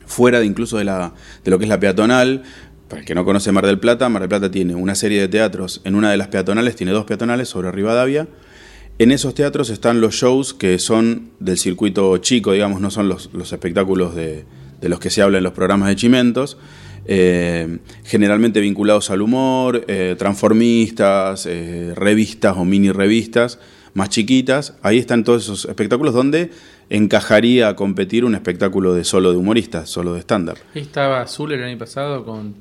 fuera 0.07 0.41
de 0.41 0.47
incluso 0.47 0.79
de, 0.79 0.85
la, 0.85 1.15
de 1.45 1.51
lo 1.51 1.59
que 1.59 1.65
es 1.65 1.69
la 1.69 1.81
peatonal. 1.81 2.45
Para 2.89 3.01
el 3.01 3.07
que 3.07 3.15
no 3.15 3.25
conoce 3.25 3.53
Mar 3.53 3.67
del 3.67 3.79
Plata, 3.79 4.09
Mar 4.09 4.23
del 4.23 4.29
Plata 4.29 4.51
tiene 4.51 4.75
una 4.75 4.95
serie 4.95 5.21
de 5.21 5.29
teatros. 5.29 5.81
En 5.85 5.95
una 5.95 6.11
de 6.11 6.17
las 6.17 6.29
peatonales, 6.29 6.75
tiene 6.77 6.93
dos 6.93 7.05
peatonales 7.05 7.49
sobre 7.49 7.71
Rivadavia. 7.71 8.27
En 8.99 9.13
esos 9.13 9.35
teatros 9.35 9.71
están 9.71 10.01
los 10.01 10.15
shows 10.15 10.53
que 10.55 10.79
son 10.79 11.31
del 11.39 11.57
circuito 11.57 12.17
chico, 12.19 12.53
digamos, 12.53 12.81
no 12.81 12.91
son 12.91 13.09
los, 13.09 13.31
los 13.33 13.53
espectáculos 13.53 14.15
de, 14.15 14.45
de 14.81 14.89
los 14.89 14.99
que 15.01 15.09
se 15.11 15.23
habla 15.23 15.39
en 15.39 15.45
los 15.45 15.53
programas 15.53 15.89
de 15.89 15.97
Chimentos. 15.97 16.59
Eh, 17.13 17.79
generalmente 18.05 18.61
vinculados 18.61 19.11
al 19.11 19.21
humor, 19.21 19.85
eh, 19.89 20.15
transformistas, 20.17 21.45
eh, 21.45 21.93
revistas 21.97 22.57
o 22.57 22.65
mini 22.65 22.93
revistas 22.93 23.59
más 23.95 24.11
chiquitas. 24.11 24.77
Ahí 24.81 24.99
están 24.99 25.25
todos 25.25 25.43
esos 25.43 25.65
espectáculos 25.65 26.15
donde 26.15 26.53
encajaría 26.89 27.67
a 27.67 27.75
competir 27.75 28.25
un 28.25 28.37
espectáculo 28.37 28.95
de 28.95 29.03
solo 29.03 29.33
de 29.33 29.39
humoristas, 29.39 29.91
solo 29.91 30.15
de. 30.15 30.55
Ahí 30.73 30.83
estaba 30.83 31.27
Zuller 31.27 31.59
el 31.59 31.65
año 31.71 31.79
pasado 31.79 32.25
con. 32.25 32.55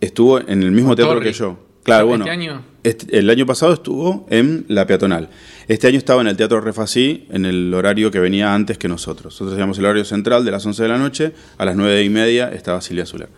Estuvo 0.00 0.40
en 0.40 0.64
el 0.64 0.72
mismo 0.72 0.96
teatro 0.96 1.14
Torri. 1.14 1.30
que 1.30 1.32
yo. 1.32 1.65
Claro, 1.86 2.04
¿Este 2.06 2.18
bueno. 2.18 2.30
año? 2.32 2.64
este- 2.82 3.16
el 3.18 3.30
año 3.30 3.46
pasado 3.46 3.72
estuvo 3.72 4.26
en 4.28 4.64
la 4.68 4.86
peatonal. 4.86 5.28
Este 5.68 5.86
año 5.86 5.98
estaba 5.98 6.20
en 6.20 6.26
el 6.26 6.36
Teatro 6.36 6.60
Refací, 6.60 7.26
en 7.30 7.44
el 7.46 7.72
horario 7.72 8.10
que 8.10 8.18
venía 8.18 8.52
antes 8.54 8.76
que 8.76 8.88
nosotros. 8.88 9.32
Nosotros 9.34 9.52
teníamos 9.52 9.78
el 9.78 9.84
horario 9.86 10.04
central 10.04 10.44
de 10.44 10.50
las 10.50 10.66
11 10.66 10.82
de 10.82 10.88
la 10.88 10.98
noche, 10.98 11.32
a 11.58 11.64
las 11.64 11.76
9 11.76 12.02
y 12.02 12.08
media 12.10 12.50
estaba 12.52 12.80
Silvia 12.80 13.06
Zuller. 13.06 13.28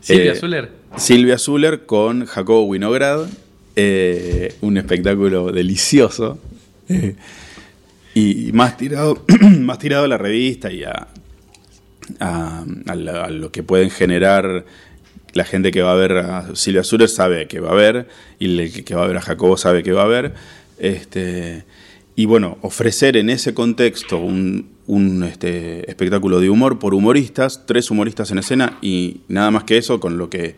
Silvia 0.00 0.32
Eh, 0.32 0.36
Zuller. 0.36 0.70
Silvia 0.96 1.36
Zuller 1.36 1.84
con 1.84 2.24
Jacobo 2.26 2.62
Winograd, 2.64 3.26
eh, 3.76 4.54
un 4.60 4.76
espectáculo 4.78 5.52
delicioso. 5.52 6.38
eh, 6.88 7.14
y 8.14 8.50
más 8.52 8.76
tirado, 8.76 9.24
más 9.60 9.78
tirado 9.78 10.04
a 10.04 10.08
la 10.08 10.18
revista 10.18 10.72
y 10.72 10.82
a, 10.84 11.06
a, 12.18 12.64
a 12.86 13.30
lo 13.30 13.52
que 13.52 13.62
pueden 13.62 13.90
generar 13.90 14.64
la 15.34 15.44
gente 15.44 15.70
que 15.70 15.82
va 15.82 15.92
a 15.92 15.96
ver 15.96 16.12
a 16.12 16.54
Silvia 16.56 16.82
Zuller 16.84 17.08
sabe 17.08 17.46
que 17.48 17.60
va 17.60 17.70
a 17.70 17.74
ver 17.74 18.08
y 18.38 18.58
el 18.58 18.84
que 18.84 18.94
va 18.94 19.04
a 19.04 19.06
ver 19.06 19.16
a 19.16 19.20
Jacobo 19.20 19.56
sabe 19.56 19.82
que 19.82 19.92
va 19.92 20.02
a 20.02 20.06
ver. 20.06 20.34
Este, 20.78 21.64
y 22.16 22.24
bueno, 22.26 22.58
ofrecer 22.62 23.16
en 23.16 23.30
ese 23.30 23.54
contexto 23.54 24.18
un, 24.18 24.70
un, 24.86 25.22
este, 25.24 25.88
espectáculo 25.90 26.40
de 26.40 26.50
humor 26.50 26.78
por 26.78 26.94
humoristas, 26.94 27.64
tres 27.66 27.90
humoristas 27.90 28.30
en 28.30 28.38
escena 28.38 28.78
y 28.82 29.20
nada 29.28 29.50
más 29.50 29.64
que 29.64 29.78
eso 29.78 30.00
con 30.00 30.18
lo 30.18 30.28
que 30.30 30.56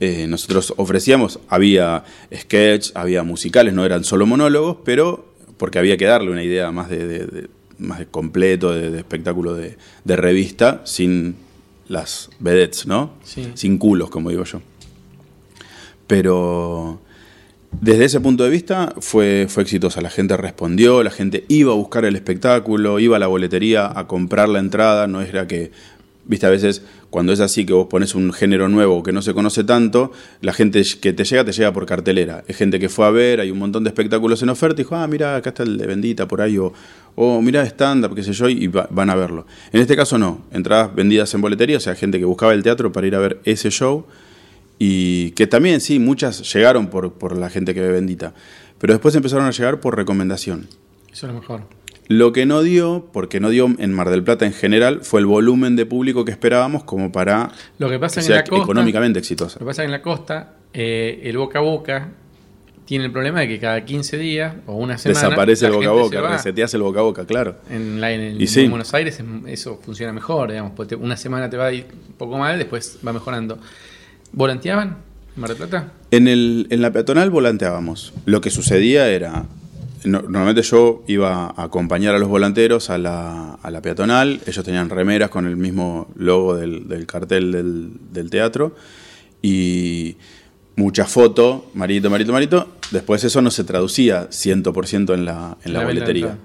eh, 0.00 0.26
nosotros 0.28 0.74
ofrecíamos. 0.76 1.40
Había 1.48 2.04
sketch, 2.34 2.90
había 2.94 3.22
musicales, 3.22 3.74
no 3.74 3.84
eran 3.84 4.04
solo 4.04 4.26
monólogos, 4.26 4.78
pero 4.84 5.32
porque 5.56 5.78
había 5.78 5.96
que 5.96 6.04
darle 6.04 6.30
una 6.30 6.42
idea 6.42 6.70
más 6.72 6.90
de, 6.90 7.06
de- 7.06 7.26
de- 7.26 7.48
más 7.78 7.98
de 7.98 8.06
completo, 8.06 8.72
de, 8.72 8.96
espectáculo 8.98 9.54
de 9.54 9.76
revista, 10.16 10.80
sin 10.84 11.34
las 11.88 12.30
vedettes, 12.38 12.86
¿no? 12.86 13.12
Sí. 13.24 13.50
Sin 13.54 13.78
culos, 13.78 14.10
como 14.10 14.30
digo 14.30 14.44
yo. 14.44 14.60
Pero 16.06 17.00
desde 17.80 18.04
ese 18.04 18.20
punto 18.20 18.44
de 18.44 18.50
vista 18.50 18.94
fue, 19.00 19.46
fue 19.48 19.62
exitosa. 19.62 20.00
La 20.00 20.10
gente 20.10 20.36
respondió, 20.36 21.02
la 21.02 21.10
gente 21.10 21.44
iba 21.48 21.72
a 21.72 21.76
buscar 21.76 22.04
el 22.04 22.14
espectáculo, 22.16 22.98
iba 22.98 23.16
a 23.16 23.20
la 23.20 23.26
boletería 23.26 23.98
a 23.98 24.06
comprar 24.06 24.48
la 24.48 24.58
entrada. 24.58 25.06
No 25.06 25.22
era 25.22 25.46
que, 25.46 25.72
viste, 26.26 26.46
a 26.46 26.50
veces 26.50 26.82
cuando 27.10 27.32
es 27.32 27.40
así 27.40 27.64
que 27.66 27.72
vos 27.72 27.86
pones 27.88 28.14
un 28.14 28.32
género 28.32 28.68
nuevo 28.68 29.02
que 29.02 29.12
no 29.12 29.22
se 29.22 29.34
conoce 29.34 29.62
tanto, 29.64 30.10
la 30.40 30.52
gente 30.52 30.82
que 31.00 31.12
te 31.12 31.24
llega, 31.24 31.44
te 31.44 31.52
llega 31.52 31.72
por 31.72 31.86
cartelera. 31.86 32.44
Es 32.48 32.56
gente 32.56 32.80
que 32.80 32.88
fue 32.88 33.06
a 33.06 33.10
ver, 33.10 33.40
hay 33.40 33.50
un 33.50 33.58
montón 33.58 33.84
de 33.84 33.88
espectáculos 33.90 34.42
en 34.42 34.48
oferta 34.48 34.80
y 34.80 34.84
dijo, 34.84 34.96
ah, 34.96 35.06
mira, 35.06 35.36
acá 35.36 35.50
está 35.50 35.62
el 35.62 35.76
de 35.78 35.86
Bendita 35.86 36.26
por 36.26 36.40
ahí, 36.40 36.58
o, 36.58 36.72
o 37.14 37.40
mira, 37.42 37.62
stand-up, 37.64 38.14
qué 38.14 38.22
sé 38.22 38.32
yo, 38.32 38.48
y 38.48 38.66
va- 38.66 38.88
van 38.90 39.10
a 39.10 39.14
verlo. 39.14 39.46
En 39.72 39.80
este 39.80 39.94
caso 39.96 40.18
no, 40.18 40.42
entradas 40.50 40.94
vendidas 40.94 41.32
en 41.34 41.40
boletería, 41.40 41.76
o 41.76 41.80
sea, 41.80 41.94
gente 41.94 42.18
que 42.18 42.24
buscaba 42.24 42.52
el 42.54 42.62
teatro 42.62 42.90
para 42.90 43.06
ir 43.06 43.14
a 43.14 43.18
ver 43.20 43.40
ese 43.44 43.70
show 43.70 44.04
y 44.78 45.30
que 45.32 45.46
también, 45.46 45.80
sí, 45.80 45.98
muchas 45.98 46.52
llegaron 46.52 46.88
por, 46.88 47.12
por 47.12 47.36
la 47.36 47.48
gente 47.50 47.74
que 47.74 47.80
ve 47.80 47.90
Bendita, 47.92 48.34
pero 48.78 48.92
después 48.92 49.14
empezaron 49.14 49.46
a 49.46 49.50
llegar 49.52 49.78
por 49.80 49.96
recomendación. 49.96 50.66
Eso 51.12 51.26
es 51.28 51.32
lo 51.32 51.38
mejor. 51.40 51.62
Lo 52.08 52.32
que 52.32 52.44
no 52.44 52.62
dio, 52.62 53.08
porque 53.12 53.40
no 53.40 53.48
dio 53.50 53.66
en 53.78 53.92
Mar 53.92 54.10
del 54.10 54.22
Plata 54.22 54.44
en 54.44 54.52
general, 54.52 55.00
fue 55.02 55.20
el 55.20 55.26
volumen 55.26 55.74
de 55.76 55.86
público 55.86 56.24
que 56.24 56.32
esperábamos 56.32 56.84
como 56.84 57.10
para 57.12 57.50
Lo 57.78 57.88
que 57.88 57.98
pasa 57.98 58.16
que 58.16 58.20
en 58.20 58.26
sea 58.26 58.36
la 58.36 58.44
costa. 58.44 58.64
económicamente 58.64 59.18
exitosa. 59.18 59.54
Lo 59.58 59.60
que 59.60 59.70
pasa 59.70 59.82
es 59.82 59.86
que 59.86 59.86
en 59.86 59.92
la 59.92 60.02
costa, 60.02 60.52
eh, 60.74 61.20
el 61.24 61.38
boca 61.38 61.60
a 61.60 61.62
boca 61.62 62.08
tiene 62.84 63.06
el 63.06 63.12
problema 63.12 63.40
de 63.40 63.48
que 63.48 63.58
cada 63.58 63.82
15 63.86 64.18
días 64.18 64.54
o 64.66 64.74
una 64.76 64.98
semana. 64.98 65.18
Desaparece 65.20 65.64
el 65.64 65.72
la 65.72 65.78
boca 65.78 65.88
a 65.88 65.92
boca, 66.20 66.32
reseteas 66.36 66.74
el 66.74 66.82
boca 66.82 67.00
a 67.00 67.02
boca, 67.04 67.24
claro. 67.26 67.56
En, 67.70 67.98
la- 67.98 68.12
en 68.12 68.20
el- 68.20 68.42
Y 68.42 68.46
sí. 68.46 68.60
en 68.64 68.70
Buenos 68.70 68.92
Aires 68.92 69.18
es- 69.18 69.24
eso 69.46 69.80
funciona 69.82 70.12
mejor, 70.12 70.50
digamos, 70.50 70.72
porque 70.76 70.94
una 70.96 71.16
semana 71.16 71.48
te 71.48 71.56
va 71.56 71.66
a 71.68 71.72
ir 71.72 71.86
un 72.08 72.14
poco 72.18 72.36
mal, 72.36 72.58
después 72.58 72.98
va 73.06 73.14
mejorando. 73.14 73.58
¿Volanteaban 74.32 74.98
en 75.34 75.40
Mar 75.40 75.48
del 75.48 75.56
Plata? 75.56 75.92
En, 76.10 76.28
el, 76.28 76.66
en 76.70 76.82
la 76.82 76.92
peatonal 76.92 77.30
volanteábamos. 77.30 78.12
Lo 78.26 78.40
que 78.40 78.50
sucedía 78.50 79.08
era, 79.08 79.46
no- 80.04 80.22
normalmente 80.22 80.62
yo 80.62 81.02
iba 81.08 81.46
a 81.46 81.64
acompañar 81.64 82.14
a 82.14 82.18
los 82.18 82.28
volanteros 82.28 82.90
a 82.90 82.98
la, 82.98 83.54
a 83.54 83.70
la 83.70 83.80
peatonal, 83.82 84.40
ellos 84.46 84.64
tenían 84.64 84.90
remeras 84.90 85.30
con 85.30 85.46
el 85.46 85.56
mismo 85.56 86.08
logo 86.16 86.56
del, 86.56 86.88
del 86.88 87.06
cartel 87.06 87.52
del, 87.52 87.90
del 88.12 88.30
teatro 88.30 88.74
y 89.42 90.16
mucha 90.76 91.04
foto, 91.06 91.70
marito, 91.74 92.10
marito, 92.10 92.32
marito. 92.32 92.68
Después 92.90 93.22
eso 93.24 93.42
no 93.42 93.50
se 93.50 93.64
traducía 93.64 94.28
100% 94.30 95.14
en 95.14 95.24
la, 95.24 95.56
en 95.64 95.72
la, 95.72 95.80
La 95.80 95.84
boletería. 95.86 96.38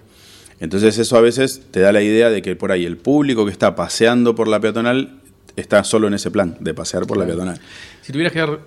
Entonces 0.60 0.98
eso 0.98 1.16
a 1.18 1.22
veces 1.22 1.62
te 1.72 1.80
da 1.80 1.92
la 1.94 2.02
idea 2.02 2.30
de 2.30 2.42
que 2.42 2.56
por 2.56 2.72
ahí 2.72 2.86
el 2.86 2.98
público 2.98 3.46
que 3.46 3.52
está 3.52 3.76
paseando 3.76 4.36
por 4.36 4.48
la 4.50 4.60
peatonal 4.60 5.19
está 5.56 5.84
solo 5.84 6.08
en 6.08 6.14
ese 6.14 6.32
plan, 6.32 6.58
de 6.60 6.74
pasear 6.74 7.06
por 7.06 7.18
la 7.18 7.26
peatonal. 7.26 7.60
Si 8.02 8.12
tuvieras 8.12 8.34
que 8.34 8.40
dar 8.40 8.60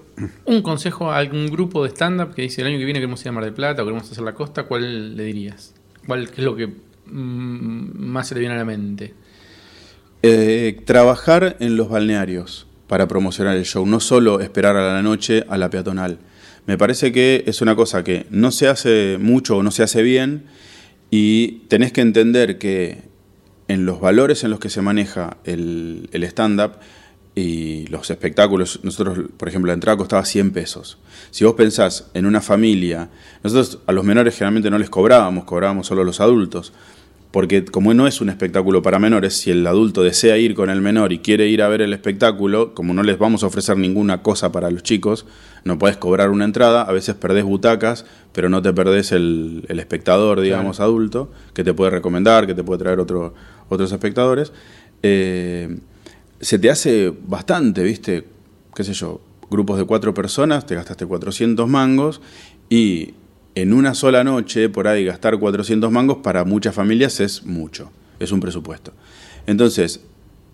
un 0.44 0.62
consejo 0.62 1.10
a 1.10 1.18
algún 1.18 1.48
grupo 1.48 1.82
de 1.84 1.90
stand-up 1.90 2.34
que 2.34 2.42
dice 2.42 2.60
el 2.60 2.68
año 2.68 2.78
que 2.78 2.84
viene 2.84 3.00
queremos 3.00 3.22
ir 3.22 3.28
a 3.28 3.32
Mar 3.32 3.44
del 3.44 3.54
Plata 3.54 3.82
o 3.82 3.84
queremos 3.84 4.10
hacer 4.10 4.24
la 4.24 4.34
costa, 4.34 4.64
¿cuál 4.64 5.16
le 5.16 5.24
dirías? 5.24 5.74
¿Cuál 6.06 6.24
es 6.24 6.38
lo 6.38 6.56
que 6.56 6.66
mm, 6.66 6.72
más 7.96 8.28
se 8.28 8.34
te 8.34 8.40
viene 8.40 8.54
a 8.54 8.58
la 8.58 8.64
mente? 8.64 9.14
Eh, 10.22 10.80
trabajar 10.84 11.56
en 11.60 11.76
los 11.76 11.88
balnearios 11.88 12.66
para 12.86 13.08
promocionar 13.08 13.56
el 13.56 13.64
show, 13.64 13.86
no 13.86 14.00
solo 14.00 14.40
esperar 14.40 14.76
a 14.76 14.94
la 14.94 15.02
noche 15.02 15.44
a 15.48 15.58
la 15.58 15.70
peatonal. 15.70 16.18
Me 16.66 16.78
parece 16.78 17.10
que 17.10 17.42
es 17.46 17.60
una 17.60 17.74
cosa 17.74 18.04
que 18.04 18.26
no 18.30 18.52
se 18.52 18.68
hace 18.68 19.18
mucho 19.18 19.56
o 19.56 19.62
no 19.62 19.70
se 19.70 19.82
hace 19.82 20.02
bien 20.02 20.44
y 21.10 21.62
tenés 21.68 21.92
que 21.92 22.02
entender 22.02 22.58
que 22.58 23.11
en 23.72 23.86
los 23.86 24.00
valores 24.00 24.44
en 24.44 24.50
los 24.50 24.60
que 24.60 24.70
se 24.70 24.82
maneja 24.82 25.38
el, 25.44 26.08
el 26.12 26.24
stand-up 26.24 26.72
y 27.34 27.86
los 27.86 28.10
espectáculos, 28.10 28.80
nosotros, 28.82 29.18
por 29.38 29.48
ejemplo, 29.48 29.68
la 29.68 29.74
entrada 29.74 29.96
costaba 29.96 30.24
100 30.24 30.50
pesos. 30.50 30.98
Si 31.30 31.44
vos 31.44 31.54
pensás 31.54 32.10
en 32.12 32.26
una 32.26 32.42
familia, 32.42 33.08
nosotros 33.42 33.78
a 33.86 33.92
los 33.92 34.04
menores 34.04 34.34
generalmente 34.34 34.70
no 34.70 34.78
les 34.78 34.90
cobrábamos, 34.90 35.44
cobrábamos 35.44 35.86
solo 35.86 36.02
a 36.02 36.04
los 36.04 36.20
adultos. 36.20 36.74
Porque 37.32 37.64
como 37.64 37.94
no 37.94 38.06
es 38.06 38.20
un 38.20 38.28
espectáculo 38.28 38.82
para 38.82 38.98
menores, 38.98 39.34
si 39.34 39.50
el 39.50 39.66
adulto 39.66 40.02
desea 40.02 40.36
ir 40.36 40.54
con 40.54 40.68
el 40.70 40.80
menor 40.82 41.12
y 41.14 41.18
quiere 41.20 41.48
ir 41.48 41.62
a 41.62 41.68
ver 41.68 41.80
el 41.80 41.92
espectáculo, 41.94 42.74
como 42.74 42.92
no 42.92 43.02
les 43.02 43.18
vamos 43.18 43.42
a 43.42 43.46
ofrecer 43.46 43.76
ninguna 43.78 44.22
cosa 44.22 44.52
para 44.52 44.70
los 44.70 44.82
chicos, 44.82 45.24
no 45.64 45.78
podés 45.78 45.96
cobrar 45.96 46.28
una 46.30 46.44
entrada, 46.44 46.82
a 46.82 46.92
veces 46.92 47.14
perdés 47.14 47.44
butacas, 47.44 48.04
pero 48.32 48.50
no 48.50 48.60
te 48.60 48.72
perdés 48.74 49.12
el, 49.12 49.64
el 49.68 49.80
espectador, 49.80 50.40
digamos, 50.42 50.78
adulto, 50.80 51.30
que 51.54 51.64
te 51.64 51.72
puede 51.72 51.90
recomendar, 51.90 52.46
que 52.46 52.54
te 52.54 52.62
puede 52.64 52.80
traer 52.80 53.00
otro- 53.00 53.32
otros 53.70 53.90
espectadores. 53.92 54.52
Eh, 55.02 55.78
se 56.40 56.58
te 56.58 56.68
hace 56.70 57.12
bastante, 57.26 57.82
¿viste? 57.82 58.24
qué 58.74 58.84
sé 58.84 58.92
yo, 58.92 59.20
grupos 59.50 59.78
de 59.78 59.84
cuatro 59.84 60.12
personas, 60.12 60.66
te 60.66 60.74
gastaste 60.74 61.06
400 61.06 61.68
mangos 61.68 62.20
y 62.68 63.14
en 63.54 63.72
una 63.72 63.94
sola 63.94 64.24
noche, 64.24 64.68
por 64.68 64.88
ahí 64.88 65.04
gastar 65.04 65.38
400 65.38 65.90
mangos 65.90 66.18
para 66.18 66.44
muchas 66.44 66.74
familias 66.74 67.20
es 67.20 67.44
mucho, 67.44 67.90
es 68.18 68.32
un 68.32 68.40
presupuesto. 68.40 68.92
Entonces, 69.46 70.00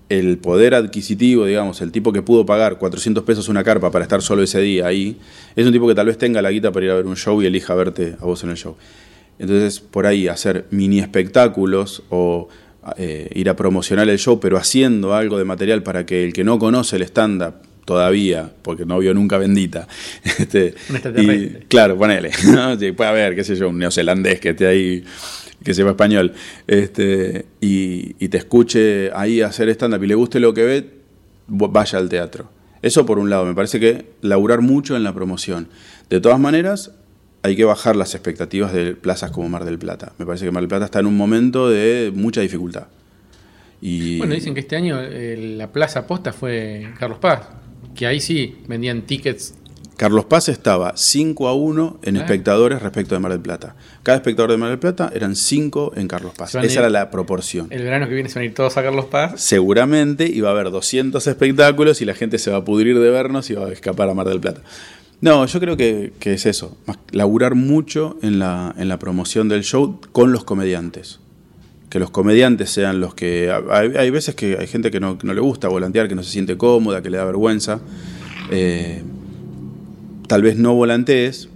el 0.08 0.38
poder 0.38 0.74
adquisitivo, 0.74 1.44
digamos, 1.44 1.80
el 1.80 1.92
tipo 1.92 2.12
que 2.12 2.22
pudo 2.22 2.46
pagar 2.46 2.78
400 2.78 3.24
pesos 3.24 3.48
una 3.48 3.62
carpa 3.62 3.90
para 3.90 4.04
estar 4.04 4.22
solo 4.22 4.42
ese 4.42 4.60
día 4.60 4.86
ahí, 4.86 5.18
es 5.54 5.66
un 5.66 5.72
tipo 5.72 5.86
que 5.86 5.94
tal 5.94 6.06
vez 6.06 6.18
tenga 6.18 6.42
la 6.42 6.50
guita 6.50 6.72
para 6.72 6.86
ir 6.86 6.92
a 6.92 6.94
ver 6.94 7.06
un 7.06 7.16
show 7.16 7.40
y 7.42 7.46
elija 7.46 7.74
verte 7.74 8.16
a 8.20 8.24
vos 8.24 8.42
en 8.42 8.50
el 8.50 8.56
show. 8.56 8.76
Entonces, 9.38 9.80
por 9.80 10.06
ahí 10.06 10.26
hacer 10.26 10.66
mini 10.70 10.98
espectáculos 10.98 12.02
o 12.08 12.48
eh, 12.96 13.30
ir 13.34 13.48
a 13.50 13.54
promocionar 13.54 14.08
el 14.08 14.18
show, 14.18 14.40
pero 14.40 14.56
haciendo 14.56 15.14
algo 15.14 15.38
de 15.38 15.44
material 15.44 15.82
para 15.82 16.06
que 16.06 16.24
el 16.24 16.32
que 16.32 16.42
no 16.42 16.58
conoce 16.58 16.96
el 16.96 17.02
stand-up 17.02 17.67
todavía, 17.88 18.52
porque 18.60 18.84
no 18.84 18.98
vio 18.98 19.14
nunca 19.14 19.38
bendita, 19.38 19.88
este, 20.38 20.74
Un 20.90 20.96
extraterrestre. 20.96 21.60
y, 21.62 21.66
claro, 21.68 21.96
ponele, 21.96 22.30
¿no? 22.52 22.78
Sí, 22.78 22.92
puede 22.92 23.08
haber, 23.08 23.34
qué 23.34 23.44
sé 23.44 23.56
yo, 23.56 23.70
un 23.70 23.78
neozelandés 23.78 24.40
que 24.40 24.50
esté 24.50 24.66
ahí, 24.66 25.04
que 25.64 25.72
sepa 25.72 25.90
español, 25.90 26.34
este, 26.66 27.46
y, 27.62 28.14
y 28.22 28.28
te 28.28 28.36
escuche 28.36 29.10
ahí 29.14 29.40
hacer 29.40 29.70
stand-up 29.70 30.04
y 30.04 30.06
le 30.06 30.14
guste 30.16 30.38
lo 30.38 30.52
que 30.52 30.64
ve, 30.64 30.90
vaya 31.46 31.98
al 31.98 32.10
teatro. 32.10 32.50
Eso 32.82 33.06
por 33.06 33.18
un 33.18 33.30
lado, 33.30 33.46
me 33.46 33.54
parece 33.54 33.80
que 33.80 34.04
laburar 34.20 34.60
mucho 34.60 34.94
en 34.94 35.02
la 35.02 35.14
promoción. 35.14 35.68
De 36.10 36.20
todas 36.20 36.38
maneras, 36.38 36.92
hay 37.42 37.56
que 37.56 37.64
bajar 37.64 37.96
las 37.96 38.14
expectativas 38.14 38.74
de 38.74 38.96
plazas 38.96 39.30
como 39.30 39.48
Mar 39.48 39.64
del 39.64 39.78
Plata. 39.78 40.12
Me 40.18 40.26
parece 40.26 40.44
que 40.44 40.50
Mar 40.50 40.60
del 40.60 40.68
Plata 40.68 40.84
está 40.84 41.00
en 41.00 41.06
un 41.06 41.16
momento 41.16 41.70
de 41.70 42.12
mucha 42.14 42.42
dificultad. 42.42 42.88
Y 43.80 44.18
Bueno, 44.18 44.34
dicen 44.34 44.52
que 44.54 44.60
este 44.60 44.76
año 44.76 45.00
eh, 45.00 45.54
la 45.56 45.72
plaza 45.72 46.06
posta 46.06 46.32
fue 46.32 46.88
Carlos 46.98 47.18
Paz, 47.18 47.42
que 47.98 48.06
ahí 48.06 48.20
sí 48.20 48.56
vendían 48.68 49.02
tickets. 49.02 49.54
Carlos 49.96 50.26
Paz 50.26 50.48
estaba 50.48 50.92
5 50.96 51.48
a 51.48 51.54
1 51.54 51.98
en 52.04 52.16
espectadores 52.16 52.80
respecto 52.80 53.16
de 53.16 53.18
Mar 53.18 53.32
del 53.32 53.40
Plata. 53.40 53.74
Cada 54.04 54.16
espectador 54.18 54.52
de 54.52 54.56
Mar 54.56 54.68
del 54.70 54.78
Plata 54.78 55.10
eran 55.12 55.34
5 55.34 55.94
en 55.96 56.06
Carlos 56.06 56.32
Paz. 56.36 56.54
Esa 56.54 56.62
ir- 56.64 56.78
era 56.78 56.88
la 56.88 57.10
proporción. 57.10 57.66
El 57.70 57.82
verano 57.82 58.06
que 58.08 58.14
viene 58.14 58.28
se 58.28 58.36
van 58.36 58.42
a 58.44 58.46
ir 58.46 58.54
todos 58.54 58.76
a 58.76 58.82
Carlos 58.84 59.06
Paz. 59.06 59.40
Seguramente 59.40 60.28
iba 60.28 60.48
a 60.50 60.52
haber 60.52 60.70
200 60.70 61.26
espectáculos 61.26 62.00
y 62.00 62.04
la 62.04 62.14
gente 62.14 62.38
se 62.38 62.52
va 62.52 62.58
a 62.58 62.64
pudrir 62.64 62.96
de 63.00 63.10
vernos 63.10 63.50
y 63.50 63.54
va 63.54 63.66
a 63.66 63.72
escapar 63.72 64.08
a 64.08 64.14
Mar 64.14 64.28
del 64.28 64.38
Plata. 64.38 64.62
No, 65.20 65.44
yo 65.46 65.58
creo 65.58 65.76
que, 65.76 66.12
que 66.20 66.34
es 66.34 66.46
eso. 66.46 66.76
Más- 66.86 66.98
laburar 67.10 67.56
mucho 67.56 68.16
en 68.22 68.38
la, 68.38 68.72
en 68.78 68.88
la 68.88 69.00
promoción 69.00 69.48
del 69.48 69.64
show 69.64 70.00
con 70.12 70.30
los 70.30 70.44
comediantes. 70.44 71.18
Que 71.88 71.98
los 71.98 72.10
comediantes 72.10 72.70
sean 72.70 73.00
los 73.00 73.14
que... 73.14 73.50
Hay, 73.70 73.92
hay 73.96 74.10
veces 74.10 74.34
que 74.34 74.58
hay 74.58 74.66
gente 74.66 74.90
que 74.90 75.00
no, 75.00 75.16
que 75.16 75.26
no 75.26 75.32
le 75.32 75.40
gusta 75.40 75.68
volantear, 75.68 76.08
que 76.08 76.14
no 76.14 76.22
se 76.22 76.30
siente 76.30 76.56
cómoda, 76.56 77.02
que 77.02 77.10
le 77.10 77.16
da 77.16 77.24
vergüenza. 77.24 77.80
Eh, 78.50 79.02
tal 80.26 80.42
vez 80.42 80.56
no 80.56 80.74
volantees, 80.74 81.48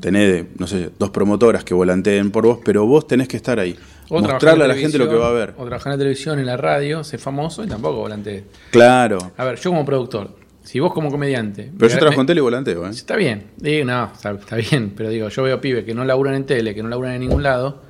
tenés, 0.00 0.46
no 0.58 0.66
sé, 0.66 0.90
dos 0.98 1.10
promotoras 1.10 1.64
que 1.64 1.74
volanteen 1.74 2.30
por 2.30 2.44
vos, 2.44 2.58
pero 2.64 2.86
vos 2.86 3.06
tenés 3.06 3.28
que 3.28 3.36
estar 3.36 3.58
ahí. 3.58 3.76
O 4.08 4.20
Mostrarle 4.20 4.64
a 4.64 4.68
la 4.68 4.74
gente 4.74 4.98
lo 4.98 5.08
que 5.08 5.14
va 5.14 5.28
a 5.28 5.32
ver. 5.32 5.54
O 5.56 5.64
trabajar 5.64 5.92
en 5.92 5.98
la 5.98 5.98
televisión, 5.98 6.38
en 6.38 6.46
la 6.46 6.56
radio, 6.56 7.02
ser 7.02 7.20
famoso 7.20 7.64
y 7.64 7.68
tampoco 7.68 7.98
volante. 7.98 8.44
Claro. 8.70 9.18
A 9.36 9.44
ver, 9.44 9.58
yo 9.58 9.70
como 9.70 9.86
productor, 9.86 10.36
si 10.62 10.80
vos 10.80 10.92
como 10.92 11.10
comediante. 11.10 11.70
Pero 11.78 11.90
yo 11.90 11.98
trabajo 11.98 12.20
en 12.20 12.26
tele 12.26 12.40
y 12.40 12.42
volanteo, 12.42 12.86
¿eh? 12.86 12.90
Está 12.90 13.16
bien, 13.16 13.44
digo, 13.56 13.86
no, 13.86 14.10
está, 14.12 14.32
está 14.32 14.56
bien, 14.56 14.92
pero 14.96 15.08
digo, 15.08 15.28
yo 15.28 15.42
veo 15.44 15.60
pibes 15.60 15.84
que 15.84 15.94
no 15.94 16.04
laburan 16.04 16.34
en 16.34 16.44
tele, 16.44 16.74
que 16.74 16.82
no 16.82 16.88
laburan 16.88 17.14
en 17.14 17.20
ningún 17.20 17.42
lado, 17.42 17.82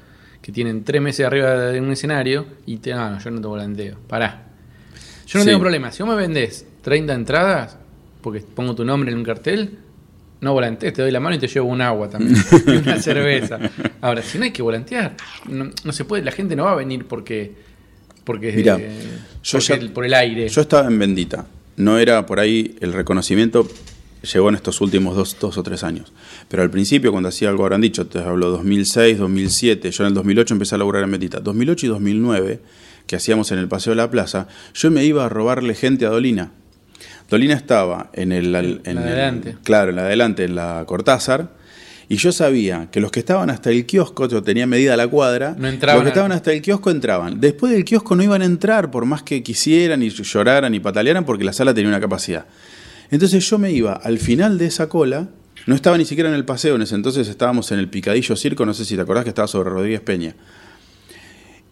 que 0.43 0.53
tienen 0.53 0.85
tres 0.85 1.01
meses 1.01 1.25
arriba 1.25 1.55
de 1.57 1.81
un 1.81 1.91
escenario 1.93 2.45
y 2.67 2.77
te, 2.79 2.93
no, 2.93 3.11
no, 3.11 3.19
yo 3.21 3.31
no 3.31 3.41
te 3.41 3.47
volanteo. 3.47 3.97
Pará. 4.09 4.49
Yo 5.27 5.39
no 5.39 5.45
Sí. 5.45 5.49
tengo 5.49 5.61
problema. 5.61 5.91
Si 5.93 6.03
vos 6.03 6.11
me 6.15 6.21
vendés 6.21 6.67
30 6.83 7.15
entradas, 7.15 7.79
porque 8.21 8.41
pongo 8.41 8.75
tu 8.75 8.85
nombre 8.85 9.11
en 9.13 9.19
un 9.19 9.25
cartel, 9.25 9.79
no 10.41 10.53
volantees, 10.53 10.93
te 10.93 11.03
doy 11.03 11.13
la 11.13 11.21
mano 11.21 11.37
y 11.37 11.39
te 11.39 11.47
llevo 11.47 11.69
un 11.69 11.81
agua 11.81 12.11
también. 12.11 12.35
y 12.67 12.71
una 12.71 12.99
cerveza. 13.01 13.59
Ahora, 14.01 14.21
si 14.23 14.37
no 14.39 14.45
hay 14.45 14.51
que 14.51 14.63
volantear, 14.63 15.15
no, 15.49 15.71
no 15.85 15.93
se 15.93 16.05
puede, 16.05 16.25
la 16.25 16.33
gente 16.33 16.57
no 16.57 16.65
va 16.65 16.73
a 16.73 16.77
venir 16.77 17.07
porque. 17.07 17.53
Porque, 18.25 18.53
Mirá, 18.53 18.77
eh, 18.79 18.91
yo 19.43 19.59
porque 19.59 19.67
ya- 19.67 19.75
el- 19.75 19.91
por 19.93 20.05
el 20.05 20.15
aire. 20.15 20.49
Yo 20.49 20.61
estaba 20.61 20.87
en 20.89 20.99
Bendita. 20.99 21.47
No 21.77 21.99
era 21.99 22.27
por 22.27 22.39
ahí 22.41 22.77
el 22.81 22.93
reconocimiento, 22.93 23.67
llegó 24.23 24.49
en 24.49 24.55
estos 24.55 24.81
últimos 24.81 25.17
dos, 25.17 25.37
dos 25.41 25.59
o 25.59 25.63
tres 25.63 25.83
años. 25.85 26.13
Pero 26.49 26.63
al 26.63 26.71
principio, 26.71 27.11
cuando 27.13 27.29
hacía 27.29 27.49
algo, 27.49 27.65
habrán 27.65 27.81
dicho, 27.81 28.07
te 28.07 28.19
hablo 28.21 28.51
2006, 28.51 29.19
2007, 29.19 29.91
yo 29.91 30.05
en 30.05 30.09
el 30.09 30.15
2008 30.15 30.55
empecé 30.55 30.75
a 30.75 30.79
laburar 30.79 31.03
en 31.05 31.11
Bendita. 31.11 31.41
2008 31.41 31.87
y 31.87 31.89
2009, 31.89 32.61
que 33.07 33.17
hacíamos 33.17 33.51
en 33.53 33.59
el 33.59 33.69
Paseo 33.69 33.93
de 33.93 33.97
la 33.97 34.11
Plaza, 34.11 34.47
yo 34.75 34.91
me 34.91 35.05
iba 35.05 35.25
a 35.25 35.29
robarle 35.29 35.75
gente 35.75 36.07
a 36.07 36.11
Dolina. 36.11 36.51
Dolina 37.29 37.55
estaba 37.55 38.11
en 38.13 38.33
el... 38.33 38.47
En 38.47 38.53
la 38.53 38.59
el- 38.61 38.99
adelante. 38.99 39.57
claro, 39.65 39.91
en 39.91 39.97
la 39.97 40.03
adelante, 40.03 40.45
en 40.45 40.55
la 40.55 40.85
Cortázar. 40.87 41.61
Y 42.09 42.17
yo 42.17 42.31
sabía 42.31 42.89
que 42.93 43.01
los 43.01 43.11
que 43.11 43.21
estaban 43.21 43.49
hasta 43.49 43.71
el 43.71 43.87
kiosco, 43.87 44.29
yo 44.29 44.43
tenía 44.43 44.67
medida 44.67 44.97
la 44.99 45.07
cuadra, 45.09 45.55
No 45.59 45.67
entraban 45.67 45.97
los 46.01 46.05
que 46.05 46.09
estaban 46.11 46.33
hasta 46.33 46.53
el 46.53 46.61
kiosco 46.61 46.91
entraban. 46.91 47.41
Después 47.41 47.73
del 47.73 47.87
kiosco 47.87 48.15
no 48.17 48.23
iban 48.23 48.43
a 48.43 48.45
entrar 48.45 48.91
por 48.91 49.07
más 49.07 49.23
que 49.23 49.43
quisieran 49.43 50.03
y 50.03 50.11
lloraran 50.11 50.75
y 50.75 50.81
patalearan 50.81 51.25
porque 51.25 51.45
la 51.45 51.55
sala 51.55 51.73
tenía 51.73 51.89
una 51.89 52.01
capacidad. 52.01 52.45
Entonces 53.13 53.49
yo 53.49 53.59
me 53.59 53.71
iba 53.71 53.93
al 53.93 54.19
final 54.19 54.57
de 54.57 54.65
esa 54.65 54.89
cola, 54.89 55.29
no 55.67 55.75
estaba 55.75 55.99
ni 55.99 56.07
siquiera 56.07 56.31
en 56.31 56.35
el 56.35 56.47
paseo, 56.47 56.77
en 56.77 56.83
ese 56.83 56.95
entonces 56.95 57.29
estábamos 57.29 57.71
en 57.71 57.79
el 57.79 57.91
Picadillo 57.91 58.35
Circo, 58.37 58.65
no 58.65 58.73
sé 58.73 58.87
si 58.87 58.97
te 58.97 59.03
acordás 59.03 59.25
que 59.25 59.29
estaba 59.29 59.47
sobre 59.47 59.69
Rodríguez 59.69 60.01
Peña. 60.01 60.35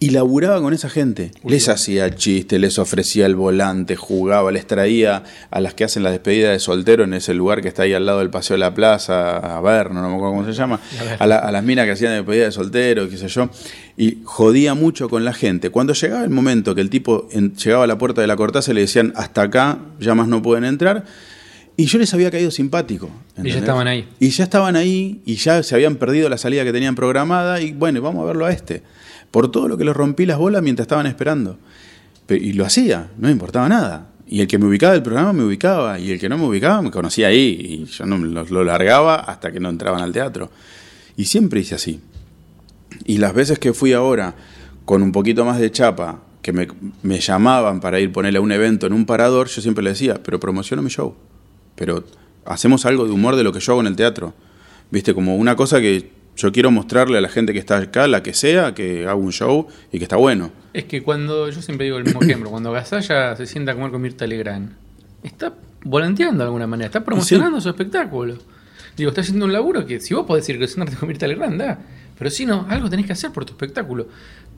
Y 0.02 0.10
laburaba 0.10 0.58
con 0.62 0.72
esa 0.72 0.88
gente. 0.88 1.30
Les 1.44 1.68
hacía 1.68 2.14
chistes, 2.14 2.58
les 2.58 2.78
ofrecía 2.78 3.26
el 3.26 3.34
volante, 3.36 3.96
jugaba, 3.96 4.50
les 4.50 4.66
traía 4.66 5.24
a 5.50 5.60
las 5.60 5.74
que 5.74 5.84
hacen 5.84 6.02
la 6.02 6.10
despedida 6.10 6.50
de 6.52 6.58
soltero 6.58 7.04
en 7.04 7.12
ese 7.12 7.34
lugar 7.34 7.60
que 7.60 7.68
está 7.68 7.82
ahí 7.82 7.92
al 7.92 8.06
lado 8.06 8.20
del 8.20 8.30
Paseo 8.30 8.54
de 8.54 8.60
la 8.60 8.72
Plaza, 8.72 9.36
a 9.36 9.60
ver, 9.60 9.90
no 9.90 10.00
me 10.00 10.14
acuerdo 10.14 10.30
cómo 10.36 10.46
se 10.46 10.54
llama, 10.54 10.80
a, 11.18 11.26
la- 11.26 11.36
a 11.36 11.52
las 11.52 11.62
minas 11.62 11.84
que 11.84 11.92
hacían 11.92 12.12
despedida 12.14 12.44
de 12.46 12.52
soltero, 12.52 13.10
qué 13.10 13.18
sé 13.18 13.28
yo. 13.28 13.50
Y 13.98 14.20
jodía 14.24 14.72
mucho 14.72 15.10
con 15.10 15.22
la 15.26 15.34
gente. 15.34 15.68
Cuando 15.68 15.92
llegaba 15.92 16.24
el 16.24 16.30
momento 16.30 16.74
que 16.74 16.80
el 16.80 16.88
tipo 16.88 17.28
en- 17.32 17.54
llegaba 17.54 17.84
a 17.84 17.86
la 17.86 17.98
puerta 17.98 18.22
de 18.22 18.26
la 18.26 18.36
corteza, 18.36 18.72
le 18.72 18.80
decían, 18.80 19.12
hasta 19.16 19.42
acá, 19.42 19.80
ya 20.00 20.14
más 20.14 20.28
no 20.28 20.40
pueden 20.40 20.64
entrar. 20.64 21.04
Y 21.76 21.84
yo 21.84 21.98
les 21.98 22.14
había 22.14 22.30
caído 22.30 22.50
simpático. 22.50 23.10
Y 23.36 23.50
ya 23.50 23.58
estaban 23.58 23.86
ahí. 23.86 24.08
Y 24.18 24.30
ya 24.30 24.44
estaban 24.44 24.76
ahí 24.76 25.20
y 25.26 25.34
ya 25.36 25.62
se 25.62 25.74
habían 25.74 25.96
perdido 25.96 26.30
la 26.30 26.38
salida 26.38 26.64
que 26.64 26.72
tenían 26.72 26.94
programada 26.94 27.60
y 27.60 27.72
bueno, 27.72 28.00
vamos 28.00 28.22
a 28.22 28.26
verlo 28.26 28.46
a 28.46 28.50
este. 28.52 28.82
Por 29.30 29.50
todo 29.50 29.68
lo 29.68 29.76
que 29.76 29.84
les 29.84 29.94
rompí 29.96 30.26
las 30.26 30.38
bolas 30.38 30.62
mientras 30.62 30.84
estaban 30.84 31.06
esperando. 31.06 31.58
Pe- 32.26 32.36
Y 32.38 32.52
lo 32.52 32.64
hacía, 32.64 33.10
no 33.18 33.28
me 33.28 33.32
importaba 33.32 33.68
nada. 33.68 34.08
Y 34.26 34.40
el 34.40 34.46
que 34.46 34.58
me 34.58 34.66
ubicaba 34.66 34.92
del 34.92 35.02
programa 35.02 35.32
me 35.32 35.42
ubicaba 35.44 35.98
y 35.98 36.12
el 36.12 36.20
que 36.20 36.28
no 36.28 36.38
me 36.38 36.44
ubicaba 36.46 36.82
me 36.82 36.90
conocía 36.90 37.28
ahí 37.28 37.58
y 37.60 37.84
yo 37.86 38.06
no 38.06 38.16
lo, 38.18 38.44
lo 38.44 38.64
largaba 38.64 39.16
hasta 39.16 39.50
que 39.50 39.58
no 39.60 39.68
entraban 39.68 40.02
al 40.02 40.12
teatro. 40.12 40.50
Y 41.16 41.24
siempre 41.24 41.60
hice 41.60 41.74
así. 41.74 42.00
Y 43.04 43.18
las 43.18 43.34
veces 43.34 43.58
que 43.58 43.72
fui 43.72 43.92
ahora 43.92 44.34
con 44.84 45.02
un 45.02 45.12
poquito 45.12 45.44
más 45.44 45.58
de 45.58 45.70
chapa, 45.70 46.20
que 46.42 46.52
me, 46.52 47.18
llamaban 47.20 47.80
para 47.80 48.00
ir 48.00 48.12
ponerle 48.12 48.38
a 48.38 48.42
un 48.42 48.50
evento 48.52 48.86
en 48.86 48.92
un 48.92 49.04
parador, 49.04 49.48
yo 49.48 49.60
siempre 49.60 49.84
le 49.84 49.90
decía, 49.90 50.20
pero 50.22 50.40
promociona 50.40 50.82
mi 50.82 50.88
show. 50.90 51.14
Pero 51.74 52.04
hacemos 52.46 52.86
algo 52.86 53.04
de 53.06 53.12
humor 53.12 53.36
de 53.36 53.44
lo 53.44 53.52
que 53.52 53.60
yo 53.60 53.72
hago 53.72 53.80
en 53.82 53.86
el 53.88 53.96
teatro. 53.96 54.32
Viste, 54.90 55.12
como 55.14 55.36
una 55.36 55.54
cosa 55.56 55.80
que 55.80 56.10
yo 56.36 56.52
quiero 56.52 56.70
mostrarle 56.70 57.18
a 57.18 57.20
la 57.20 57.28
gente 57.28 57.52
que 57.52 57.58
está 57.58 57.78
acá, 57.78 58.06
la 58.08 58.22
que 58.22 58.34
sea, 58.34 58.74
que 58.74 59.06
hago 59.06 59.20
un 59.20 59.32
show 59.32 59.66
y 59.92 59.98
que 59.98 60.04
está 60.04 60.16
bueno. 60.16 60.50
Es 60.72 60.84
que 60.84 61.02
cuando, 61.02 61.50
yo 61.50 61.62
siempre 61.62 61.84
digo 61.84 61.98
el 61.98 62.04
mismo 62.04 62.22
ejemplo, 62.22 62.50
cuando 62.50 62.72
Gasalla 62.72 63.36
se 63.36 63.46
sienta 63.46 63.72
a 63.72 63.74
comer 63.74 63.90
con 63.90 64.00
Mirta 64.00 64.26
Legrand, 64.26 64.72
está 65.22 65.54
volanteando 65.84 66.38
de 66.38 66.44
alguna 66.44 66.66
manera, 66.66 66.86
está 66.86 67.04
promocionando 67.04 67.60
su 67.60 67.68
espectáculo. 67.68 68.38
Digo, 68.96 69.10
está 69.10 69.20
haciendo 69.20 69.46
un 69.46 69.52
laburo 69.52 69.86
que 69.86 70.00
si 70.00 70.14
vos 70.14 70.26
podés 70.26 70.48
ir 70.48 70.62
a 70.62 70.66
sentarte 70.66 70.96
con 70.96 71.08
Mirta 71.08 71.26
Legrand, 71.26 71.60
da. 71.60 71.78
Pero 72.18 72.30
si 72.30 72.44
no, 72.44 72.66
algo 72.68 72.90
tenés 72.90 73.06
que 73.06 73.12
hacer 73.12 73.32
por 73.32 73.44
tu 73.44 73.52
espectáculo. 73.52 74.08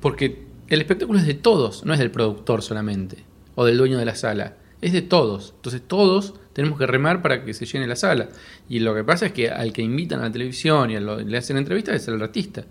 Porque 0.01 0.43
el 0.69 0.81
espectáculo 0.81 1.19
es 1.19 1.27
de 1.27 1.35
todos, 1.35 1.85
no 1.85 1.93
es 1.93 1.99
del 1.99 2.11
productor 2.11 2.63
solamente, 2.63 3.19
o 3.55 3.65
del 3.65 3.79
dueño 3.79 3.99
de 3.99 4.05
la 4.05 4.15
sala, 4.15 4.57
es 4.83 4.93
de 4.93 5.01
todos. 5.01 5.55
Entonces 5.57 5.81
todos 5.87 6.35
tenemos 6.53 6.79
que 6.79 6.87
remar 6.87 7.23
para 7.23 7.45
que 7.45 7.55
se 7.55 7.65
llene 7.65 7.87
la 7.87 7.97
sala. 7.97 8.29
Y 8.69 8.81
lo 8.81 8.95
que 8.95 9.05
pasa 9.05 9.25
es 9.27 9.33
que 9.33 9.49
al 9.49 9.73
que 9.73 9.81
invitan 9.81 10.21
a 10.21 10.25
la 10.25 10.31
televisión 10.33 10.91
y 10.91 10.97
a 10.97 11.01
lo- 11.01 11.19
le 11.21 11.39
hacen 11.39 11.57
entrevistas 11.57 11.97
es 11.97 12.09
el 12.09 12.21
artista. 12.21 12.65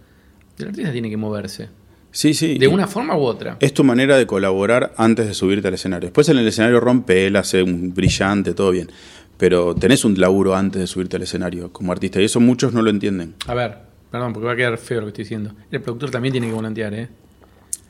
El 0.60 0.68
artista 0.68 0.92
tiene 0.92 1.10
que 1.10 1.18
moverse. 1.18 1.70
Sí, 2.12 2.34
sí. 2.34 2.58
De 2.60 2.68
una 2.68 2.86
forma 2.88 3.16
u 3.16 3.22
otra. 3.22 3.58
Es 3.62 3.74
tu 3.74 3.84
manera 3.84 4.18
de 4.18 4.28
colaborar 4.28 4.94
antes 4.98 5.26
de 5.26 5.34
subirte 5.34 5.70
al 5.70 5.74
escenario. 5.74 6.08
Después 6.10 6.28
en 6.30 6.38
el 6.38 6.48
escenario 6.48 6.80
rompe 6.82 7.26
él, 7.26 7.36
hace 7.38 7.64
un 7.64 7.94
brillante, 7.94 8.54
todo 8.54 8.70
bien. 8.72 8.90
Pero 9.38 9.74
tenés 9.74 10.04
un 10.06 10.20
laburo 10.20 10.54
antes 10.56 10.82
de 10.82 10.88
subirte 10.88 11.16
al 11.16 11.24
escenario 11.24 11.72
como 11.72 11.92
artista. 11.94 12.22
Y 12.22 12.26
eso 12.26 12.40
muchos 12.42 12.74
no 12.74 12.82
lo 12.82 12.90
entienden. 12.90 13.34
A 13.48 13.54
ver, 13.56 13.78
perdón, 14.12 14.34
porque 14.34 14.46
va 14.46 14.52
a 14.52 14.56
quedar 14.58 14.78
feo 14.78 15.00
lo 15.00 15.06
que 15.06 15.10
estoy 15.12 15.24
diciendo. 15.24 15.54
El 15.72 15.82
productor 15.82 16.12
también 16.12 16.34
tiene 16.34 16.48
que 16.48 16.54
volantear, 16.54 16.94
¿eh? 16.94 17.08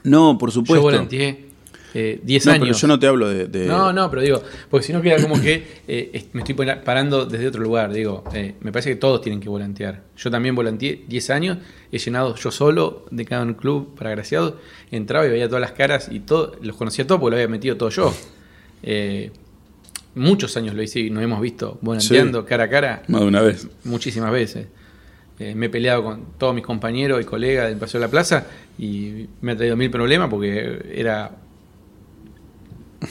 No, 0.04 0.38
por 0.38 0.50
Yo 0.50 0.54
supuesto. 0.54 0.82
volanteé 0.84 1.46
eh, 1.94 2.20
10 2.24 2.46
No, 2.46 2.52
años. 2.54 2.68
pero 2.68 2.78
yo 2.80 2.88
no 2.88 3.00
te 3.00 3.08
hablo 3.08 3.30
de. 3.30 3.48
de- 3.48 3.66
No, 3.66 3.92
no, 3.92 4.10
pero 4.10 4.22
digo, 4.22 4.42
porque 4.70 4.86
si 4.88 4.94
no 4.94 5.02
queda 5.02 5.22
como 5.22 5.40
que 5.42 5.82
eh, 5.88 6.26
me 6.34 6.42
estoy 6.42 6.56
parando 6.84 7.26
desde 7.26 7.48
otro 7.48 7.62
lugar. 7.62 7.92
Digo, 7.92 8.24
eh, 8.34 8.56
me 8.62 8.72
parece 8.72 8.92
que 8.92 8.96
todos 8.96 9.22
tienen 9.22 9.40
que 9.40 9.50
volantear. 9.50 10.04
Yo 10.18 10.32
también 10.32 10.56
volanteé 10.56 11.04
10 11.08 11.30
años, 11.32 11.58
he 11.92 11.98
llenado 11.98 12.36
yo 12.36 12.52
solo 12.52 13.06
de 13.12 13.26
cada 13.26 13.44
un 13.44 13.54
club 13.56 13.96
para 13.96 14.12
agraciados. 14.12 14.54
Entraba 14.92 15.26
y 15.26 15.30
veía 15.30 15.48
todas 15.48 15.62
las 15.62 15.72
caras 15.74 16.10
y 16.12 16.22
todo, 16.22 16.56
los 16.62 16.76
conocía 16.76 17.06
todos 17.06 17.20
porque 17.22 17.32
lo 17.32 17.38
había 17.38 17.48
metido 17.50 17.76
todo 17.78 17.90
yo. 17.90 18.14
Eh, 18.84 19.32
muchos 20.16 20.56
años 20.58 20.76
lo 20.76 20.82
hice 20.82 21.00
y 21.00 21.10
nos 21.10 21.24
hemos 21.24 21.40
visto 21.42 21.78
volanteando 21.82 22.42
Sí. 22.42 22.48
cara 22.48 22.64
a 22.66 22.70
cara 22.70 23.04
Más 23.08 23.22
de 23.22 23.28
una 23.28 23.42
vez. 23.42 23.68
muchísimas 23.84 24.32
veces. 24.32 24.68
Eh, 25.40 25.56
me 25.56 25.68
he 25.68 25.70
peleado 25.70 26.04
con 26.04 26.26
todos 26.38 26.54
mis 26.54 26.64
compañeros 26.64 27.20
y 27.22 27.26
colegas 27.26 27.68
del 27.70 27.78
Paseo 27.78 28.00
de 28.00 28.06
la 28.08 28.12
Plaza 28.12 28.46
y 28.78 29.26
me 29.42 29.54
ha 29.54 29.58
traído 29.58 29.76
mil 29.76 29.90
problemas 29.90 30.30
porque 30.30 30.92
era 30.94 31.32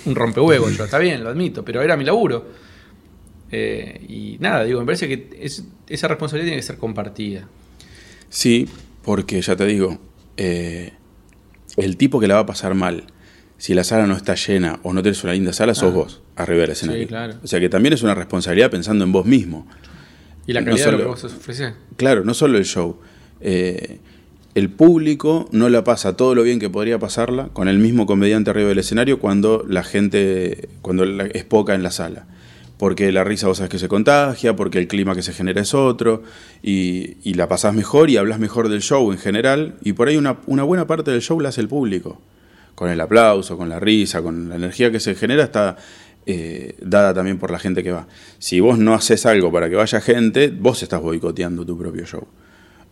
un 0.07 0.15
rompehuevos 0.15 0.75
yo, 0.77 0.85
está 0.85 0.99
bien, 0.99 1.23
lo 1.25 1.31
admito, 1.31 1.65
pero 1.65 1.83
era 1.83 1.97
mi 1.97 2.05
laburo. 2.05 2.47
Eh, 3.53 4.05
y 4.09 4.37
nada, 4.41 4.65
digo, 4.65 4.81
me 4.81 4.87
parece 4.87 5.09
que 5.09 5.29
es- 5.41 5.65
esa 5.89 6.09
responsabilidad 6.09 6.47
tiene 6.51 6.61
que 6.61 6.67
ser 6.67 6.79
compartida. 6.79 7.49
Sí, 8.29 8.69
porque 9.03 9.41
ya 9.43 9.57
te 9.57 9.67
digo, 9.67 9.99
eh, 10.37 10.93
el 11.77 11.97
tipo 11.97 12.21
que 12.21 12.29
la 12.29 12.35
va 12.35 12.41
a 12.41 12.47
pasar 12.47 12.75
mal, 12.75 13.05
si 13.59 13.75
la 13.75 13.83
sala 13.85 14.07
no 14.07 14.17
está 14.17 14.35
llena 14.37 14.79
o 14.85 14.93
no 14.93 15.03
tenés 15.03 15.23
una 15.25 15.33
linda 15.33 15.53
sala, 15.53 15.75
sos 15.75 15.93
Ah. 15.93 15.97
vos, 15.97 16.23
arriba 16.37 16.61
del 16.63 16.71
escenario. 16.71 17.03
Sí, 17.03 17.09
claro. 17.09 17.35
O 17.43 17.47
sea 17.47 17.59
que 17.61 17.69
también 17.69 17.93
es 17.93 18.03
una 18.03 18.15
responsabilidad 18.15 18.71
pensando 18.71 19.05
en 19.05 19.13
vos 19.13 19.27
mismo. 19.27 19.67
Y 20.47 20.53
la 20.53 20.61
No 20.61 20.67
calidad 20.69 20.87
de 20.87 20.93
lo 20.93 20.99
que 20.99 21.05
vos 21.05 21.25
ofreces. 21.25 21.75
Claro, 21.97 22.25
no 22.25 22.35
solo 22.35 22.57
el 22.57 22.65
show. 22.65 22.99
Eh, 23.41 23.99
el 24.55 24.69
público 24.69 25.49
no 25.53 25.69
la 25.69 25.85
pasa 25.85 26.17
todo 26.17 26.35
lo 26.35 26.43
bien 26.43 26.59
que 26.59 26.69
podría 26.69 26.99
pasarla 26.99 27.49
con 27.53 27.69
el 27.69 27.79
mismo 27.79 28.07
comediante 28.07 28.51
arriba 28.51 28.69
del 28.69 28.79
escenario 28.79 29.21
cuando 29.21 29.65
la 29.69 29.85
gente, 29.85 30.69
cuando 30.83 31.05
es 31.05 31.45
poca 31.45 31.75
en 31.75 31.83
la 31.83 31.91
sala. 31.91 32.27
Porque 32.77 33.13
la 33.13 33.25
risa 33.25 33.47
vos 33.47 33.59
sabés 33.59 33.71
que 33.71 33.79
se 33.79 33.89
contagia, 33.89 34.57
porque 34.57 34.79
el 34.79 34.89
clima 34.89 35.15
que 35.15 35.23
se 35.23 35.35
genera 35.35 35.61
es 35.61 35.75
otro, 35.75 36.23
y, 36.63 37.35
la 37.35 37.47
pasás 37.47 37.75
mejor 37.75 38.09
y 38.09 38.17
hablas 38.17 38.39
mejor 38.39 38.71
del 38.71 38.81
show 38.81 39.13
en 39.13 39.19
general, 39.19 39.75
y 39.83 39.93
por 39.93 40.09
ahí 40.09 40.17
una, 40.17 40.39
una 40.47 40.63
buena 40.63 40.87
parte 40.87 41.11
del 41.11 41.21
show 41.21 41.39
la 41.41 41.51
hace 41.51 41.61
el 41.61 41.69
público. 41.69 42.21
Con 42.75 42.89
el 42.89 43.01
aplauso, 43.01 43.59
con 43.59 43.69
la 43.69 43.79
risa, 43.79 44.23
con 44.23 44.49
la 44.49 44.57
energía 44.57 44.91
que 44.91 44.99
se 44.99 45.15
genera, 45.15 45.45
está 45.45 45.77
eh, 46.25 46.77
dada 46.81 47.13
también 47.13 47.39
por 47.39 47.51
la 47.51 47.59
gente 47.59 47.83
que 47.83 47.93
va. 47.93 48.09
Si 48.39 48.61
vos 48.61 48.79
no 48.79 48.95
haces 48.95 49.27
algo 49.27 49.53
para 49.53 49.69
que 49.69 49.77
vaya 49.77 50.01
gente, 50.01 50.49
vos 50.49 50.83
estás 50.83 51.03
boicoteando 51.03 51.67
tu 51.67 51.77
propio 51.77 52.07
show. 52.07 52.27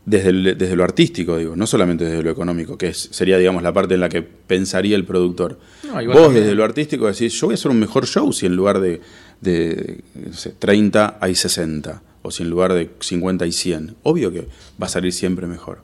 Desde, 0.09 0.31
el- 0.31 0.57
desde 0.57 0.75
lo 0.75 0.85
artístico, 0.85 1.37
digo, 1.37 1.55
no 1.55 1.67
solamente 1.67 2.05
desde 2.05 2.23
lo 2.23 2.31
económico, 2.31 2.79
que 2.79 2.89
es- 2.89 3.09
sería, 3.13 3.37
digamos, 3.37 3.63
la 3.63 3.73
parte 3.73 3.95
en 3.95 4.01
la 4.01 4.09
que 4.09 4.23
pensaría 4.23 4.97
el 4.97 5.05
productor. 5.05 5.59
No, 5.85 5.93
vos 5.95 6.03
también. 6.23 6.35
desde 6.35 6.55
lo 6.55 6.65
artístico 6.65 7.07
decís, 7.09 7.33
yo 7.39 7.49
voy 7.49 7.55
a 7.55 7.57
hacer 7.57 7.71
un 7.71 7.79
mejor 7.79 8.07
show 8.07 8.33
si 8.33 8.47
en 8.47 8.57
lugar 8.57 8.81
de, 8.81 9.01
de 9.43 10.01
no 10.15 10.33
sé, 10.33 10.55
30 10.59 11.19
hay 11.21 11.35
60, 11.35 12.03
o 12.23 12.31
si 12.31 12.43
en 12.43 12.49
lugar 12.51 12.73
de 12.73 12.89
50 13.01 13.45
hay 13.45 13.53
100. 13.53 13.97
Obvio 14.03 14.33
que 14.33 14.49
va 14.81 14.87
a 14.87 14.89
salir 14.89 15.13
siempre 15.13 15.47
mejor. 15.47 15.81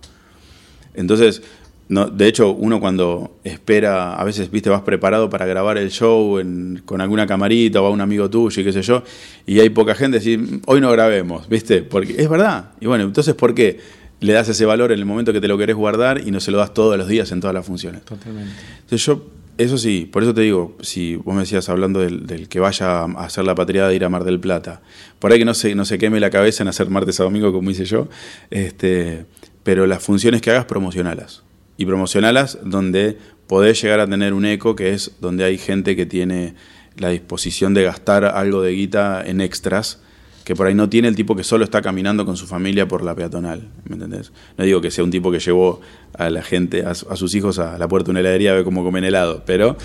Entonces, 0.95 1.43
no, 1.89 2.07
de 2.07 2.27
hecho, 2.27 2.51
uno 2.53 2.81
cuando 2.81 3.37
espera, 3.45 4.15
a 4.15 4.25
veces, 4.25 4.51
viste, 4.51 4.71
vas 4.71 4.83
preparado 4.83 5.29
para 5.29 5.45
grabar 5.45 5.77
el 5.77 5.91
show 5.91 6.39
en- 6.39 6.83
con 6.87 7.01
alguna 7.01 7.27
camarita 7.27 7.83
o 7.83 7.87
a 7.87 7.91
un 7.91 8.01
amigo 8.01 8.31
tuyo 8.31 8.63
y 8.63 8.65
qué 8.65 8.73
sé 8.73 8.81
yo, 8.83 9.03
y 9.47 9.61
hay 9.61 9.69
poca 9.71 9.95
gente, 9.95 10.19
decir, 10.19 10.61
hoy 10.67 10.81
no 10.81 10.91
grabemos, 10.93 11.47
viste, 11.49 11.83
porque 11.83 12.15
es 12.17 12.29
verdad. 12.29 12.71
Y 12.81 12.87
bueno, 12.87 13.05
entonces, 13.05 13.35
¿por 13.35 13.55
qué 13.55 13.79
le 14.21 14.33
das 14.33 14.49
ese 14.49 14.65
valor 14.65 14.93
en 14.93 14.99
el 14.99 15.05
momento 15.05 15.33
que 15.33 15.41
te 15.41 15.49
lo 15.49 15.59
querés 15.59 15.77
guardar 15.77 16.27
y 16.27 16.31
no 16.31 16.41
se 16.41 16.51
lo 16.51 16.59
das 16.59 16.73
todos 16.73 16.97
los 16.97 17.09
días 17.09 17.31
en 17.33 17.41
todas 17.41 17.55
las 17.55 17.67
funciones? 17.67 18.03
Totalmente. 18.05 18.53
Entonces 18.81 19.05
yo, 19.05 19.27
eso 19.59 19.79
sí, 19.79 20.09
por 20.11 20.23
eso 20.23 20.35
te 20.35 20.41
digo, 20.41 20.77
si 20.81 21.17
vos 21.17 21.35
me 21.35 21.43
decías 21.43 21.69
hablando 21.69 22.01
del, 22.01 22.27
del 22.27 22.49
que 22.49 22.61
vaya 22.61 23.01
a 23.01 23.05
hacer 23.25 23.45
la 23.45 23.55
patriada 23.55 23.89
de 23.89 23.97
ir 23.97 24.05
a 24.05 24.09
Mar 24.09 24.25
del 24.25 24.41
Plata, 24.41 24.83
por 25.19 25.33
ahí 25.33 25.39
que 25.39 25.45
no 25.45 25.55
se, 25.55 25.75
no 25.75 25.85
se 25.85 25.99
queme 25.99 26.21
la 26.21 26.31
cabeza 26.31 26.63
en 26.63 26.69
hacer 26.69 26.91
martes 26.91 27.21
a 27.21 27.25
domingo 27.25 27.53
como 27.53 27.71
hice 27.71 27.85
yo, 27.85 28.09
este, 28.51 29.27
pero 29.63 29.87
las 29.87 30.03
funciones 30.03 30.41
que 30.41 30.51
hagas, 30.51 30.67
promocionalas. 30.67 31.43
Y 31.77 31.87
promocionalas 31.87 32.59
donde 32.63 33.19
podés 33.47 33.81
llegar 33.83 34.01
a 34.01 34.07
tener 34.07 34.33
un 34.33 34.45
eco, 34.45 34.77
que 34.77 34.93
es 34.93 35.13
donde 35.21 35.45
hay 35.45 35.59
gente 35.59 35.97
que 35.97 36.07
tiene 36.07 36.55
la 36.97 37.09
disposición 37.09 37.75
de 37.75 37.83
gastar 37.83 38.25
algo 38.25 38.63
de 38.63 38.73
guita 38.73 39.23
en 39.25 39.41
extras, 39.41 40.01
que 40.45 40.55
por 40.55 40.67
ahí 40.67 40.75
no 40.75 40.89
tiene 40.89 41.09
el 41.09 41.17
tipo 41.17 41.35
que 41.35 41.43
solo 41.45 41.65
está 41.65 41.81
caminando 41.83 42.25
con 42.27 42.37
su 42.37 42.47
familia 42.47 42.87
por 42.87 43.03
la 43.03 43.15
peatonal, 43.15 43.69
¿me 43.89 43.95
entendés? 43.95 44.31
No 44.59 44.65
digo 44.65 44.81
que 44.81 44.91
sea 44.91 45.03
un 45.05 45.11
tipo 45.11 45.31
que 45.33 45.39
llevó 45.41 45.81
a 46.19 46.29
la 46.31 46.43
gente, 46.43 46.85
a, 46.85 46.95
su- 46.95 47.09
a 47.11 47.17
sus 47.17 47.35
hijos 47.35 47.59
a 47.59 47.79
la 47.79 47.89
puerta 47.89 48.07
de 48.07 48.11
una 48.13 48.21
heladería 48.21 48.51
a 48.53 48.55
ver 48.55 48.65
cómo 48.65 48.85
comen 48.85 49.05
helado, 49.05 49.43
pero 49.47 49.77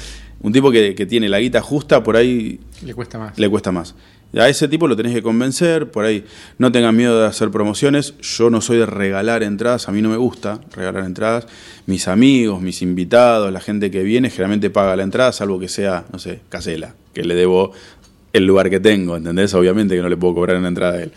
un 0.41 0.51
tipo 0.53 0.69
que, 0.71 0.95
que 0.95 1.05
tiene 1.05 1.29
la 1.29 1.39
guita 1.39 1.61
justa, 1.61 2.03
por 2.03 2.15
ahí 2.17 2.59
Le 2.83 2.93
cuesta 2.93 3.17
más. 3.17 3.37
le 3.39 3.49
cuesta 3.49 3.71
más. 3.71 3.95
A 4.37 4.47
ese 4.47 4.67
tipo 4.67 4.87
lo 4.87 4.95
tenés 4.95 5.15
que 5.15 5.23
convencer, 5.23 5.89
por 5.89 6.05
ahí 6.05 6.23
no 6.59 6.71
tengan 6.71 6.95
miedo 6.95 7.19
de 7.19 7.25
hacer 7.25 7.49
promociones. 7.49 8.13
Yo 8.21 8.51
no 8.51 8.61
soy 8.61 8.77
de 8.77 8.85
regalar 8.85 9.41
entradas, 9.41 9.89
a 9.89 9.91
mí 9.91 10.03
no 10.03 10.09
me 10.09 10.17
gusta 10.17 10.61
regalar 10.75 11.03
entradas. 11.05 11.47
Mis 11.87 12.07
amigos, 12.07 12.61
mis 12.61 12.83
invitados, 12.83 13.51
la 13.51 13.59
gente 13.59 13.89
que 13.89 14.03
viene, 14.03 14.29
generalmente 14.29 14.69
paga 14.69 14.95
la 14.95 15.01
entrada, 15.01 15.31
salvo 15.31 15.57
que 15.59 15.67
sea, 15.67 16.05
no 16.13 16.19
sé, 16.19 16.41
Casela, 16.49 16.93
que 17.15 17.23
le 17.23 17.33
debo 17.33 17.71
el 18.33 18.45
lugar 18.45 18.69
que 18.69 18.79
tengo, 18.79 19.17
¿entendés? 19.17 19.53
Obviamente 19.53 19.95
que 19.95 20.01
no 20.01 20.09
le 20.09 20.17
puedo 20.17 20.35
cobrar 20.35 20.57
una 20.57 20.67
entrada 20.67 20.93
a 20.97 21.03
él. 21.03 21.11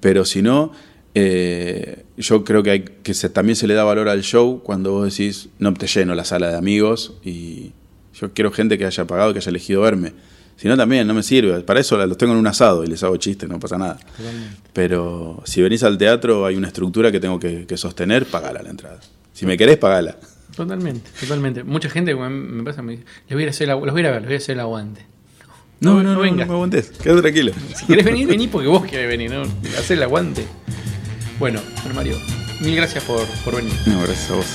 Pero 0.00 0.24
si 0.24 0.42
no, 0.42 0.72
eh, 1.14 2.04
yo 2.16 2.44
creo 2.44 2.62
que, 2.62 2.70
hay, 2.70 2.80
que 3.02 3.14
se- 3.14 3.28
también 3.30 3.56
se 3.56 3.66
le 3.66 3.74
da 3.74 3.84
valor 3.84 4.08
al 4.08 4.22
show 4.22 4.62
cuando 4.62 4.92
vos 4.92 5.10
decís, 5.16 5.48
no 5.58 5.72
te 5.74 5.86
lleno 5.86 6.14
la 6.14 6.24
sala 6.24 6.50
de 6.50 6.56
amigos 6.56 7.14
y 7.24 7.72
yo 8.14 8.32
quiero 8.32 8.50
gente 8.52 8.78
que 8.78 8.84
haya 8.86 9.06
pagado, 9.06 9.32
que 9.32 9.38
haya 9.38 9.50
elegido 9.50 9.82
verme. 9.82 10.12
Si 10.56 10.68
no, 10.68 10.76
también 10.76 11.06
no 11.06 11.14
me 11.14 11.22
sirve. 11.24 11.58
Para 11.62 11.80
eso 11.80 11.96
los 12.06 12.16
tengo 12.16 12.32
en 12.32 12.38
un 12.38 12.46
asado 12.46 12.84
y 12.84 12.86
les 12.86 13.02
hago 13.02 13.16
chistes, 13.16 13.48
no 13.48 13.58
pasa 13.58 13.76
nada. 13.76 13.98
Pero 14.72 15.42
si 15.44 15.62
venís 15.62 15.82
al 15.82 15.98
teatro, 15.98 16.46
hay 16.46 16.56
una 16.56 16.68
estructura 16.68 17.10
que 17.10 17.20
tengo 17.20 17.38
que, 17.40 17.66
que 17.66 17.76
sostener, 17.76 18.26
pagala 18.26 18.62
la 18.62 18.70
entrada. 18.70 19.00
Si 19.32 19.46
me 19.46 19.56
querés, 19.56 19.78
pagala. 19.78 20.16
Totalmente, 20.56 21.10
totalmente. 21.18 21.64
Mucha 21.64 21.90
gente 21.90 22.14
me, 22.14 22.28
me 22.30 22.62
pasa, 22.62 22.82
me 22.82 22.92
dice, 22.92 23.04
les 23.28 23.34
voy 23.36 23.44
a 23.46 23.50
hacer, 23.50 23.66
la- 23.66 23.74
los 23.74 23.90
voy 23.92 24.06
a 24.06 24.10
ver, 24.12 24.20
les 24.20 24.26
voy 24.28 24.34
a 24.34 24.38
hacer 24.38 24.52
el 24.54 24.60
aguante. 24.60 25.04
No, 25.80 25.94
No, 25.94 26.02
no, 26.02 26.02
no, 26.10 26.14
no 26.14 26.20
venga. 26.20 26.44
no 26.44 26.52
me 26.52 26.54
aguantes. 26.56 26.90
Quédate 27.02 27.22
tranquilo. 27.22 27.52
Si 27.76 27.84
querés 27.86 28.04
venir, 28.04 28.26
vení 28.26 28.48
porque 28.48 28.68
vos 28.68 28.84
querés 28.84 29.08
venir, 29.08 29.30
¿no? 29.30 29.42
Hacer 29.78 29.96
el 29.98 30.02
aguante. 30.04 30.46
Bueno, 31.38 31.60
bueno 31.82 31.94
Mario, 31.94 32.16
mil 32.60 32.76
gracias 32.76 33.02
por, 33.04 33.24
por 33.44 33.56
venir. 33.56 33.72
No, 33.86 33.98
gracias 34.02 34.30
a 34.30 34.34
vos. 34.34 34.46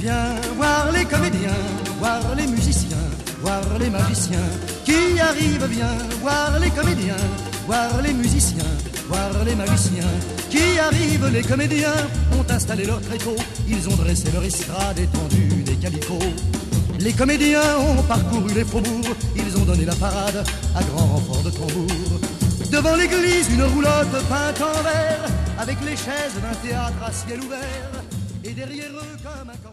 Viens 0.00 0.40
voir 0.56 0.92
les 0.92 1.06
comédiens, 1.06 1.56
voir 2.00 2.22
les 2.36 2.48
musiciens, 2.48 2.98
voir 3.40 3.62
les 3.78 3.90
magiciens 3.90 4.48
qui 4.84 5.18
arrivent. 5.20 5.66
Viens 5.70 5.96
voir 6.20 6.58
les 6.60 6.70
comédiens, 6.70 7.16
voir 7.66 8.02
les 8.02 8.12
musiciens, 8.12 8.64
voir 9.08 9.30
les 9.44 9.54
magiciens 9.54 10.10
qui 10.50 10.78
arrivent. 10.78 11.28
Les 11.32 11.42
comédiens 11.42 11.94
ont 12.38 12.52
installé 12.52 12.84
leur 12.84 13.00
tréteau, 13.00 13.36
ils 13.68 13.88
ont 13.88 13.96
dressé 13.96 14.30
leur 14.32 14.44
estrade 14.44 14.98
étendue 14.98 15.62
des 15.64 15.76
calicots. 15.76 16.18
Les 17.02 17.12
comédiens 17.12 17.78
ont 17.78 18.00
parcouru 18.04 18.54
les 18.54 18.64
faubourgs, 18.64 19.16
ils 19.34 19.56
ont 19.56 19.64
donné 19.64 19.84
la 19.84 19.94
parade 19.96 20.46
à 20.76 20.82
grand 20.84 21.06
renfort 21.06 21.42
de 21.42 21.50
tambour. 21.50 22.20
Devant 22.70 22.94
l'église, 22.94 23.48
une 23.52 23.64
roulotte 23.64 24.12
peinte 24.28 24.60
en 24.60 24.82
vert, 24.84 25.24
avec 25.58 25.78
les 25.84 25.96
chaises 25.96 26.38
d'un 26.40 26.54
théâtre 26.68 27.02
à 27.04 27.10
ciel 27.10 27.40
ouvert, 27.40 27.90
et 28.44 28.50
derrière 28.50 28.90
eux 28.90 29.16
comme 29.20 29.50
un 29.50 29.56
cortège. 29.56 29.71